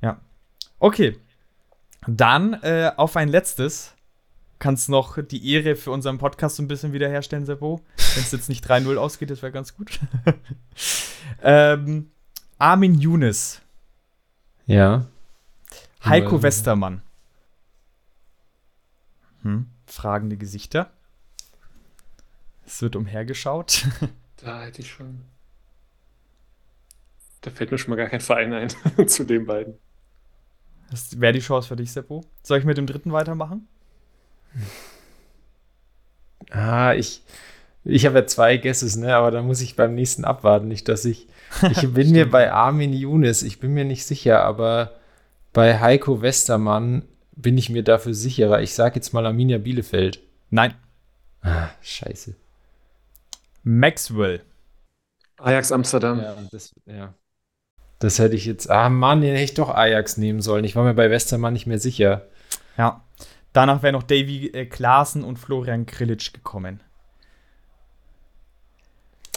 Ja. 0.00 0.20
Okay. 0.78 1.16
Dann 2.06 2.54
äh, 2.62 2.92
auf 2.96 3.16
ein 3.16 3.28
letztes. 3.28 3.94
Kannst 4.58 4.88
noch 4.88 5.22
die 5.22 5.52
Ehre 5.52 5.76
für 5.76 5.92
unseren 5.92 6.18
Podcast 6.18 6.56
so 6.56 6.62
ein 6.62 6.68
bisschen 6.68 6.92
wiederherstellen, 6.92 7.46
Seppo. 7.46 7.80
Wenn 8.14 8.24
es 8.24 8.32
jetzt 8.32 8.48
nicht 8.48 8.68
3-0 8.68 8.96
ausgeht, 8.96 9.30
das 9.30 9.42
wäre 9.42 9.52
ganz 9.52 9.76
gut. 9.76 10.00
ähm, 11.42 12.10
Armin 12.58 12.94
Younes. 12.94 13.62
Ja. 14.66 15.06
Heiko 16.04 16.42
Westermann. 16.42 17.02
Hm, 19.42 19.66
fragende 19.86 20.36
Gesichter. 20.36 20.90
Es 22.66 22.82
wird 22.82 22.96
umhergeschaut. 22.96 23.86
Da 24.40 24.62
hätte 24.62 24.82
ich 24.82 24.88
schon. 24.92 25.22
Da 27.40 27.50
fällt 27.50 27.72
mir 27.72 27.78
schon 27.78 27.90
mal 27.90 27.96
gar 27.96 28.06
kein 28.06 28.20
Verein 28.20 28.52
ein 28.52 28.68
zu 29.08 29.24
den 29.24 29.46
beiden. 29.46 29.74
Das 30.92 31.20
wäre 31.20 31.32
die 31.32 31.40
Chance 31.40 31.66
für 31.66 31.74
dich, 31.74 31.90
Seppo. 31.90 32.24
Soll 32.44 32.60
ich 32.60 32.64
mit 32.64 32.78
dem 32.78 32.86
dritten 32.86 33.10
weitermachen? 33.10 33.66
Ah, 36.50 36.94
ich, 36.94 37.22
ich 37.84 38.06
habe 38.06 38.20
ja 38.20 38.26
zwei 38.26 38.56
Guesses, 38.56 38.96
ne? 38.96 39.14
aber 39.14 39.30
da 39.30 39.42
muss 39.42 39.60
ich 39.60 39.76
beim 39.76 39.94
nächsten 39.94 40.24
abwarten. 40.24 40.68
Nicht, 40.68 40.88
dass 40.88 41.04
ich. 41.04 41.28
Ich 41.70 41.88
bin 41.94 42.10
mir 42.12 42.30
bei 42.30 42.52
Armin 42.52 42.92
Younes, 42.92 43.42
ich 43.42 43.60
bin 43.60 43.74
mir 43.74 43.84
nicht 43.84 44.04
sicher, 44.04 44.42
aber 44.42 44.92
bei 45.52 45.80
Heiko 45.80 46.20
Westermann 46.20 47.02
bin 47.34 47.56
ich 47.56 47.70
mir 47.70 47.82
dafür 47.82 48.14
sicherer. 48.14 48.60
Ich 48.62 48.74
sage 48.74 48.96
jetzt 48.96 49.12
mal 49.12 49.24
Arminia 49.26 49.58
Bielefeld. 49.58 50.20
Nein. 50.50 50.74
Ah, 51.42 51.68
scheiße. 51.80 52.34
Maxwell. 53.62 54.42
Ajax 55.38 55.72
Amsterdam. 55.72 56.20
Ja, 56.20 56.36
das, 56.50 56.74
ja. 56.86 57.14
Das 57.98 58.18
hätte 58.18 58.34
ich 58.34 58.44
jetzt. 58.44 58.70
Ah, 58.70 58.88
Mann, 58.88 59.20
den 59.20 59.32
hätte 59.32 59.44
ich 59.44 59.54
doch 59.54 59.70
Ajax 59.70 60.16
nehmen 60.16 60.40
sollen. 60.40 60.64
Ich 60.64 60.76
war 60.76 60.84
mir 60.84 60.94
bei 60.94 61.10
Westermann 61.10 61.52
nicht 61.52 61.66
mehr 61.66 61.78
sicher. 61.78 62.26
Ja. 62.76 63.04
Danach 63.52 63.82
wären 63.82 63.94
noch 63.94 64.02
Davy 64.02 64.48
äh, 64.48 64.66
Klaassen 64.66 65.24
und 65.24 65.38
Florian 65.38 65.86
Krilic 65.86 66.32
gekommen. 66.32 66.80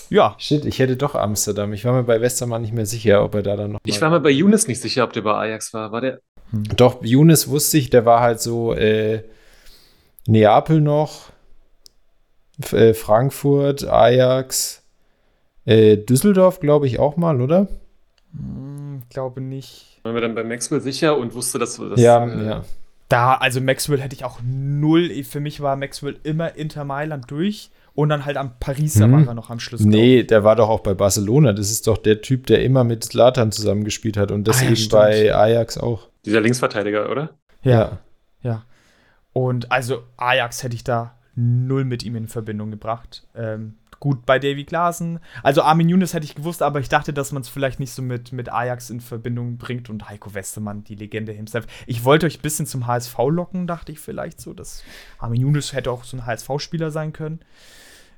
Ja. 0.09 0.35
Shit, 0.37 0.65
ich 0.65 0.79
hätte 0.79 0.97
doch 0.97 1.15
Amsterdam. 1.15 1.71
Ich 1.71 1.85
war 1.85 1.93
mir 1.93 2.03
bei 2.03 2.19
Westermann 2.19 2.61
nicht 2.61 2.73
mehr 2.73 2.85
sicher, 2.85 3.23
ob 3.23 3.33
er 3.33 3.43
da 3.43 3.55
dann 3.55 3.71
noch. 3.71 3.79
Ich 3.85 4.01
war 4.01 4.09
mir 4.09 4.19
bei 4.19 4.29
Younes 4.29 4.67
nicht 4.67 4.81
sicher, 4.81 5.05
ob 5.05 5.13
der 5.13 5.21
bei 5.21 5.33
Ajax 5.33 5.73
war. 5.73 5.93
War 5.93 6.01
der. 6.01 6.19
Hm. 6.51 6.63
Doch, 6.75 7.01
Younes 7.01 7.47
wusste 7.47 7.77
ich, 7.77 7.89
der 7.89 8.05
war 8.05 8.19
halt 8.19 8.41
so 8.41 8.73
äh, 8.73 9.23
Neapel 10.27 10.81
noch, 10.81 11.31
äh, 12.73 12.93
Frankfurt, 12.93 13.85
Ajax, 13.85 14.83
äh, 15.65 15.95
Düsseldorf, 15.95 16.59
glaube 16.59 16.87
ich, 16.87 16.99
auch 16.99 17.15
mal, 17.15 17.39
oder? 17.39 17.69
Hm, 18.33 19.03
glaube 19.09 19.39
nicht. 19.39 19.99
Waren 20.03 20.15
wir 20.15 20.21
dann 20.21 20.35
bei 20.35 20.43
Maxwell 20.43 20.81
sicher 20.81 21.17
und 21.17 21.33
wusste, 21.33 21.57
dass 21.57 21.79
wir 21.79 21.89
das. 21.89 22.01
Ja, 22.01 22.25
äh, 22.25 22.45
ja. 22.45 22.65
Da, 23.11 23.33
also 23.35 23.59
Maxwell 23.59 23.99
hätte 23.99 24.15
ich 24.15 24.23
auch 24.23 24.39
null. 24.43 25.11
Für 25.23 25.41
mich 25.41 25.59
war 25.59 25.75
Maxwell 25.75 26.17
immer 26.23 26.55
Inter 26.55 26.85
Mailand 26.85 27.29
durch 27.29 27.69
und 27.93 28.07
dann 28.07 28.25
halt 28.25 28.37
am 28.37 28.57
Pariser 28.57 29.05
hm. 29.05 29.11
war 29.11 29.27
er 29.27 29.33
noch 29.33 29.49
am 29.49 29.59
Schluss. 29.59 29.81
Nee, 29.81 30.23
der 30.23 30.45
war 30.45 30.55
doch 30.55 30.69
auch 30.69 30.79
bei 30.79 30.93
Barcelona. 30.93 31.51
Das 31.51 31.71
ist 31.71 31.87
doch 31.87 31.97
der 31.97 32.21
Typ, 32.21 32.47
der 32.47 32.63
immer 32.63 32.85
mit 32.85 33.03
Zlatan 33.03 33.51
zusammengespielt 33.51 34.15
hat 34.15 34.31
und 34.31 34.47
das 34.47 34.59
ah, 34.59 34.61
ja, 34.61 34.67
eben 34.67 34.75
stimmt. 34.77 34.91
bei 34.91 35.35
Ajax 35.35 35.77
auch. 35.77 36.07
Dieser 36.25 36.39
Linksverteidiger, 36.39 37.11
oder? 37.11 37.31
Ja. 37.63 37.99
Ja. 38.43 38.63
Und 39.33 39.71
also 39.71 40.03
Ajax 40.15 40.63
hätte 40.63 40.75
ich 40.75 40.85
da 40.85 41.17
null 41.35 41.83
mit 41.83 42.03
ihm 42.03 42.15
in 42.15 42.27
Verbindung 42.27 42.71
gebracht. 42.71 43.27
Ähm, 43.35 43.75
gut 44.01 44.25
bei 44.25 44.39
Davy 44.39 44.65
Klaassen. 44.65 45.19
Also 45.43 45.61
Armin 45.61 45.87
Younes 45.87 46.13
hätte 46.13 46.25
ich 46.25 46.35
gewusst, 46.35 46.61
aber 46.61 46.81
ich 46.81 46.89
dachte, 46.89 47.13
dass 47.13 47.31
man 47.31 47.43
es 47.43 47.47
vielleicht 47.47 47.79
nicht 47.79 47.93
so 47.93 48.01
mit, 48.01 48.33
mit 48.33 48.51
Ajax 48.51 48.89
in 48.89 48.99
Verbindung 48.99 49.57
bringt 49.57 49.89
und 49.89 50.09
Heiko 50.09 50.33
Westermann, 50.33 50.83
die 50.83 50.95
Legende 50.95 51.31
himself. 51.31 51.67
Ich 51.85 52.03
wollte 52.03 52.25
euch 52.25 52.39
ein 52.39 52.41
bisschen 52.41 52.65
zum 52.65 52.87
HSV 52.87 53.17
locken, 53.29 53.67
dachte 53.67 53.93
ich 53.93 53.99
vielleicht 53.99 54.41
so, 54.41 54.53
dass 54.53 54.83
Armin 55.19 55.41
Younes 55.41 55.71
hätte 55.71 55.91
auch 55.91 56.03
so 56.03 56.17
ein 56.17 56.25
HSV-Spieler 56.25 56.91
sein 56.91 57.13
können. 57.13 57.39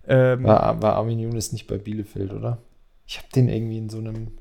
Ähm, 0.07 0.45
war, 0.45 0.81
war 0.81 0.95
Armin 0.95 1.19
Younes 1.19 1.51
nicht 1.51 1.67
bei 1.67 1.77
Bielefeld, 1.77 2.33
oder? 2.33 2.59
Ich 3.05 3.17
habe 3.17 3.27
den 3.35 3.49
irgendwie 3.49 3.77
in 3.77 3.89
so 3.89 3.99
einem 3.99 4.31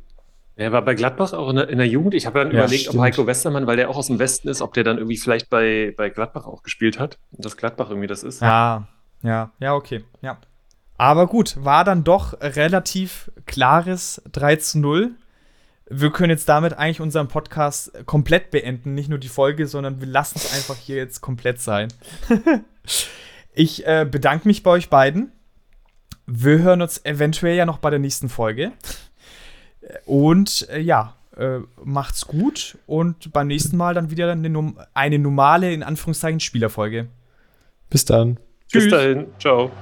er 0.54 0.70
war 0.70 0.82
bei 0.82 0.94
Gladbach 0.94 1.32
auch 1.32 1.48
in 1.48 1.56
der, 1.56 1.68
in 1.70 1.78
der 1.78 1.88
Jugend. 1.88 2.14
Ich 2.14 2.26
habe 2.26 2.38
dann 2.38 2.52
ja, 2.52 2.58
überlegt, 2.58 2.82
stimmt. 2.82 2.96
ob 2.96 3.02
Heiko 3.02 3.26
Westermann, 3.26 3.66
weil 3.66 3.76
der 3.76 3.88
auch 3.88 3.96
aus 3.96 4.08
dem 4.08 4.18
Westen 4.18 4.48
ist, 4.48 4.60
ob 4.60 4.74
der 4.74 4.84
dann 4.84 4.98
irgendwie 4.98 5.16
vielleicht 5.16 5.48
bei, 5.48 5.94
bei 5.96 6.10
Gladbach 6.10 6.46
auch 6.46 6.62
gespielt 6.62 6.98
hat. 7.00 7.18
Und 7.32 7.44
das 7.44 7.56
Gladbach 7.56 7.88
irgendwie 7.88 8.06
das 8.06 8.22
ist. 8.22 8.42
Ja, 8.42 8.86
ja, 9.22 9.50
ja, 9.58 9.74
okay. 9.74 10.04
Ja. 10.20 10.38
Aber 11.02 11.26
gut, 11.26 11.56
war 11.58 11.82
dann 11.82 12.04
doch 12.04 12.40
relativ 12.40 13.32
klares 13.44 14.22
3 14.30 14.54
zu 14.54 14.78
0. 14.78 15.10
Wir 15.90 16.12
können 16.12 16.30
jetzt 16.30 16.48
damit 16.48 16.74
eigentlich 16.74 17.00
unseren 17.00 17.26
Podcast 17.26 18.06
komplett 18.06 18.52
beenden. 18.52 18.94
Nicht 18.94 19.08
nur 19.08 19.18
die 19.18 19.26
Folge, 19.28 19.66
sondern 19.66 20.00
wir 20.00 20.06
lassen 20.06 20.36
es 20.36 20.54
einfach 20.54 20.76
hier 20.76 20.94
jetzt 20.94 21.20
komplett 21.20 21.60
sein. 21.60 21.88
ich 23.52 23.84
äh, 23.84 24.06
bedanke 24.08 24.46
mich 24.46 24.62
bei 24.62 24.70
euch 24.70 24.90
beiden. 24.90 25.32
Wir 26.26 26.60
hören 26.60 26.80
uns 26.80 27.04
eventuell 27.04 27.56
ja 27.56 27.66
noch 27.66 27.78
bei 27.78 27.90
der 27.90 27.98
nächsten 27.98 28.28
Folge. 28.28 28.70
Und 30.06 30.68
äh, 30.70 30.78
ja, 30.78 31.16
äh, 31.36 31.58
macht's 31.82 32.28
gut 32.28 32.78
und 32.86 33.32
beim 33.32 33.48
nächsten 33.48 33.76
Mal 33.76 33.94
dann 33.94 34.12
wieder 34.12 34.30
eine, 34.30 34.74
eine 34.94 35.18
normale, 35.18 35.72
in 35.72 35.82
Anführungszeichen, 35.82 36.38
Spielerfolge. 36.38 37.08
Bis 37.90 38.04
dann. 38.04 38.36
Tschüss. 38.68 38.84
Bis 38.84 38.92
dahin. 38.92 39.26
Ciao. 39.40 39.72